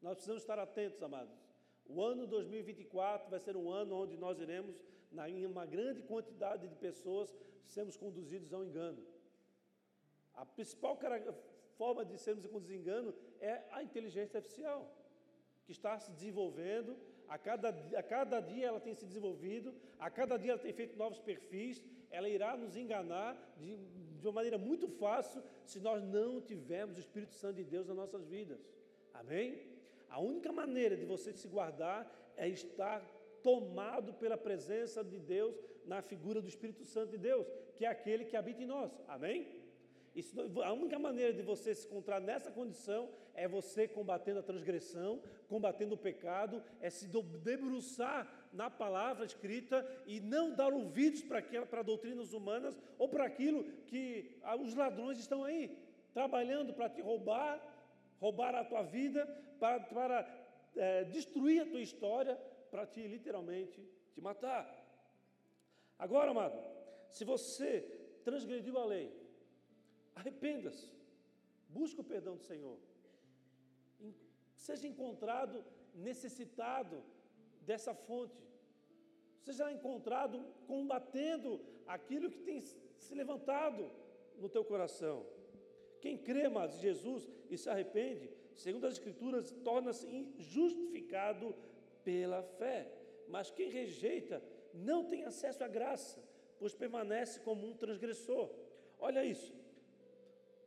Nós 0.00 0.14
precisamos 0.14 0.42
estar 0.42 0.58
atentos, 0.58 1.02
amados. 1.02 1.34
O 1.86 2.02
ano 2.02 2.26
2024 2.26 3.30
vai 3.30 3.40
ser 3.40 3.56
um 3.56 3.70
ano 3.70 3.96
onde 3.96 4.16
nós 4.16 4.38
iremos, 4.38 4.76
em 5.26 5.46
uma 5.46 5.66
grande 5.66 6.02
quantidade 6.02 6.68
de 6.68 6.76
pessoas, 6.76 7.34
sermos 7.64 7.96
conduzidos 7.96 8.52
ao 8.52 8.64
engano. 8.64 9.02
A 10.34 10.46
principal 10.46 10.96
forma 11.80 12.04
de 12.04 12.16
sermos 12.18 12.46
com 12.46 12.60
desengano 12.60 13.14
é 13.40 13.62
a 13.70 13.82
inteligência 13.82 14.38
artificial, 14.38 14.80
que 15.64 15.72
está 15.72 15.92
se 15.98 16.10
desenvolvendo, 16.10 16.96
a 17.28 17.38
cada, 17.38 17.68
a 18.02 18.02
cada 18.02 18.40
dia 18.40 18.66
ela 18.66 18.80
tem 18.80 18.94
se 18.94 19.06
desenvolvido, 19.06 19.74
a 19.98 20.10
cada 20.10 20.36
dia 20.36 20.52
ela 20.52 20.60
tem 20.66 20.72
feito 20.72 20.96
novos 20.96 21.20
perfis, 21.20 21.84
ela 22.10 22.28
irá 22.28 22.56
nos 22.56 22.74
enganar 22.74 23.30
de, 23.58 23.76
de 24.18 24.26
uma 24.26 24.32
maneira 24.32 24.58
muito 24.58 24.88
fácil 24.88 25.42
se 25.64 25.78
nós 25.78 26.02
não 26.02 26.40
tivermos 26.40 26.96
o 26.96 27.00
Espírito 27.00 27.34
Santo 27.34 27.56
de 27.56 27.64
Deus 27.64 27.86
nas 27.86 27.96
nossas 27.96 28.24
vidas. 28.26 28.58
Amém? 29.12 29.46
A 30.08 30.18
única 30.20 30.50
maneira 30.50 30.96
de 30.96 31.04
você 31.04 31.32
se 31.34 31.46
guardar 31.46 32.00
é 32.34 32.48
estar 32.48 33.00
tomado 33.42 34.14
pela 34.14 34.38
presença 34.38 35.04
de 35.04 35.18
Deus 35.18 35.54
na 35.84 36.00
figura 36.00 36.40
do 36.40 36.48
Espírito 36.48 36.84
Santo 36.84 37.10
de 37.10 37.18
Deus, 37.18 37.46
que 37.76 37.84
é 37.84 37.88
aquele 37.88 38.24
que 38.24 38.36
habita 38.36 38.62
em 38.62 38.66
nós. 38.66 38.90
Amém? 39.06 39.46
Isso, 40.18 40.34
a 40.64 40.72
única 40.72 40.98
maneira 40.98 41.32
de 41.32 41.42
você 41.42 41.72
se 41.72 41.86
encontrar 41.86 42.20
nessa 42.20 42.50
condição 42.50 43.08
é 43.36 43.46
você 43.46 43.86
combatendo 43.86 44.40
a 44.40 44.42
transgressão, 44.42 45.22
combatendo 45.48 45.94
o 45.94 46.04
pecado, 46.08 46.60
é 46.80 46.90
se 46.90 47.06
debruçar 47.44 48.28
na 48.52 48.68
palavra 48.68 49.24
escrita 49.24 49.86
e 50.08 50.18
não 50.18 50.52
dar 50.52 50.72
ouvidos 50.72 51.22
para, 51.22 51.40
para 51.66 51.82
doutrinas 51.82 52.32
humanas 52.32 52.76
ou 52.98 53.08
para 53.08 53.26
aquilo 53.26 53.62
que 53.86 54.36
os 54.60 54.74
ladrões 54.74 55.20
estão 55.20 55.44
aí, 55.44 55.78
trabalhando 56.12 56.74
para 56.74 56.88
te 56.88 57.00
roubar, 57.00 57.62
roubar 58.18 58.56
a 58.56 58.64
tua 58.64 58.82
vida, 58.82 59.24
para, 59.60 59.78
para 59.78 60.48
é, 60.74 61.04
destruir 61.04 61.62
a 61.62 61.66
tua 61.66 61.80
história, 61.80 62.34
para 62.72 62.84
te 62.84 63.06
literalmente 63.06 63.80
te 64.12 64.20
matar. 64.20 64.66
Agora, 65.96 66.32
amado, 66.32 66.60
se 67.08 67.24
você 67.24 67.82
transgrediu 68.24 68.76
a 68.78 68.84
lei, 68.84 69.27
Arrependa-se. 70.20 70.88
Busque 71.68 72.00
o 72.00 72.08
perdão 72.12 72.34
do 72.36 72.42
Senhor. 72.50 72.76
Seja 74.56 74.86
encontrado 74.92 75.64
necessitado 75.94 76.96
dessa 77.68 77.94
fonte. 77.94 78.42
É 79.48 79.72
encontrado 79.72 80.44
combatendo 80.66 81.50
aquilo 81.86 82.30
que 82.30 82.40
tem 82.48 82.60
se 82.60 83.14
levantado 83.14 83.90
no 84.42 84.48
teu 84.54 84.62
coração. 84.62 85.24
Quem 86.02 86.18
crê, 86.18 86.48
mas 86.48 86.74
em 86.74 86.80
Jesus 86.80 87.26
e 87.48 87.56
se 87.56 87.68
arrepende, 87.70 88.30
segundo 88.54 88.86
as 88.86 88.94
Escrituras, 88.94 89.50
torna-se 89.64 90.06
justificado 90.38 91.54
pela 92.04 92.42
fé. 92.42 92.92
Mas 93.26 93.50
quem 93.50 93.70
rejeita 93.70 94.42
não 94.74 95.00
tem 95.10 95.24
acesso 95.24 95.64
à 95.64 95.68
graça, 95.68 96.22
pois 96.58 96.74
permanece 96.74 97.40
como 97.40 97.66
um 97.66 97.74
transgressor. 97.74 98.50
Olha 98.98 99.24
isso. 99.24 99.57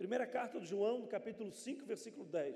Primeira 0.01 0.25
carta 0.25 0.59
de 0.59 0.65
João, 0.65 1.05
capítulo 1.05 1.51
5, 1.51 1.85
versículo 1.85 2.25
10. 2.25 2.55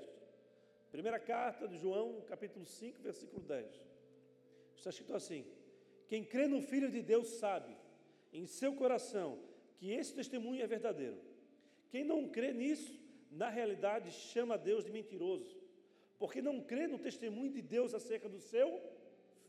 Primeira 0.90 1.20
carta 1.20 1.68
de 1.68 1.78
João, 1.78 2.20
capítulo 2.22 2.64
5, 2.64 3.00
versículo 3.00 3.40
10. 3.40 3.70
Está 4.74 4.90
escrito 4.90 5.14
assim: 5.14 5.44
Quem 6.08 6.24
crê 6.24 6.48
no 6.48 6.60
Filho 6.60 6.90
de 6.90 7.00
Deus 7.00 7.28
sabe, 7.38 7.76
em 8.32 8.46
seu 8.46 8.74
coração, 8.74 9.38
que 9.76 9.92
esse 9.92 10.12
testemunho 10.12 10.60
é 10.60 10.66
verdadeiro. 10.66 11.18
Quem 11.88 12.02
não 12.02 12.28
crê 12.28 12.52
nisso, 12.52 12.98
na 13.30 13.48
realidade, 13.48 14.10
chama 14.10 14.58
Deus 14.58 14.84
de 14.84 14.90
mentiroso, 14.90 15.56
porque 16.18 16.42
não 16.42 16.60
crê 16.60 16.88
no 16.88 16.98
testemunho 16.98 17.52
de 17.52 17.62
Deus 17.62 17.94
acerca 17.94 18.28
do 18.28 18.40
seu 18.40 18.82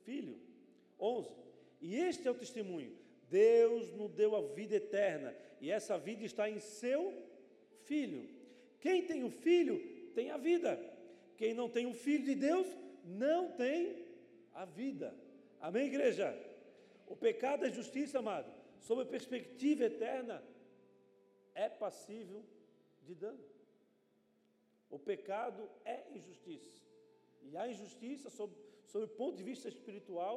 Filho. 0.04 0.40
11. 1.00 1.32
E 1.82 1.96
este 1.96 2.28
é 2.28 2.32
o 2.32 2.36
testemunho: 2.36 2.96
Deus 3.28 3.92
nos 3.94 4.12
deu 4.12 4.36
a 4.36 4.42
vida 4.54 4.76
eterna, 4.76 5.36
e 5.60 5.72
essa 5.72 5.98
vida 5.98 6.24
está 6.24 6.48
em 6.48 6.60
seu 6.60 7.26
Filho. 7.90 8.22
Quem 8.80 9.06
tem 9.10 9.24
o 9.24 9.30
Filho 9.30 9.76
tem 10.14 10.30
a 10.32 10.38
vida. 10.38 10.72
Quem 11.38 11.54
não 11.54 11.70
tem 11.70 11.86
o 11.86 11.94
Filho 11.94 12.26
de 12.26 12.36
Deus 12.36 12.68
não 13.04 13.52
tem 13.52 14.06
a 14.54 14.66
vida. 14.66 15.16
Amém, 15.60 15.88
igreja? 15.88 16.28
O 17.08 17.16
pecado 17.16 17.66
é 17.66 17.72
justiça, 17.72 18.20
amado, 18.20 18.52
sob 18.82 19.02
a 19.02 19.06
perspectiva 19.06 19.86
eterna, 19.86 20.44
é 21.56 21.70
passível 21.70 22.44
de 23.04 23.16
dano. 23.16 23.44
O 24.90 25.00
pecado 25.00 25.70
é 25.86 25.98
injustiça. 26.16 26.76
E 27.42 27.56
a 27.56 27.68
injustiça, 27.68 28.30
sob, 28.30 28.54
sob 28.86 29.06
o 29.06 29.16
ponto 29.22 29.38
de 29.38 29.44
vista 29.44 29.68
espiritual, 29.70 30.36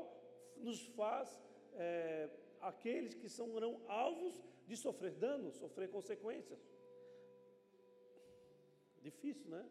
nos 0.57 0.80
faz 0.98 1.28
é, 1.74 2.28
aqueles 2.61 3.14
que 3.14 3.28
serão 3.28 3.80
alvos 3.88 4.40
de 4.66 4.76
sofrer 4.76 5.12
dano, 5.12 5.51
sofrer 5.53 5.88
consequências. 5.90 6.61
Difícil, 9.11 9.48
né? 9.50 9.64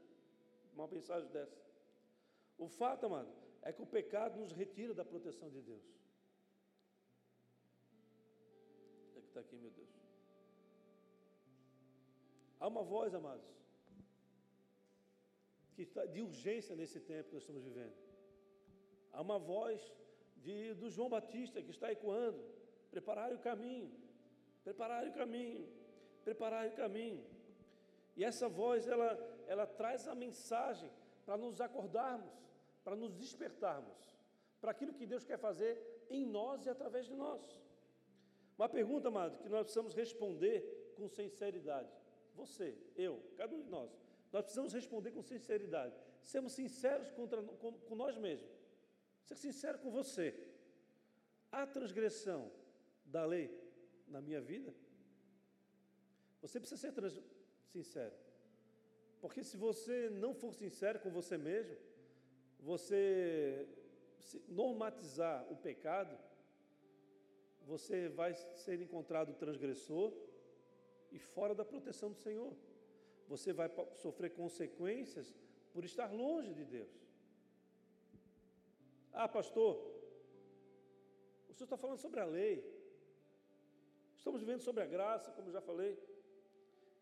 Uma 0.74 0.88
mensagem 0.88 1.30
dessa. 1.30 1.58
O 2.58 2.68
fato, 2.68 3.06
amado, 3.06 3.32
é 3.62 3.72
que 3.72 3.82
o 3.82 3.92
pecado 3.98 4.38
nos 4.40 4.52
retira 4.52 4.94
da 4.94 5.06
proteção 5.06 5.50
de 5.50 5.62
Deus. 5.62 5.86
É 9.18 9.22
que 9.22 9.28
está 9.28 9.40
aqui, 9.40 9.58
meu 9.58 9.72
Deus. 9.72 9.90
Há 12.60 12.68
uma 12.68 12.84
voz, 12.84 13.14
amados, 13.14 13.50
que 15.76 15.84
está 15.84 16.06
de 16.06 16.22
urgência 16.22 16.76
nesse 16.76 17.00
tempo 17.00 17.30
que 17.30 17.36
nós 17.36 17.44
estamos 17.44 17.64
vivendo. 17.64 17.96
Há 19.14 19.22
uma 19.22 19.40
voz 19.40 19.82
de, 20.38 20.74
do 20.74 20.90
João 20.90 21.10
Batista 21.10 21.62
que 21.62 21.72
está 21.72 21.92
ecoando: 21.92 22.44
preparar 22.92 23.32
o 23.34 23.40
caminho, 23.40 23.90
preparar 24.64 25.08
o 25.08 25.14
caminho, 25.14 25.68
preparar 26.26 26.68
o 26.68 26.76
caminho. 26.84 27.26
E 28.18 28.24
essa 28.26 28.50
voz, 28.50 28.86
ela, 28.86 29.10
ela 29.50 29.66
traz 29.66 30.08
a 30.08 30.14
mensagem 30.14 30.92
para 31.26 31.36
nos 31.36 31.60
acordarmos, 31.60 32.32
para 32.84 32.96
nos 32.96 33.12
despertarmos, 33.16 33.98
para 34.62 34.70
aquilo 34.72 34.94
que 34.94 35.08
Deus 35.08 35.26
quer 35.26 35.40
fazer 35.40 36.06
em 36.08 36.24
nós 36.24 36.66
e 36.66 36.70
através 36.70 37.08
de 37.08 37.16
nós. 37.16 37.42
Uma 38.56 38.70
pergunta, 38.70 39.08
amado, 39.08 39.40
que 39.42 39.50
nós 39.50 39.64
precisamos 39.64 39.96
responder 39.96 40.94
com 40.96 41.08
sinceridade. 41.10 41.90
Você, 42.36 42.78
eu, 42.96 43.20
cada 43.38 43.56
um 43.56 43.62
de 43.62 43.70
nós, 43.70 43.90
nós 44.32 44.44
precisamos 44.44 44.72
responder 44.72 45.12
com 45.12 45.24
sinceridade. 45.24 45.96
Sermos 46.22 46.54
sinceros 46.54 47.10
contra, 47.10 47.42
com, 47.42 47.74
com 47.74 47.96
nós 47.96 48.16
mesmos. 48.18 48.52
Ser 49.24 49.36
sincero 49.36 49.80
com 49.80 49.90
você. 49.90 50.28
Há 51.52 51.66
transgressão 51.66 52.52
da 53.04 53.26
lei 53.26 53.50
na 54.08 54.22
minha 54.22 54.42
vida? 54.42 54.76
Você 56.40 56.60
precisa 56.60 56.80
ser 56.80 56.92
trans, 56.92 57.20
sincero. 57.72 58.14
Porque 59.22 59.44
se 59.44 59.58
você 59.58 60.10
não 60.10 60.34
for 60.34 60.54
sincero 60.54 61.00
com 61.00 61.10
você 61.10 61.38
mesmo, 61.38 61.76
você 62.60 63.68
normatizar 64.48 65.46
o 65.52 65.56
pecado, 65.56 66.18
você 67.66 68.10
vai 68.10 68.34
ser 68.34 68.82
encontrado 68.82 69.34
transgressor 69.34 70.14
e 71.12 71.20
fora 71.20 71.54
da 71.54 71.66
proteção 71.66 72.10
do 72.12 72.18
Senhor. 72.18 72.54
Você 73.28 73.54
vai 73.54 73.70
sofrer 73.96 74.32
consequências 74.32 75.34
por 75.74 75.84
estar 75.84 76.12
longe 76.12 76.54
de 76.54 76.66
Deus. 76.66 76.90
Ah, 79.12 79.28
pastor, 79.28 79.76
o 81.50 81.54
senhor 81.54 81.66
está 81.66 81.78
falando 81.78 81.98
sobre 81.98 82.20
a 82.20 82.26
lei. 82.26 82.64
Estamos 84.16 84.42
vivendo 84.42 84.62
sobre 84.62 84.84
a 84.84 84.86
graça, 84.86 85.32
como 85.32 85.52
já 85.52 85.62
falei. 85.62 85.98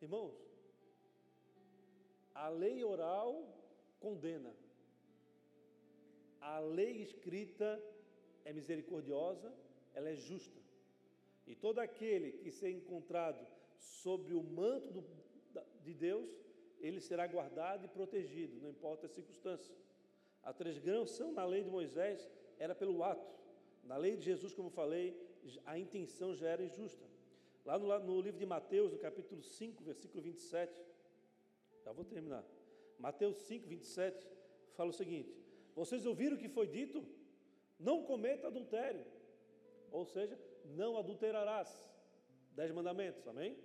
Irmãos, 0.02 0.47
a 2.46 2.50
lei 2.50 2.84
oral 2.84 3.30
condena. 4.00 4.54
A 6.40 6.60
lei 6.60 7.02
escrita 7.02 7.70
é 8.46 8.54
misericordiosa, 8.54 9.52
ela 9.94 10.10
é 10.10 10.16
justa. 10.16 10.60
E 11.48 11.56
todo 11.56 11.80
aquele 11.80 12.34
que 12.34 12.52
ser 12.52 12.70
encontrado 12.70 13.46
sobre 13.80 14.34
o 14.34 14.44
manto 14.44 14.92
do, 14.92 15.04
de 15.84 15.94
Deus, 15.94 16.30
ele 16.80 17.02
será 17.02 17.26
guardado 17.26 17.86
e 17.86 17.88
protegido, 17.88 18.62
não 18.62 18.70
importa 18.70 19.08
a 19.08 19.10
circunstância. 19.10 19.76
A 20.44 20.54
transgressão 20.54 21.32
na 21.32 21.44
lei 21.44 21.64
de 21.64 21.70
Moisés 21.70 22.30
era 22.60 22.76
pelo 22.76 23.04
ato. 23.04 23.34
Na 23.84 23.98
lei 23.98 24.16
de 24.16 24.24
Jesus, 24.24 24.54
como 24.54 24.70
falei, 24.70 25.08
a 25.66 25.78
intenção 25.80 26.36
já 26.36 26.50
era 26.50 26.64
injusta. 26.64 27.06
Lá 27.66 27.80
no, 27.80 27.88
no 28.00 28.22
livro 28.22 28.40
de 28.40 28.46
Mateus, 28.46 28.92
no 28.92 29.00
capítulo 29.00 29.42
5, 29.42 29.84
versículo 29.84 30.22
27, 30.22 30.84
já 31.88 31.94
vou 31.94 32.04
terminar. 32.04 32.44
Mateus 33.00 33.38
5, 33.48 33.66
27, 33.66 34.28
fala 34.76 34.90
o 34.90 34.94
seguinte: 34.94 35.34
Vocês 35.74 36.06
ouviram 36.06 36.36
o 36.36 36.40
que 36.40 36.50
foi 36.50 36.68
dito? 36.68 37.02
Não 37.80 38.04
cometa 38.04 38.48
adultério. 38.48 39.06
Ou 39.90 40.04
seja, 40.06 40.38
não 40.66 40.98
adulterarás. 40.98 41.70
Dez 42.52 42.72
mandamentos, 42.72 43.26
amém? 43.26 43.58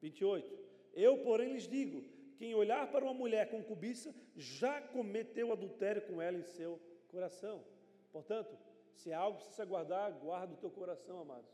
28. 0.00 0.52
Eu, 0.94 1.18
porém, 1.22 1.52
lhes 1.52 1.68
digo: 1.68 2.02
quem 2.38 2.56
olhar 2.56 2.90
para 2.90 3.04
uma 3.04 3.14
mulher 3.14 3.48
com 3.52 3.62
cobiça 3.62 4.12
já 4.34 4.80
cometeu 4.80 5.52
adultério 5.52 6.02
com 6.08 6.20
ela 6.20 6.38
em 6.38 6.42
seu 6.42 6.80
coração. 7.06 7.64
Portanto, 8.10 8.58
se 8.94 9.12
há 9.12 9.18
algo 9.20 9.38
que 9.38 9.44
precisa 9.44 9.64
guardar, 9.64 10.10
guarda 10.10 10.54
o 10.54 10.56
teu 10.56 10.70
coração, 10.70 11.20
amados, 11.20 11.52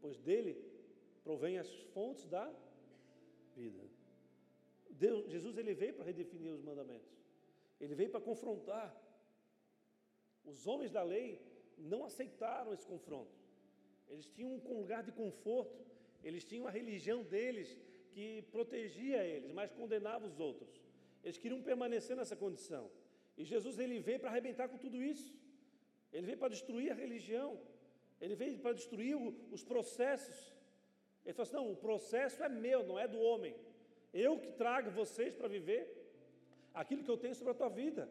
pois 0.00 0.18
dele 0.18 0.52
provém 1.22 1.58
as 1.58 1.72
fontes 1.94 2.26
da 2.26 2.52
vida. 3.54 3.91
Deus, 4.92 5.30
Jesus 5.30 5.56
ele 5.56 5.74
veio 5.74 5.94
para 5.94 6.04
redefinir 6.04 6.52
os 6.52 6.62
mandamentos. 6.62 7.10
Ele 7.80 7.94
veio 7.94 8.10
para 8.10 8.20
confrontar. 8.20 8.94
Os 10.44 10.66
homens 10.66 10.90
da 10.90 11.02
lei 11.02 11.40
não 11.78 12.04
aceitaram 12.04 12.72
esse 12.72 12.86
confronto. 12.86 13.32
Eles 14.08 14.26
tinham 14.26 14.50
um 14.52 14.78
lugar 14.78 15.02
de 15.02 15.12
conforto, 15.12 15.84
eles 16.22 16.44
tinham 16.44 16.66
a 16.66 16.70
religião 16.70 17.22
deles 17.22 17.78
que 18.12 18.42
protegia 18.52 19.24
eles, 19.24 19.52
mas 19.52 19.72
condenava 19.72 20.26
os 20.26 20.38
outros. 20.38 20.70
Eles 21.24 21.38
queriam 21.38 21.62
permanecer 21.62 22.14
nessa 22.16 22.36
condição. 22.36 22.90
E 23.36 23.44
Jesus 23.44 23.78
ele 23.78 23.98
veio 24.00 24.20
para 24.20 24.30
arrebentar 24.30 24.68
com 24.68 24.76
tudo 24.76 25.02
isso. 25.02 25.34
Ele 26.12 26.26
veio 26.26 26.38
para 26.38 26.48
destruir 26.48 26.92
a 26.92 26.94
religião. 26.94 27.58
Ele 28.20 28.34
veio 28.34 28.58
para 28.58 28.74
destruir 28.74 29.16
os 29.50 29.64
processos. 29.64 30.52
Ele 31.24 31.32
falou 31.32 31.46
assim: 31.46 31.56
não, 31.56 31.72
o 31.72 31.76
processo 31.76 32.42
é 32.42 32.48
meu, 32.48 32.84
não 32.86 32.98
é 32.98 33.08
do 33.08 33.18
homem. 33.18 33.54
Eu 34.12 34.38
que 34.38 34.52
trago 34.52 34.90
vocês 34.90 35.34
para 35.34 35.48
viver 35.48 35.82
aquilo 36.74 37.02
que 37.04 37.10
eu 37.10 37.16
tenho 37.16 37.34
sobre 37.34 37.52
a 37.52 37.56
tua 37.56 37.68
vida. 37.68 38.08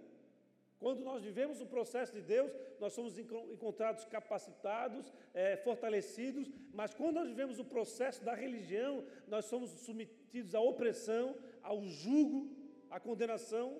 Quando 0.79 1.03
nós 1.03 1.21
vivemos 1.21 1.61
o 1.61 1.67
processo 1.67 2.11
de 2.11 2.21
Deus, 2.21 2.51
nós 2.79 2.93
somos 2.93 3.15
encontrados 3.19 4.03
capacitados, 4.05 5.13
é, 5.31 5.55
fortalecidos, 5.57 6.49
mas 6.73 6.91
quando 6.91 7.17
nós 7.17 7.27
vivemos 7.27 7.59
o 7.59 7.65
processo 7.65 8.23
da 8.23 8.33
religião, 8.33 9.05
nós 9.27 9.45
somos 9.45 9.69
submetidos 9.69 10.55
à 10.55 10.59
opressão, 10.59 11.37
ao 11.61 11.85
jugo, 11.85 12.49
à 12.89 12.99
condenação. 12.99 13.79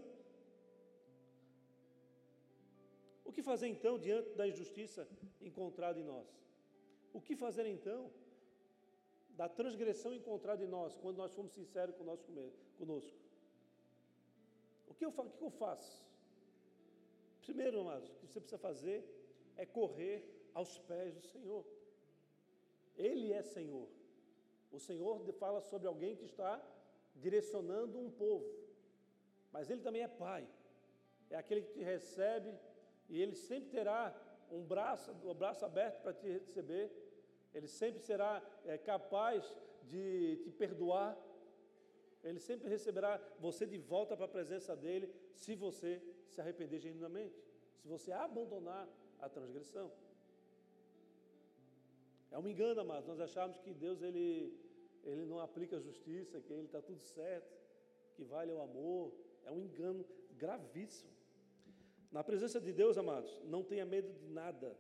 O 3.26 3.32
que 3.32 3.42
fazer 3.42 3.68
então 3.68 3.98
diante 3.98 4.30
da 4.36 4.48
injustiça 4.48 5.08
encontrada 5.42 6.00
em 6.00 6.04
nós? 6.04 6.28
O 7.12 7.20
que 7.20 7.36
fazer 7.36 7.66
então 7.66 8.12
da 9.36 9.48
transgressão 9.48 10.14
encontrada 10.14 10.64
em 10.64 10.68
nós, 10.68 10.96
quando 10.98 11.18
nós 11.18 11.34
fomos 11.34 11.52
sinceros 11.52 11.96
conosco? 12.78 13.18
O 14.88 14.94
que 14.94 15.06
eu, 15.06 15.10
o 15.10 15.30
que 15.30 15.44
eu 15.44 15.50
faço? 15.50 16.06
Primeiro, 17.42 17.82
amados, 17.82 18.10
o 18.10 18.16
que 18.16 18.28
você 18.28 18.40
precisa 18.40 18.58
fazer 18.58 19.04
é 19.58 19.66
correr 19.66 20.50
aos 20.54 20.78
pés 20.80 21.16
do 21.16 21.22
Senhor. 21.22 21.66
Ele 22.96 23.32
é 23.32 23.42
Senhor. 23.42 23.88
O 24.72 24.80
Senhor 24.80 25.22
fala 25.34 25.60
sobre 25.62 25.88
alguém 25.88 26.16
que 26.16 26.26
está 26.26 26.62
direcionando 27.16 28.00
um 28.00 28.10
povo, 28.10 28.50
mas 29.52 29.70
Ele 29.70 29.82
também 29.82 30.02
é 30.02 30.08
Pai. 30.08 30.48
É 31.30 31.36
aquele 31.36 31.62
que 31.62 31.74
te 31.74 31.84
recebe 31.84 32.54
e 33.10 33.22
Ele 33.22 33.36
sempre 33.36 33.70
terá 33.70 34.16
um 34.50 34.64
braço, 34.64 35.12
um 35.12 35.34
braço 35.34 35.66
aberto 35.66 36.02
para 36.02 36.14
te 36.14 36.28
receber. 36.28 36.92
Ele 37.54 37.68
sempre 37.68 38.00
será 38.02 38.42
é, 38.66 38.78
capaz 38.78 39.44
de 39.84 40.38
te 40.38 40.52
perdoar. 40.52 41.18
Ele 42.24 42.40
sempre 42.40 42.70
receberá 42.70 43.20
você 43.40 43.66
de 43.66 43.78
volta 43.78 44.16
para 44.16 44.26
a 44.26 44.36
presença 44.38 44.76
dele, 44.76 45.14
se 45.34 45.56
você 45.56 46.02
se 46.28 46.40
arrepender 46.40 46.80
genuinamente, 46.80 47.36
se 47.80 47.88
você 47.88 48.12
abandonar 48.12 48.88
a 49.20 49.28
transgressão. 49.28 49.92
É 52.32 52.38
um 52.38 52.48
engano, 52.48 52.80
amados. 52.82 53.08
Nós 53.08 53.20
achamos 53.20 53.58
que 53.58 53.74
Deus 53.74 54.02
ele, 54.02 54.58
ele 55.04 55.26
não 55.26 55.40
aplica 55.40 55.80
justiça, 55.80 56.40
que 56.40 56.54
ele 56.54 56.66
está 56.66 56.82
tudo 56.82 57.02
certo, 57.02 57.52
que 58.16 58.24
vale 58.24 58.52
o 58.52 58.62
amor. 58.62 59.12
É 59.46 59.52
um 59.52 59.60
engano 59.60 60.06
gravíssimo. 60.38 61.12
Na 62.12 62.24
presença 62.24 62.60
de 62.60 62.72
Deus, 62.72 62.98
amados, 62.98 63.38
não 63.44 63.64
tenha 63.64 63.86
medo 63.86 64.14
de 64.14 64.28
nada, 64.28 64.76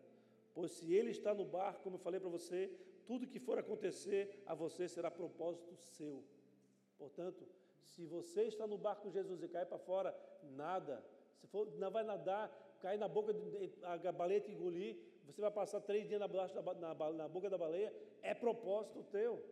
pois 0.53 0.71
se 0.71 0.93
Ele 0.93 1.11
está 1.11 1.33
no 1.33 1.45
barco, 1.45 1.81
como 1.83 1.95
eu 1.95 1.99
falei 1.99 2.19
para 2.19 2.29
você, 2.29 2.71
tudo 3.05 3.27
que 3.27 3.39
for 3.39 3.57
acontecer 3.57 4.43
a 4.45 4.53
você 4.53 4.87
será 4.87 5.09
propósito 5.09 5.75
seu. 5.75 6.23
Portanto, 6.97 7.47
se 7.81 8.05
você 8.05 8.43
está 8.43 8.65
no 8.67 8.77
barco 8.77 9.03
com 9.03 9.11
Jesus 9.11 9.41
e 9.43 9.47
cai 9.47 9.65
para 9.65 9.77
fora, 9.77 10.15
nada. 10.43 11.03
Se 11.39 11.47
for, 11.47 11.67
não 11.77 11.91
vai 11.91 12.03
nadar, 12.03 12.49
cair 12.79 12.97
na 12.97 13.07
boca, 13.07 13.33
de, 13.33 13.73
a 13.83 14.11
baleia 14.11 14.39
te 14.41 14.51
engolir, 14.51 14.97
você 15.25 15.41
vai 15.41 15.51
passar 15.51 15.81
três 15.81 16.07
dias 16.07 16.19
na, 16.19 16.27
na, 16.27 17.11
na 17.13 17.27
boca 17.27 17.49
da 17.49 17.57
baleia, 17.57 17.93
é 18.21 18.33
propósito 18.33 19.03
teu. 19.11 19.43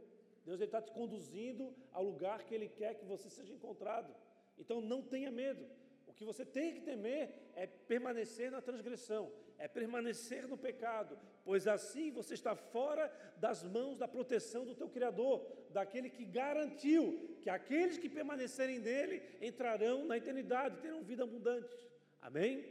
Deus 0.46 0.62
está 0.62 0.82
te 0.82 0.92
conduzindo 0.92 1.74
ao 1.92 2.04
lugar 2.04 2.44
que 2.44 2.54
Ele 2.56 2.70
quer 2.70 2.96
que 2.96 3.06
você 3.06 3.30
seja 3.30 3.54
encontrado. 3.54 4.14
Então 4.58 4.82
não 4.82 5.02
tenha 5.02 5.32
medo. 5.32 5.66
O 6.08 6.14
que 6.14 6.26
você 6.26 6.46
tem 6.46 6.74
que 6.74 6.82
temer 6.82 7.52
é 7.56 7.68
permanecer 7.68 8.52
na 8.52 8.62
transgressão, 8.62 9.32
é 9.60 9.68
permanecer 9.68 10.48
no 10.48 10.58
pecado, 10.58 11.20
pois 11.44 11.68
assim 11.68 12.12
você 12.12 12.34
está 12.34 12.56
fora 12.56 13.12
das 13.38 13.64
mãos 13.64 13.98
da 13.98 14.08
proteção 14.08 14.66
do 14.66 14.74
teu 14.74 14.90
Criador, 14.90 15.46
daquele 15.70 16.10
que 16.10 16.24
garantiu 16.24 17.38
que 17.42 17.50
aqueles 17.50 17.98
que 17.98 18.10
permanecerem 18.10 18.80
nele 18.80 19.22
entrarão 19.42 20.06
na 20.06 20.18
eternidade, 20.18 20.82
terão 20.82 21.04
vida 21.04 21.24
abundante. 21.24 21.76
Amém? 22.22 22.66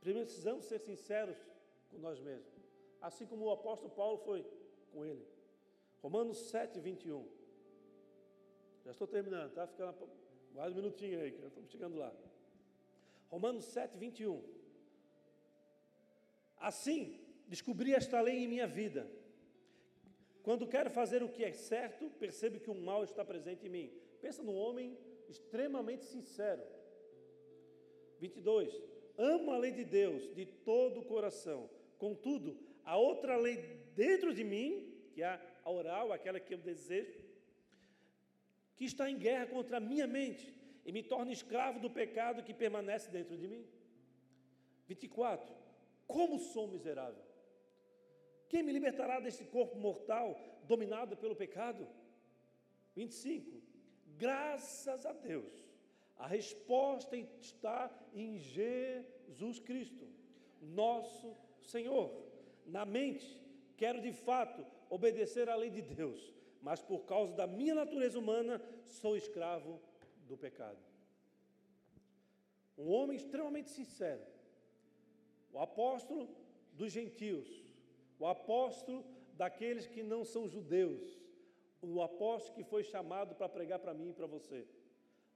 Precisamos 0.00 0.64
ser 0.64 0.80
sinceros 0.80 1.36
com 1.90 1.98
nós 1.98 2.18
mesmos, 2.20 2.52
assim 3.00 3.26
como 3.26 3.44
o 3.44 3.50
apóstolo 3.50 3.90
Paulo 3.90 4.18
foi 4.18 4.44
com 4.92 5.04
ele. 5.04 5.26
Romanos 6.02 6.38
7, 6.38 6.80
21. 6.80 7.26
Já 8.84 8.92
estou 8.92 9.06
terminando, 9.06 9.52
tá? 9.52 9.66
Ficando 9.66 10.08
mais 10.54 10.72
um 10.72 10.76
minutinho 10.76 11.20
aí, 11.20 11.32
que 11.32 11.40
já 11.42 11.48
estamos 11.48 11.70
chegando 11.70 11.96
lá. 11.98 12.14
Romanos 13.28 13.64
7, 13.64 13.98
21. 13.98 14.57
Assim, 16.60 17.18
descobri 17.46 17.94
esta 17.94 18.20
lei 18.20 18.44
em 18.44 18.48
minha 18.48 18.66
vida. 18.66 19.10
Quando 20.42 20.66
quero 20.66 20.90
fazer 20.90 21.22
o 21.22 21.28
que 21.28 21.44
é 21.44 21.52
certo, 21.52 22.10
percebo 22.18 22.60
que 22.60 22.70
o 22.70 22.74
mal 22.74 23.04
está 23.04 23.24
presente 23.24 23.66
em 23.66 23.70
mim. 23.70 23.92
Pensa 24.20 24.42
num 24.42 24.56
homem 24.56 24.96
extremamente 25.28 26.04
sincero. 26.04 26.62
22. 28.18 28.74
Amo 29.16 29.50
a 29.50 29.58
lei 29.58 29.72
de 29.72 29.84
Deus 29.84 30.34
de 30.34 30.46
todo 30.46 31.00
o 31.00 31.04
coração. 31.04 31.68
Contudo, 31.98 32.58
a 32.84 32.96
outra 32.96 33.36
lei 33.36 33.56
dentro 33.94 34.32
de 34.32 34.44
mim, 34.44 34.94
que 35.12 35.22
é 35.22 35.40
a 35.64 35.70
oral, 35.70 36.12
aquela 36.12 36.40
que 36.40 36.54
eu 36.54 36.58
desejo, 36.58 37.20
que 38.76 38.84
está 38.84 39.10
em 39.10 39.18
guerra 39.18 39.46
contra 39.46 39.78
a 39.78 39.80
minha 39.80 40.06
mente 40.06 40.54
e 40.86 40.92
me 40.92 41.02
torna 41.02 41.32
escravo 41.32 41.80
do 41.80 41.90
pecado 41.90 42.42
que 42.42 42.54
permanece 42.54 43.10
dentro 43.10 43.36
de 43.36 43.46
mim. 43.46 43.66
24. 44.86 45.54
Como 46.08 46.38
sou 46.38 46.66
miserável? 46.66 47.22
Quem 48.48 48.62
me 48.62 48.72
libertará 48.72 49.20
desse 49.20 49.44
corpo 49.44 49.76
mortal 49.76 50.36
dominado 50.64 51.16
pelo 51.16 51.36
pecado? 51.36 51.86
25. 52.96 53.62
Graças 54.16 55.04
a 55.06 55.12
Deus, 55.12 55.52
a 56.16 56.26
resposta 56.26 57.14
está 57.16 57.88
em 58.12 58.38
Jesus 58.38 59.60
Cristo, 59.60 60.08
nosso 60.60 61.36
Senhor. 61.62 62.10
Na 62.66 62.84
mente, 62.84 63.40
quero 63.76 64.00
de 64.00 64.12
fato 64.12 64.66
obedecer 64.90 65.48
à 65.48 65.54
lei 65.54 65.70
de 65.70 65.82
Deus, 65.82 66.34
mas 66.62 66.80
por 66.80 67.00
causa 67.00 67.34
da 67.34 67.46
minha 67.46 67.74
natureza 67.74 68.18
humana, 68.18 68.60
sou 68.86 69.14
escravo 69.14 69.80
do 70.26 70.36
pecado. 70.36 70.78
Um 72.76 72.90
homem 72.90 73.16
extremamente 73.16 73.70
sincero, 73.70 74.22
o 75.52 75.58
apóstolo 75.58 76.28
dos 76.72 76.92
gentios, 76.92 77.48
o 78.18 78.26
apóstolo 78.26 79.04
daqueles 79.34 79.86
que 79.86 80.02
não 80.02 80.24
são 80.24 80.48
judeus, 80.48 81.18
o 81.80 82.02
apóstolo 82.02 82.54
que 82.54 82.64
foi 82.64 82.82
chamado 82.82 83.34
para 83.34 83.48
pregar 83.48 83.78
para 83.78 83.94
mim 83.94 84.10
e 84.10 84.12
para 84.12 84.26
você, 84.26 84.66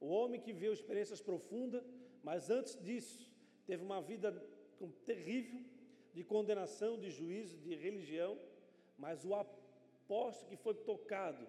o 0.00 0.08
homem 0.08 0.40
que 0.40 0.52
viveu 0.52 0.72
experiências 0.72 1.20
profundas, 1.20 1.84
mas 2.22 2.50
antes 2.50 2.80
disso 2.82 3.30
teve 3.66 3.82
uma 3.84 4.00
vida 4.00 4.32
terrível 5.04 5.60
de 6.12 6.24
condenação, 6.24 6.98
de 6.98 7.10
juízo, 7.10 7.56
de 7.58 7.74
religião, 7.74 8.38
mas 8.98 9.24
o 9.24 9.34
apóstolo 9.34 10.48
que 10.50 10.56
foi 10.56 10.74
tocado, 10.74 11.46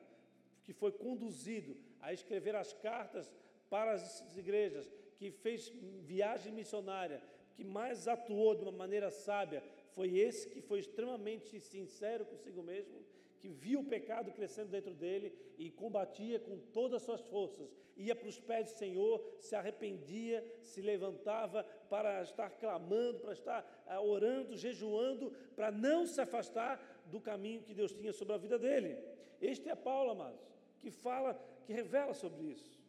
que 0.63 0.71
foi 0.71 0.91
conduzido 0.91 1.75
a 1.99 2.13
escrever 2.13 2.55
as 2.55 2.71
cartas 2.73 3.31
para 3.69 3.93
as 3.93 4.37
igrejas, 4.37 4.89
que 5.17 5.31
fez 5.31 5.69
viagem 6.01 6.53
missionária, 6.53 7.21
que 7.53 7.63
mais 7.63 8.07
atuou 8.07 8.55
de 8.55 8.63
uma 8.63 8.71
maneira 8.71 9.09
sábia, 9.09 9.63
foi 9.91 10.17
esse 10.17 10.49
que 10.49 10.61
foi 10.61 10.79
extremamente 10.79 11.59
sincero 11.59 12.25
consigo 12.25 12.63
mesmo, 12.63 13.03
que 13.39 13.49
viu 13.49 13.81
o 13.81 13.85
pecado 13.85 14.31
crescendo 14.31 14.69
dentro 14.69 14.93
dele 14.93 15.33
e 15.57 15.69
combatia 15.69 16.39
com 16.39 16.57
todas 16.71 16.95
as 16.95 17.01
suas 17.03 17.21
forças, 17.21 17.69
ia 17.95 18.15
para 18.15 18.27
os 18.27 18.39
pés 18.39 18.71
do 18.71 18.77
Senhor, 18.77 19.21
se 19.39 19.55
arrependia, 19.55 20.43
se 20.61 20.81
levantava 20.81 21.63
para 21.89 22.21
estar 22.23 22.49
clamando, 22.51 23.19
para 23.19 23.33
estar 23.33 23.83
ah, 23.85 24.01
orando, 24.01 24.55
jejuando, 24.55 25.31
para 25.55 25.71
não 25.71 26.07
se 26.07 26.21
afastar 26.21 27.03
do 27.05 27.19
caminho 27.19 27.61
que 27.61 27.73
Deus 27.73 27.91
tinha 27.91 28.13
sobre 28.13 28.33
a 28.33 28.37
vida 28.37 28.57
dele. 28.57 28.97
Este 29.41 29.69
é 29.69 29.75
Paulo, 29.75 30.11
amados, 30.11 30.41
que 30.79 30.89
fala, 30.89 31.39
que 31.65 31.73
revela 31.73 32.13
sobre 32.13 32.43
isso. 32.45 32.81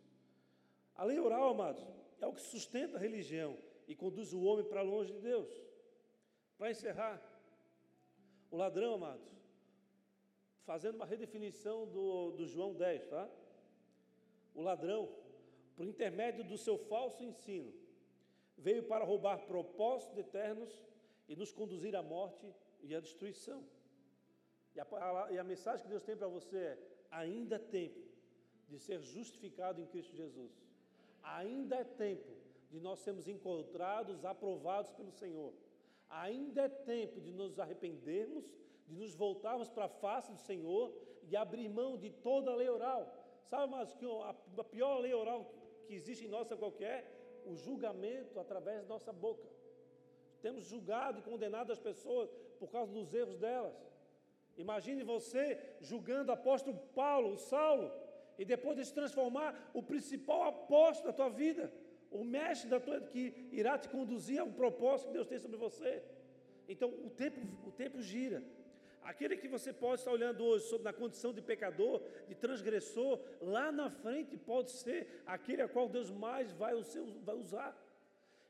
A 0.95 1.05
lei 1.05 1.19
oral, 1.19 1.49
amados, 1.51 1.85
é 2.21 2.27
o 2.27 2.33
que 2.33 2.41
sustenta 2.41 2.97
a 2.97 3.01
religião 3.01 3.57
e 3.87 3.95
conduz 3.95 4.33
o 4.33 4.43
homem 4.43 4.65
para 4.65 4.83
longe 4.83 5.13
de 5.13 5.21
Deus. 5.21 5.49
Para 6.59 6.71
encerrar, 6.71 7.23
o 8.51 8.57
ladrão, 8.57 8.95
amados, 8.95 9.29
fazendo 10.65 10.97
uma 10.97 11.07
redefinição 11.07 11.87
do, 11.87 12.31
do 12.33 12.47
João 12.47 12.75
10, 12.75 13.07
tá? 13.09 13.29
O 14.55 14.63
ladrão, 14.63 15.13
por 15.77 15.87
intermédio 15.87 16.45
do 16.45 16.57
seu 16.57 16.79
falso 16.79 17.23
ensino, 17.23 17.73
veio 18.57 18.85
para 18.85 19.05
roubar 19.05 19.47
propósitos 19.47 20.17
eternos 20.17 20.73
e 21.29 21.35
nos 21.35 21.53
conduzir 21.53 21.95
à 21.97 22.03
morte 22.03 22.47
e 22.83 22.95
à 22.95 23.01
destruição. 23.01 23.65
E 24.75 24.81
a, 24.81 24.85
a, 24.85 25.33
e 25.33 25.39
a 25.39 25.45
mensagem 25.45 25.85
que 25.85 25.91
Deus 25.91 26.03
tem 26.03 26.17
para 26.17 26.29
você 26.29 26.57
é: 26.57 26.79
ainda 27.11 27.57
é 27.57 27.59
tempo 27.59 28.01
de 28.69 28.79
ser 28.79 29.01
justificado 29.01 29.81
em 29.81 29.87
Cristo 29.87 30.15
Jesus. 30.15 30.53
Ainda 31.23 31.77
é 31.77 31.85
tempo 31.85 32.33
de 32.71 32.81
nós 32.81 32.99
sermos 33.01 33.29
encontrados, 33.29 34.25
aprovados 34.25 34.91
pelo 34.93 35.11
Senhor. 35.11 35.53
Ainda 36.09 36.63
é 36.63 36.69
tempo 36.69 37.21
de 37.21 37.33
nos 37.33 37.59
arrependermos, 37.59 38.45
de 38.87 38.97
nos 38.97 39.15
voltarmos 39.15 39.71
para 39.71 39.87
a 39.87 39.89
face 39.89 40.33
do 40.33 40.39
Senhor 40.39 40.93
e 41.29 41.37
abrir 41.37 41.69
mão 41.69 41.97
de 41.97 42.11
toda 42.11 42.51
a 42.51 42.55
lei 42.55 42.69
oral. 42.69 43.13
Sabe, 43.47 43.71
mas 43.71 43.95
que 43.95 44.05
a 44.05 44.65
pior 44.65 44.99
lei 44.99 45.15
oral 45.15 45.53
que 45.87 45.95
existe 45.95 46.25
em 46.25 46.29
nossa 46.29 46.57
qualquer, 46.57 47.43
o 47.45 47.55
julgamento 47.57 48.41
através 48.41 48.83
da 48.83 48.89
nossa 48.89 49.13
boca. 49.13 49.49
Temos 50.41 50.65
julgado 50.65 51.19
e 51.19 51.23
condenado 51.23 51.73
as 51.73 51.79
pessoas 51.79 52.31
por 52.59 52.71
causa 52.71 52.93
dos 52.93 53.13
erros 53.13 53.39
delas. 53.39 53.75
Imagine 54.57 55.03
você 55.03 55.59
julgando 55.81 56.31
o 56.31 56.35
apóstolo 56.35 56.77
Paulo, 56.95 57.33
o 57.33 57.39
Saulo, 57.39 57.91
e 58.39 58.45
depois 58.45 58.77
de 58.77 58.85
se 58.85 58.95
transformar 58.95 59.71
o 59.73 59.83
principal 59.83 60.43
apóstolo 60.45 61.11
da 61.11 61.17
tua 61.17 61.29
vida 61.29 61.73
o 62.15 62.25
mestre 62.25 62.69
da 62.69 62.81
tua, 62.81 63.01
que 63.01 63.49
irá 63.53 63.77
te 63.77 63.89
conduzir 63.89 64.39
a 64.41 64.45
um 64.45 64.53
propósito 64.53 65.09
que 65.09 65.15
Deus 65.15 65.27
tem 65.27 65.39
sobre 65.39 65.57
você. 65.57 66.03
Então 66.69 66.89
o 66.89 67.11
tempo, 67.11 67.41
o 67.67 67.73
tempo 67.73 68.01
gira. 68.01 68.43
Aquele 69.03 69.37
que 69.37 69.49
você 69.49 69.71
pode 69.71 70.01
estar 70.01 70.13
olhando 70.13 70.43
hoje 70.43 70.65
sobre 70.65 70.85
na 70.85 70.93
condição 70.93 71.33
de 71.33 71.43
pecador, 71.43 72.01
de 72.27 72.35
transgressor, 72.35 73.21
lá 73.41 73.71
na 73.71 73.91
frente 73.91 74.35
pode 74.37 74.71
ser 74.71 75.23
aquele 75.27 75.61
a 75.61 75.69
qual 75.69 75.89
Deus 75.89 76.11
mais 76.11 76.53
vai, 76.53 76.73
vai 77.23 77.35
usar. 77.35 77.77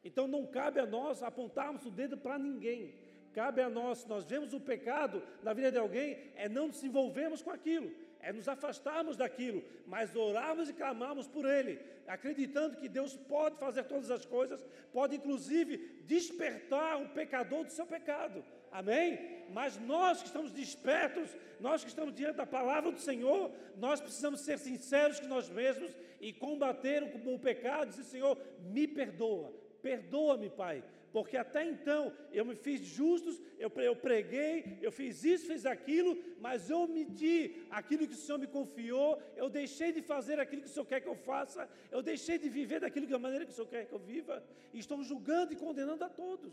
Então 0.05 0.29
não 0.29 0.47
cabe 0.47 0.79
a 0.79 0.87
nós 0.87 1.23
apontarmos 1.23 1.85
o 1.87 1.91
dedo 1.91 2.17
para 2.17 2.39
ninguém. 2.39 2.95
cabe 3.33 3.61
a 3.63 3.69
nós, 3.69 3.99
se 3.99 4.09
nós 4.09 4.25
vemos 4.25 4.55
o 4.55 4.61
pecado 4.61 5.21
na 5.43 5.53
vida 5.53 5.73
de 5.73 5.79
alguém, 5.79 6.31
é 6.37 6.49
não 6.49 6.69
nos 6.69 6.85
envolvermos 6.85 7.43
com 7.43 7.51
aquilo, 7.51 7.91
é 8.25 8.33
nos 8.33 8.49
afastarmos 8.49 9.17
daquilo, 9.17 9.63
mas 9.87 10.17
orarmos 10.17 10.71
e 10.71 10.73
clamarmos 10.73 11.27
por 11.29 11.45
ele, 11.45 11.79
acreditando 12.07 12.79
que 12.79 12.89
Deus 12.89 13.15
pode 13.15 13.59
fazer 13.59 13.85
todas 13.85 14.11
as 14.11 14.25
coisas, 14.25 14.65
pode 14.93 15.17
inclusive 15.17 15.77
despertar 16.05 17.03
o 17.03 17.11
pecador 17.11 17.65
do 17.65 17.71
seu 17.71 17.87
pecado. 17.87 18.43
Amém? 18.73 19.45
Mas 19.53 19.79
nós 19.79 20.21
que 20.21 20.27
estamos 20.27 20.51
despertos, 20.51 21.37
nós 21.61 21.85
que 21.85 21.91
estamos 21.91 22.15
diante 22.15 22.37
da 22.37 22.47
palavra 22.47 22.91
do 22.91 22.99
Senhor, 22.99 23.53
nós 23.77 24.01
precisamos 24.01 24.41
ser 24.41 24.59
sinceros 24.59 25.21
com 25.21 25.27
nós 25.27 25.51
mesmos 25.51 25.95
e 26.19 26.33
combater 26.33 27.03
o, 27.03 27.35
o 27.35 27.39
pecado, 27.39 27.91
dizer, 27.91 28.05
Senhor, 28.05 28.39
me 28.61 28.89
perdoa, 28.89 29.53
perdoa-me, 29.83 30.49
Pai, 30.49 30.83
porque 31.15 31.37
até 31.37 31.65
então 31.65 32.13
eu 32.33 32.45
me 32.45 32.57
fiz 32.57 32.81
justos, 32.81 33.41
eu, 33.57 33.71
preguei, 33.95 34.81
eu 34.83 34.91
fiz 34.91 35.23
isso, 35.23 35.47
fiz 35.47 35.65
aquilo, 35.65 36.19
mas 36.41 36.69
eu 36.69 36.81
omiti 36.81 37.65
aquilo 37.71 38.09
que 38.09 38.15
o 38.15 38.17
Senhor 38.17 38.37
me 38.37 38.49
confiou, 38.49 39.23
eu 39.37 39.49
deixei 39.49 39.93
de 39.93 40.03
fazer 40.03 40.41
aquilo 40.41 40.63
que 40.63 40.67
o 40.67 40.73
Senhor 40.73 40.85
quer 40.85 41.01
que 41.01 41.07
eu 41.07 41.15
faça, 41.15 41.71
eu 41.93 42.03
deixei 42.03 42.37
de 42.37 42.49
viver 42.49 42.81
daquilo 42.81 43.07
da 43.07 43.17
maneira 43.27 43.45
que 43.47 43.53
o 43.53 43.55
Senhor 43.55 43.69
quer 43.69 43.87
que 43.87 43.93
eu 43.93 44.01
viva, 44.01 44.43
e 44.73 44.81
estou 44.81 45.05
julgando 45.05 45.53
e 45.53 45.57
condenando 45.57 46.03
a 46.03 46.09
todos. 46.09 46.53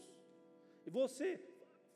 E 0.86 0.92
você, 0.92 1.42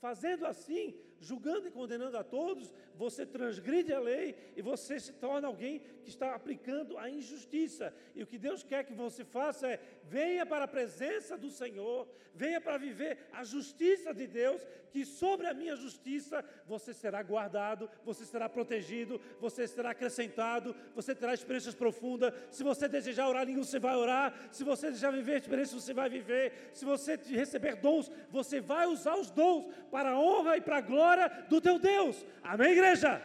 fazendo 0.01 0.43
assim, 0.47 0.99
julgando 1.19 1.67
e 1.67 1.71
condenando 1.71 2.17
a 2.17 2.23
todos, 2.23 2.73
você 2.95 3.25
transgride 3.25 3.93
a 3.93 3.99
lei 3.99 4.35
e 4.55 4.61
você 4.61 4.99
se 4.99 5.13
torna 5.13 5.47
alguém 5.47 5.81
que 6.03 6.09
está 6.09 6.35
aplicando 6.35 6.97
a 6.97 7.09
injustiça. 7.09 7.93
E 8.15 8.23
o 8.23 8.27
que 8.27 8.37
Deus 8.37 8.63
quer 8.63 8.83
que 8.83 8.93
você 8.93 9.23
faça 9.23 9.67
é: 9.67 9.79
venha 10.03 10.45
para 10.45 10.65
a 10.65 10.67
presença 10.67 11.37
do 11.37 11.49
Senhor, 11.49 12.07
venha 12.33 12.61
para 12.61 12.77
viver 12.77 13.27
a 13.33 13.43
justiça 13.43 14.13
de 14.13 14.27
Deus, 14.27 14.65
que 14.91 15.05
sobre 15.05 15.47
a 15.47 15.53
minha 15.53 15.75
justiça 15.75 16.43
você 16.65 16.93
será 16.93 17.21
guardado, 17.23 17.89
você 18.03 18.25
será 18.25 18.47
protegido, 18.47 19.19
você 19.39 19.67
será 19.67 19.91
acrescentado, 19.91 20.75
você 20.93 21.13
terá 21.13 21.33
experiências 21.33 21.75
profundas. 21.75 22.33
Se 22.51 22.63
você 22.63 22.87
desejar 22.87 23.27
orar 23.27 23.49
em 23.49 23.55
você 23.55 23.79
vai 23.79 23.95
orar. 23.95 24.33
Se 24.51 24.63
você 24.63 24.87
desejar 24.87 25.11
viver 25.11 25.39
experiências, 25.39 25.83
você 25.83 25.93
vai 25.93 26.09
viver. 26.09 26.69
Se 26.73 26.85
você 26.85 27.15
receber 27.15 27.75
dons, 27.75 28.11
você 28.29 28.61
vai 28.61 28.85
usar 28.85 29.15
os 29.15 29.31
dons 29.31 29.65
para 29.91 30.11
a 30.11 30.19
honra 30.19 30.57
e 30.57 30.61
para 30.61 30.77
a 30.77 30.81
glória 30.81 31.04
glória 31.05 31.29
do 31.47 31.61
teu 31.61 31.77
Deus. 31.77 32.25
Amém, 32.41 32.71
igreja? 32.71 33.21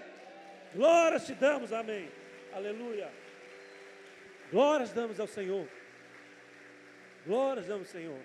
Glórias 0.75 1.27
te 1.27 1.35
damos, 1.35 1.73
amém. 1.73 2.11
Aleluia. 2.53 3.11
Glórias 4.51 4.93
damos 4.93 5.19
ao 5.19 5.27
Senhor. 5.27 5.67
Glórias 7.25 7.67
damos 7.67 7.89
ao 7.89 7.93
Senhor. 7.93 8.23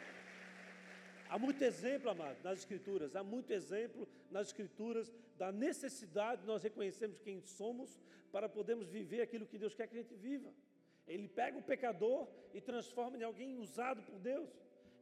Há 1.30 1.40
muito 1.40 1.62
exemplo, 1.64 2.10
amado, 2.10 2.38
nas 2.44 2.60
Escrituras, 2.60 3.16
há 3.16 3.24
muito 3.24 3.52
exemplo 3.52 4.08
nas 4.30 4.48
Escrituras 4.48 5.12
da 5.38 5.52
necessidade 5.52 6.42
de 6.42 6.48
nós 6.48 6.62
reconhecermos 6.62 7.20
quem 7.20 7.42
somos 7.42 8.00
para 8.32 8.50
podermos 8.50 8.90
viver 8.90 9.22
aquilo 9.22 9.46
que 9.46 9.58
Deus 9.58 9.74
quer 9.74 9.88
que 9.88 9.98
a 9.98 10.02
gente 10.02 10.16
viva. 10.16 10.50
Ele 11.08 11.28
pega 11.28 11.58
o 11.58 11.64
pecador 11.64 12.28
e 12.54 12.60
transforma 12.60 13.18
em 13.18 13.24
alguém 13.24 13.58
usado 13.58 14.02
por 14.04 14.20
Deus. 14.20 14.50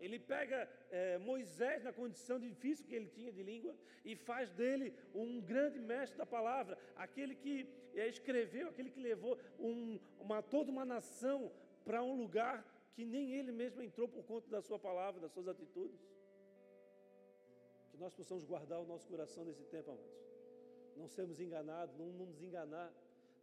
Ele 0.06 0.20
pega 0.34 0.58
é, 0.92 1.18
Moisés 1.18 1.82
na 1.88 1.94
condição 1.94 2.38
difícil 2.48 2.86
que 2.88 2.96
ele 2.98 3.10
tinha 3.18 3.32
de 3.32 3.42
língua 3.50 3.74
e 4.04 4.16
faz 4.16 4.52
dele 4.60 4.88
um 5.16 5.30
grande 5.52 5.80
mestre 5.80 6.18
da 6.18 6.26
palavra, 6.26 6.78
aquele 7.06 7.36
que 7.44 7.56
é, 7.96 8.08
escreveu, 8.16 8.68
aquele 8.70 8.92
que 8.96 9.00
levou 9.00 9.40
um, 9.58 10.00
uma, 10.20 10.42
toda 10.42 10.70
uma 10.76 10.84
nação 10.84 11.40
para 11.86 12.04
um 12.04 12.16
lugar 12.24 12.58
que 12.96 13.06
nem 13.06 13.32
ele 13.38 13.52
mesmo 13.52 13.82
entrou 13.82 14.08
por 14.16 14.24
conta 14.32 14.50
da 14.50 14.62
sua 14.62 14.78
palavra, 14.78 15.22
das 15.22 15.32
suas 15.32 15.48
atitudes. 15.48 16.02
Que 17.90 17.98
nós 17.98 18.14
possamos 18.14 18.44
guardar 18.44 18.80
o 18.82 18.86
nosso 18.86 19.08
coração 19.08 19.46
nesse 19.46 19.64
tempo, 19.66 19.92
amados. 19.92 20.22
Não 20.98 21.08
sermos 21.08 21.40
enganados, 21.40 21.96
não, 21.96 22.08
não 22.08 22.26
nos 22.26 22.42
enganar, 22.42 22.92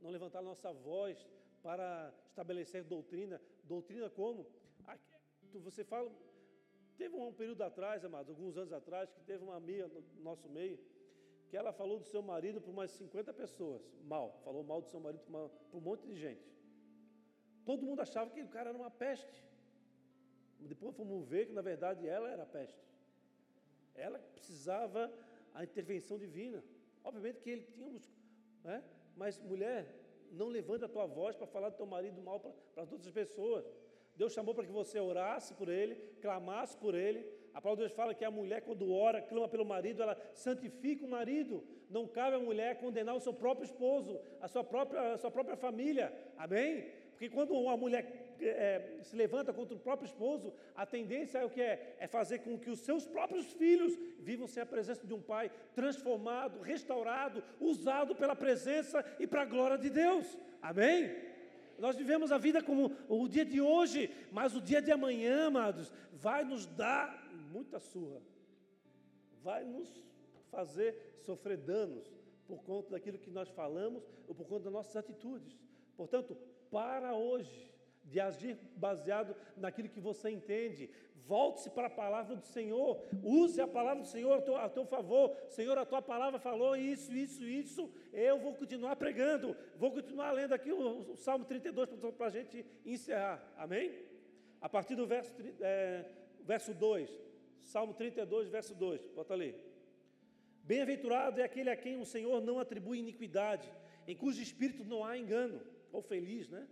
não 0.01 0.11
levantar 0.11 0.43
nossa 0.43 0.73
voz 0.73 1.27
para 1.63 2.13
estabelecer 2.29 2.85
doutrina. 2.85 3.41
Doutrina 3.65 4.11
como? 4.11 4.47
Você 5.55 5.85
fala, 5.85 6.09
Teve 7.01 7.17
um 7.17 7.33
período 7.33 7.63
atrás, 7.63 8.05
amados, 8.05 8.29
alguns 8.29 8.59
anos 8.59 8.75
atrás, 8.75 9.11
que 9.11 9.23
teve 9.23 9.43
uma 9.43 9.57
amiga 9.57 9.89
no 9.89 10.23
nosso 10.23 10.47
meio, 10.51 10.79
que 11.49 11.57
ela 11.57 11.73
falou 11.73 11.99
do 11.99 12.05
seu 12.05 12.21
marido 12.21 12.61
para 12.61 12.71
umas 12.71 12.91
50 12.91 13.33
pessoas, 13.33 13.81
mal, 14.05 14.39
falou 14.45 14.63
mal 14.63 14.83
do 14.83 14.89
seu 14.89 15.01
marido 15.01 15.23
para, 15.25 15.51
um 15.73 15.81
monte 15.81 16.07
de 16.07 16.15
gente. 16.15 16.47
Todo 17.65 17.87
mundo 17.87 18.01
achava 18.01 18.29
que 18.31 18.43
o 18.43 18.49
cara 18.49 18.69
era 18.69 18.79
uma 18.79 18.91
peste. 18.91 19.43
Depois 20.59 20.95
fomos 20.95 21.27
ver 21.27 21.47
que, 21.47 21.55
na 21.55 21.63
verdade, 21.63 22.07
ela 22.07 22.29
era 22.29 22.45
peste. 22.45 22.85
Ela 23.95 24.19
precisava 24.19 25.11
a 25.55 25.65
intervenção 25.65 26.19
divina. 26.19 26.63
Obviamente 27.03 27.41
que 27.41 27.49
ele 27.49 27.63
tinha, 27.63 27.99
né? 28.63 28.85
mas 29.17 29.41
mulher, 29.41 29.87
não 30.31 30.49
levanta 30.49 30.85
a 30.85 30.89
tua 30.97 31.07
voz 31.07 31.35
para 31.35 31.47
falar 31.47 31.71
do 31.71 31.79
teu 31.79 31.87
marido 31.87 32.21
mal 32.21 32.39
para, 32.41 32.53
para 32.75 32.83
as 32.83 33.11
pessoas. 33.11 33.65
Deus 34.21 34.35
chamou 34.35 34.55
para 34.55 34.67
que 34.67 34.71
você 34.71 35.01
orasse 35.01 35.55
por 35.55 35.71
ele, 35.71 35.95
clamasse 36.21 36.77
por 36.77 36.95
ele. 36.95 37.25
A 37.55 37.61
palavra 37.63 37.85
de 37.85 37.89
Deus 37.89 37.97
fala 37.97 38.15
que 38.15 38.23
a 38.23 38.31
mulher, 38.31 38.61
quando 38.61 38.93
ora, 38.93 39.23
clama 39.23 39.49
pelo 39.49 39.65
marido, 39.65 40.03
ela 40.03 40.15
santifica 40.35 41.07
o 41.07 41.09
marido. 41.09 41.65
Não 41.89 42.07
cabe 42.07 42.37
à 42.37 42.39
mulher 42.39 42.79
condenar 42.79 43.15
o 43.17 43.21
seu 43.21 43.33
próprio 43.33 43.65
esposo, 43.65 44.21
a 44.39 44.47
sua 44.47 44.63
própria, 44.63 45.15
a 45.15 45.17
sua 45.17 45.31
própria 45.31 45.57
família. 45.57 46.13
Amém? 46.37 46.91
Porque 47.13 47.31
quando 47.31 47.55
uma 47.55 47.79
mulher 47.79 48.35
é, 48.43 48.99
se 49.01 49.17
levanta 49.17 49.55
contra 49.55 49.75
o 49.75 49.81
próprio 49.81 50.05
esposo, 50.05 50.53
a 50.77 50.85
tendência 50.85 51.39
é 51.39 51.45
o 51.47 51.49
que 51.49 51.63
é? 51.63 51.97
É 51.99 52.07
fazer 52.07 52.41
com 52.41 52.59
que 52.59 52.69
os 52.69 52.81
seus 52.81 53.07
próprios 53.07 53.51
filhos 53.55 53.99
vivam 54.19 54.47
sem 54.47 54.63
a 54.63 54.67
presença 54.67 55.07
de 55.07 55.15
um 55.15 55.23
pai 55.23 55.51
transformado, 55.75 56.61
restaurado, 56.61 57.43
usado 57.59 58.15
pela 58.15 58.37
presença 58.37 59.03
e 59.19 59.27
para 59.27 59.43
a 59.43 59.47
glória 59.47 59.79
de 59.79 59.89
Deus. 59.89 60.37
Amém? 60.61 61.30
Nós 61.81 61.97
vivemos 61.97 62.31
a 62.31 62.39
vida 62.39 62.63
como 62.63 62.95
o 63.09 63.27
dia 63.27 63.45
de 63.45 63.61
hoje, 63.61 64.11
mas 64.31 64.55
o 64.55 64.61
dia 64.61 64.83
de 64.83 64.93
amanhã, 64.93 65.47
amados, 65.47 65.91
vai 66.13 66.45
nos 66.45 66.67
dar 66.67 67.27
muita 67.51 67.79
surra, 67.81 68.21
vai 69.43 69.65
nos 69.65 69.89
fazer 70.51 71.19
sofrer 71.25 71.57
danos 71.57 72.05
por 72.47 72.63
conta 72.63 72.91
daquilo 72.91 73.19
que 73.19 73.31
nós 73.31 73.49
falamos 73.49 74.07
ou 74.29 74.35
por 74.35 74.47
conta 74.47 74.65
das 74.65 74.73
nossas 74.73 74.97
atitudes. 74.97 75.59
Portanto, 75.97 76.37
para 76.71 77.15
hoje 77.15 77.70
de 78.11 78.21
agir 78.21 78.59
baseado 78.77 79.35
naquilo 79.57 79.89
que 79.89 80.01
você 80.01 80.31
entende, 80.31 80.91
Volte-se 81.31 81.71
para 81.71 81.87
a 81.87 81.91
palavra 81.91 82.35
do 82.35 82.45
Senhor. 82.45 83.01
Use 83.23 83.61
a 83.61 83.69
palavra 83.69 84.03
do 84.03 84.09
Senhor 84.09 84.33
a 84.39 84.43
teu, 84.43 84.57
a 84.57 84.69
teu 84.69 84.85
favor. 84.85 85.37
Senhor, 85.49 85.79
a 85.79 85.87
tua 85.87 86.03
palavra 86.03 86.41
falou 86.41 86.75
isso, 86.75 87.15
isso, 87.15 87.45
isso. 87.45 87.89
Eu 88.13 88.37
vou 88.41 88.53
continuar 88.53 88.97
pregando. 88.97 89.57
Vou 89.77 89.93
continuar 89.93 90.33
lendo 90.33 90.55
aqui 90.55 90.73
o, 90.73 91.13
o 91.13 91.17
Salmo 91.17 91.45
32 91.45 91.91
para 92.19 92.27
a 92.27 92.31
gente 92.31 92.67
encerrar. 92.85 93.41
Amém? 93.57 93.95
A 94.61 94.69
partir 94.69 94.97
do 94.97 95.07
verso, 95.07 95.33
é, 95.61 96.05
verso 96.45 96.75
2. 96.75 97.09
Salmo 97.63 97.95
32, 97.95 98.49
verso 98.49 98.75
2. 98.75 99.07
Bota 99.11 99.33
ali. 99.33 99.55
Bem-aventurado 100.65 101.41
é 101.41 101.45
aquele 101.45 101.71
a 101.71 101.77
quem 101.77 102.01
o 102.01 102.05
Senhor 102.05 102.41
não 102.41 102.59
atribui 102.59 102.99
iniquidade, 102.99 103.73
em 104.05 104.17
cujo 104.17 104.43
espírito 104.43 104.85
não 104.85 105.05
há 105.05 105.17
engano. 105.17 105.61
Ou 105.93 106.03
feliz, 106.03 106.49
né? 106.49 106.67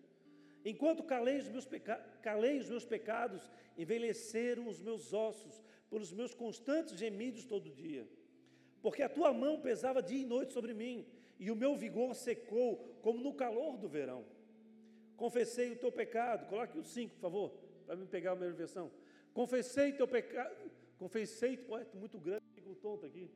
Enquanto 0.64 1.02
calei 1.02 1.38
os 1.38 1.48
meus, 1.48 1.64
peca... 1.64 1.96
calei 2.22 2.58
os 2.58 2.68
meus 2.68 2.84
pecados, 2.84 3.50
envelheceram 3.76 4.66
os 4.68 4.80
meus 4.80 5.12
ossos 5.12 5.62
pelos 5.88 6.12
meus 6.12 6.34
constantes 6.34 6.98
gemidos 6.98 7.44
todo 7.44 7.70
dia. 7.70 8.06
Porque 8.82 9.02
a 9.02 9.08
tua 9.08 9.32
mão 9.32 9.60
pesava 9.60 10.02
dia 10.02 10.22
e 10.22 10.26
noite 10.26 10.52
sobre 10.52 10.74
mim, 10.74 11.06
e 11.38 11.50
o 11.50 11.56
meu 11.56 11.76
vigor 11.76 12.14
secou 12.14 12.98
como 13.02 13.20
no 13.20 13.34
calor 13.34 13.76
do 13.76 13.88
verão. 13.88 14.24
Confessei 15.16 15.72
o 15.72 15.76
teu 15.76 15.90
pecado, 15.90 16.48
coloque 16.48 16.78
o 16.78 16.84
5, 16.84 17.14
por 17.14 17.20
favor, 17.20 17.50
para 17.86 17.96
me 17.96 18.06
pegar 18.06 18.32
a 18.32 18.36
minha 18.36 18.52
versão. 18.52 18.90
Confessei 19.32 19.92
teu 19.92 20.06
pecado, 20.06 20.70
confessei, 20.98 21.64
ué, 21.68 21.86
muito 21.94 22.18
grande, 22.18 22.44
fico 22.54 22.74
tonto 22.76 23.06
aqui. 23.06 23.30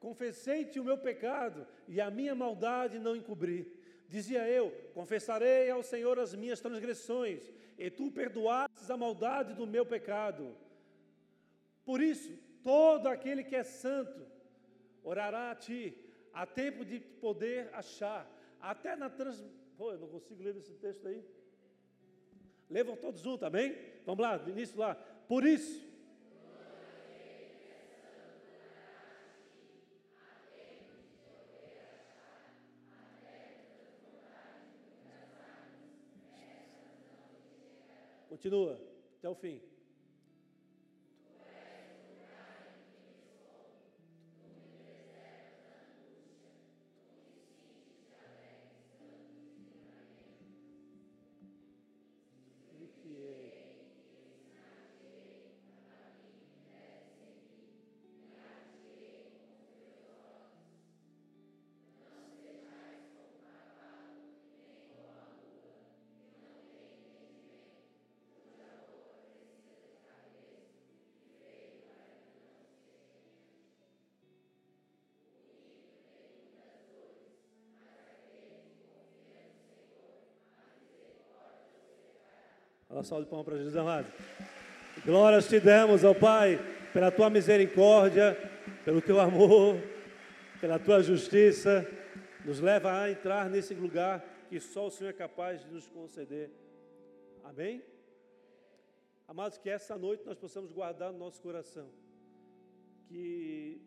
Confessei-te 0.00 0.78
o 0.78 0.84
meu 0.84 0.98
pecado 0.98 1.66
e 1.88 1.98
a 1.98 2.10
minha 2.10 2.34
maldade 2.34 2.98
não 2.98 3.16
encobri. 3.16 3.72
Dizia 4.14 4.48
eu: 4.48 4.66
Confessarei 4.98 5.68
ao 5.68 5.82
Senhor 5.82 6.20
as 6.20 6.32
minhas 6.36 6.60
transgressões, 6.60 7.40
e 7.76 7.90
tu 7.90 8.12
perdoastes 8.12 8.88
a 8.88 8.96
maldade 8.96 9.54
do 9.54 9.66
meu 9.66 9.84
pecado. 9.84 10.56
Por 11.84 12.00
isso, 12.00 12.30
todo 12.62 13.08
aquele 13.08 13.42
que 13.42 13.56
é 13.56 13.64
santo 13.64 14.24
orará 15.02 15.50
a 15.50 15.56
ti, 15.56 15.82
a 16.32 16.46
tempo 16.46 16.84
de 16.84 17.00
poder 17.00 17.68
achar, 17.72 18.22
até 18.60 18.94
na 18.94 19.10
trans. 19.10 19.44
Pô, 19.76 19.90
eu 19.90 19.98
não 19.98 20.06
consigo 20.06 20.44
ler 20.44 20.56
esse 20.58 20.74
texto 20.74 21.08
aí. 21.08 21.20
Levam 22.70 22.96
todos 22.96 23.20
juntos, 23.20 23.42
amém? 23.42 23.76
Vamos 24.06 24.22
lá, 24.22 24.36
do 24.36 24.48
início 24.48 24.78
lá. 24.78 24.94
Por 25.26 25.44
isso, 25.44 25.84
Continua, 38.34 38.80
até 39.18 39.28
o 39.28 39.34
fim. 39.36 39.60
Uma 82.94 83.02
salva 83.02 83.24
de 83.24 83.30
palmas 83.30 83.46
para 83.46 83.56
Jesus 83.56 83.76
amado. 83.76 84.06
Glórias 85.04 85.48
te 85.48 85.58
damos, 85.58 86.04
ó 86.04 86.14
Pai, 86.14 86.58
pela 86.92 87.10
tua 87.10 87.28
misericórdia, 87.28 88.38
pelo 88.84 89.02
teu 89.02 89.20
amor, 89.20 89.76
pela 90.60 90.78
tua 90.78 91.02
justiça. 91.02 91.86
Nos 92.44 92.60
leva 92.60 93.00
a 93.00 93.10
entrar 93.10 93.50
nesse 93.50 93.74
lugar 93.74 94.24
que 94.48 94.60
só 94.60 94.86
o 94.86 94.90
Senhor 94.90 95.10
é 95.10 95.12
capaz 95.12 95.62
de 95.62 95.70
nos 95.70 95.88
conceder. 95.88 96.50
Amém? 97.42 97.82
Amados, 99.26 99.58
que 99.58 99.68
essa 99.68 99.96
noite 99.98 100.24
nós 100.24 100.38
possamos 100.38 100.70
guardar 100.70 101.10
no 101.10 101.18
nosso 101.18 101.40
coração 101.40 101.88
que 103.08 103.80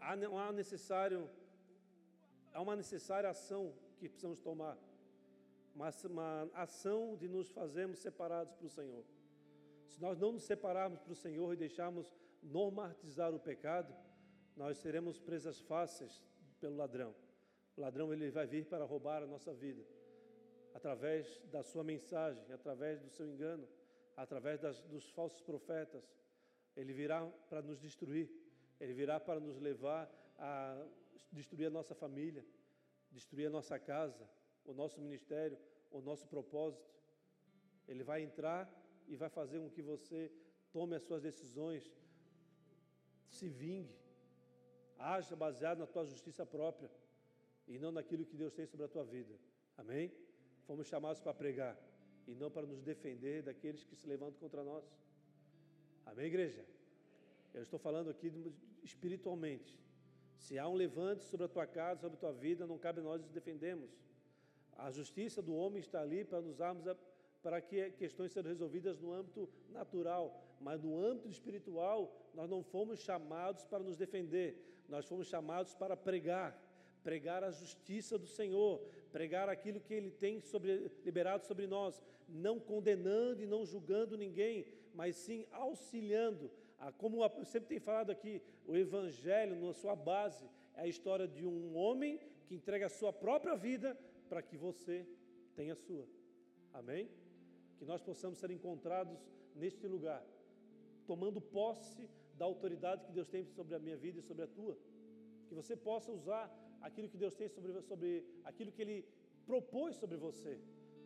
há, 0.00 0.12
há 0.12 0.52
necessário, 0.52 1.28
há 2.52 2.60
uma 2.60 2.76
necessária 2.76 3.28
ação 3.28 3.72
que 3.98 4.08
precisamos 4.08 4.40
tomar, 4.40 4.76
mas 5.76 6.02
uma 6.04 6.50
ação 6.54 7.14
de 7.16 7.28
nos 7.28 7.50
fazermos 7.50 7.98
separados 7.98 8.54
para 8.54 8.66
o 8.66 8.70
Senhor. 8.70 9.04
Se 9.86 10.00
nós 10.00 10.18
não 10.18 10.32
nos 10.32 10.44
separarmos 10.44 10.98
para 11.00 11.12
o 11.12 11.16
Senhor 11.16 11.52
e 11.52 11.56
deixarmos 11.56 12.10
normatizar 12.42 13.34
o 13.34 13.38
pecado, 13.38 13.94
nós 14.56 14.78
seremos 14.78 15.20
presas 15.20 15.60
fáceis 15.60 16.24
pelo 16.58 16.76
ladrão. 16.76 17.14
O 17.76 17.82
ladrão 17.82 18.10
ele 18.10 18.30
vai 18.30 18.46
vir 18.46 18.64
para 18.64 18.86
roubar 18.86 19.22
a 19.22 19.26
nossa 19.26 19.52
vida, 19.52 19.84
através 20.72 21.42
da 21.52 21.62
sua 21.62 21.84
mensagem, 21.84 22.50
através 22.50 22.98
do 23.02 23.10
seu 23.10 23.28
engano, 23.28 23.68
através 24.16 24.58
das, 24.58 24.80
dos 24.84 25.10
falsos 25.10 25.42
profetas. 25.42 26.10
Ele 26.74 26.94
virá 26.94 27.26
para 27.50 27.60
nos 27.60 27.78
destruir, 27.78 28.30
ele 28.80 28.94
virá 28.94 29.20
para 29.20 29.38
nos 29.38 29.58
levar 29.58 30.10
a 30.38 30.86
destruir 31.30 31.66
a 31.66 31.70
nossa 31.70 31.94
família, 31.94 32.44
destruir 33.10 33.48
a 33.48 33.50
nossa 33.50 33.78
casa, 33.78 34.26
o 34.66 34.74
nosso 34.74 35.00
ministério, 35.00 35.58
o 35.90 36.00
nosso 36.00 36.26
propósito. 36.26 36.90
Ele 37.88 38.02
vai 38.02 38.22
entrar 38.22 38.62
e 39.06 39.16
vai 39.16 39.28
fazer 39.28 39.58
com 39.60 39.70
que 39.70 39.82
você 39.82 40.30
tome 40.72 40.94
as 40.96 41.02
suas 41.02 41.22
decisões, 41.22 41.90
se 43.28 43.48
vingue, 43.48 43.96
haja 44.98 45.34
baseado 45.36 45.78
na 45.78 45.86
tua 45.86 46.04
justiça 46.04 46.44
própria 46.44 46.90
e 47.66 47.78
não 47.78 47.92
naquilo 47.92 48.24
que 48.24 48.36
Deus 48.36 48.52
tem 48.52 48.66
sobre 48.66 48.86
a 48.86 48.88
tua 48.88 49.04
vida. 49.04 49.34
Amém? 49.76 50.12
Fomos 50.66 50.86
chamados 50.86 51.20
para 51.20 51.34
pregar 51.34 51.76
e 52.26 52.34
não 52.34 52.50
para 52.50 52.66
nos 52.66 52.82
defender 52.82 53.42
daqueles 53.42 53.84
que 53.84 53.94
se 53.94 54.06
levantam 54.06 54.38
contra 54.40 54.64
nós. 54.64 54.84
Amém, 56.04 56.26
igreja? 56.26 56.64
Eu 57.54 57.62
estou 57.62 57.78
falando 57.78 58.10
aqui 58.10 58.32
espiritualmente. 58.82 59.78
Se 60.36 60.58
há 60.58 60.68
um 60.68 60.74
levante 60.74 61.24
sobre 61.24 61.46
a 61.46 61.48
tua 61.48 61.66
casa, 61.66 62.02
sobre 62.02 62.16
a 62.16 62.20
tua 62.20 62.32
vida, 62.32 62.66
não 62.66 62.78
cabe 62.78 63.00
nós 63.00 63.22
nos 63.22 63.30
defendermos. 63.30 63.90
A 64.76 64.90
justiça 64.90 65.40
do 65.42 65.54
homem 65.54 65.80
está 65.80 66.00
ali 66.00 66.24
para 66.24 66.40
nos 66.40 66.56
darmos 66.56 66.86
a, 66.86 66.96
para 67.42 67.60
que 67.60 67.90
questões 67.92 68.32
sejam 68.32 68.50
resolvidas 68.50 68.98
no 69.00 69.12
âmbito 69.12 69.48
natural, 69.70 70.42
mas 70.60 70.82
no 70.82 70.98
âmbito 70.98 71.28
espiritual 71.28 72.14
nós 72.34 72.48
não 72.48 72.62
fomos 72.62 73.00
chamados 73.00 73.64
para 73.64 73.82
nos 73.82 73.96
defender, 73.96 74.84
nós 74.88 75.06
fomos 75.06 75.28
chamados 75.28 75.74
para 75.74 75.96
pregar 75.96 76.62
pregar 77.06 77.44
a 77.44 77.52
justiça 77.52 78.18
do 78.18 78.26
Senhor, 78.26 78.80
pregar 79.12 79.48
aquilo 79.48 79.78
que 79.78 79.94
Ele 79.94 80.10
tem 80.10 80.40
sobre, 80.40 80.90
liberado 81.04 81.44
sobre 81.44 81.64
nós, 81.64 82.02
não 82.28 82.58
condenando 82.58 83.40
e 83.40 83.46
não 83.46 83.64
julgando 83.64 84.18
ninguém, 84.18 84.66
mas 84.92 85.14
sim 85.14 85.46
auxiliando. 85.52 86.50
Ah, 86.80 86.90
como 86.90 87.22
eu 87.22 87.44
sempre 87.44 87.68
tenho 87.68 87.80
falado 87.80 88.10
aqui, 88.10 88.42
o 88.66 88.76
Evangelho, 88.76 89.54
na 89.54 89.72
sua 89.72 89.94
base, 89.94 90.44
é 90.74 90.80
a 90.80 90.88
história 90.88 91.28
de 91.28 91.46
um 91.46 91.76
homem 91.76 92.18
que 92.48 92.56
entrega 92.56 92.86
a 92.86 92.88
sua 92.88 93.12
própria 93.12 93.54
vida 93.54 93.96
para 94.28 94.42
que 94.42 94.56
você 94.56 95.06
tenha 95.54 95.72
a 95.72 95.76
sua. 95.86 96.06
Amém? 96.72 97.04
Que 97.78 97.84
nós 97.84 98.02
possamos 98.08 98.38
ser 98.38 98.50
encontrados 98.50 99.18
neste 99.54 99.86
lugar, 99.94 100.22
tomando 101.06 101.40
posse 101.40 102.08
da 102.38 102.44
autoridade 102.44 103.04
que 103.06 103.12
Deus 103.12 103.28
tem 103.28 103.44
sobre 103.44 103.74
a 103.74 103.78
minha 103.78 103.96
vida 103.96 104.18
e 104.18 104.22
sobre 104.22 104.44
a 104.44 104.46
tua. 104.58 104.76
Que 105.48 105.54
você 105.54 105.74
possa 105.88 106.10
usar 106.12 106.44
aquilo 106.80 107.08
que 107.08 107.16
Deus 107.24 107.34
tem 107.34 107.48
sobre, 107.48 107.80
sobre 107.82 108.24
aquilo 108.44 108.72
que 108.72 108.82
Ele 108.82 108.98
propôs 109.46 109.96
sobre 109.96 110.16
você. 110.16 110.58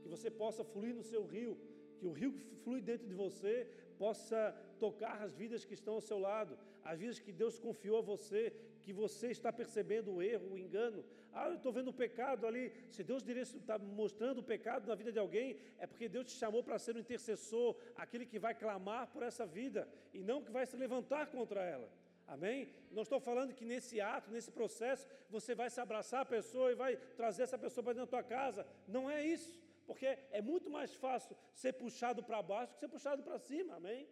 Que 0.03 0.09
você 0.09 0.31
possa 0.31 0.65
fluir 0.65 0.95
no 0.95 1.05
seu 1.13 1.25
rio, 1.25 1.53
que 1.99 2.07
o 2.07 2.13
rio 2.13 2.33
que 2.33 2.57
flui 2.65 2.81
dentro 2.81 3.07
de 3.07 3.15
você 3.15 3.55
possa 3.99 4.41
tocar 4.79 5.23
as 5.23 5.35
vidas 5.35 5.65
que 5.65 5.75
estão 5.75 5.95
ao 5.95 6.01
seu 6.01 6.19
lado, 6.19 6.59
as 6.83 6.99
vidas 6.99 7.19
que 7.19 7.33
Deus 7.33 7.59
confiou 7.59 7.99
a 7.99 8.09
você, 8.13 8.43
que 8.85 8.93
você 8.93 9.31
está 9.31 9.53
percebendo 9.53 10.13
o 10.13 10.23
erro, 10.23 10.53
o 10.53 10.59
engano. 10.59 11.05
Ah, 11.33 11.49
eu 11.49 11.55
estou 11.55 11.73
vendo 11.73 11.89
o 11.89 11.93
pecado 11.93 12.47
ali. 12.47 12.73
Se 12.91 13.03
Deus 13.03 13.23
está 13.27 13.79
mostrando 13.79 14.39
o 14.39 14.43
pecado 14.43 14.87
na 14.87 14.95
vida 14.95 15.13
de 15.13 15.19
alguém, 15.19 15.57
é 15.79 15.87
porque 15.87 16.09
Deus 16.09 16.27
te 16.27 16.33
chamou 16.33 16.63
para 16.63 16.79
ser 16.79 16.97
um 16.97 17.01
intercessor, 17.01 17.77
aquele 17.97 18.27
que 18.27 18.39
vai 18.39 18.55
clamar 18.55 19.07
por 19.09 19.23
essa 19.23 19.47
vida 19.47 19.89
e 20.13 20.23
não 20.23 20.43
que 20.43 20.51
vai 20.51 20.67
se 20.67 20.77
levantar 20.77 21.27
contra 21.29 21.63
ela. 21.63 21.89
Amém? 22.27 22.69
Não 22.93 23.03
estou 23.03 23.21
falando 23.21 23.53
que 23.53 23.65
nesse 23.65 24.01
ato, 24.01 24.31
nesse 24.31 24.53
processo, 24.53 25.07
você 25.29 25.53
vai 25.53 25.69
se 25.69 25.81
abraçar 25.81 26.21
a 26.21 26.25
pessoa 26.25 26.71
e 26.71 26.77
vai 26.77 26.97
trazer 27.17 27.43
essa 27.43 27.59
pessoa 27.59 27.83
para 27.83 27.95
dentro 27.95 28.11
da 28.11 28.19
tua 28.19 28.23
casa. 28.23 28.65
Não 28.87 29.11
é 29.11 29.25
isso. 29.25 29.59
Porque 29.85 30.07
é 30.31 30.41
muito 30.41 30.71
mais 30.71 30.95
fácil 30.95 31.37
ser 31.53 31.73
puxado 31.73 32.23
para 32.23 32.41
baixo 32.41 32.73
que 32.75 32.79
ser 32.79 32.87
puxado 32.87 33.25
para 33.25 33.39
cima. 33.39 33.75
Amém? 33.75 34.09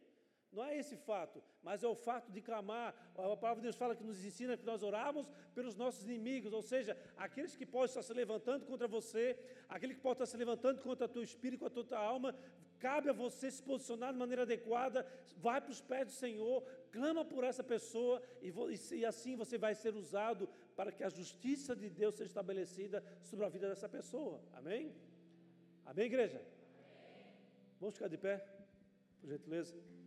Não 0.53 0.65
é 0.65 0.79
esse 0.79 0.97
fato, 0.97 1.43
mas 1.63 1.83
é 1.83 1.89
o 1.89 1.95
fato 1.95 2.33
de 2.33 2.41
clamar. 2.41 2.95
A 3.15 3.37
palavra 3.37 3.57
de 3.57 3.63
Deus 3.63 3.77
fala 3.77 3.95
que 3.95 4.03
nos 4.03 4.25
ensina 4.25 4.57
que 4.57 4.65
nós 4.65 4.83
oramos 4.83 5.31
pelos 5.55 5.77
nossos 5.77 6.05
inimigos, 6.05 6.53
ou 6.53 6.63
seja, 6.63 6.97
aqueles 7.17 7.55
que 7.55 7.67
podem 7.67 7.87
estar 7.87 8.03
se 8.03 8.15
levantando 8.15 8.65
contra 8.65 8.89
você, 8.89 9.39
aquele 9.69 9.95
que 9.95 10.01
pode 10.01 10.15
estar 10.15 10.27
se 10.27 10.37
levantando 10.37 10.81
contra 10.81 11.05
o 11.05 11.09
teu 11.09 11.23
espírito, 11.23 11.61
contra 11.61 11.83
a 11.83 11.85
tua 11.85 11.99
alma, 11.99 12.35
cabe 12.79 13.11
a 13.11 13.13
você 13.13 13.51
se 13.51 13.63
posicionar 13.63 14.13
de 14.13 14.19
maneira 14.19 14.43
adequada, 14.43 15.07
vai 15.37 15.61
para 15.61 15.71
os 15.71 15.81
pés 15.81 16.07
do 16.07 16.13
Senhor, 16.13 16.63
clama 16.91 17.25
por 17.25 17.45
essa 17.45 17.63
pessoa 17.63 18.23
e, 18.41 18.51
e 18.95 19.05
assim 19.05 19.37
você 19.37 19.59
vai 19.59 19.75
ser 19.75 19.95
usado 19.95 20.49
para 20.75 20.93
que 20.93 21.05
a 21.05 21.11
justiça 21.11 21.77
de 21.77 21.91
Deus 21.91 22.15
seja 22.15 22.31
estabelecida 22.31 23.05
sobre 23.23 23.45
a 23.45 23.49
vida 23.49 23.69
dessa 23.69 23.89
pessoa. 23.89 24.41
Amém? 24.55 24.95
Amém, 25.85 26.07
igreja? 26.07 26.39
Amém. 26.39 27.27
Vamos 27.81 27.97
ficar 27.97 28.09
de 28.09 28.17
pé, 28.17 28.47
por 29.21 29.29
gentileza. 29.29 29.98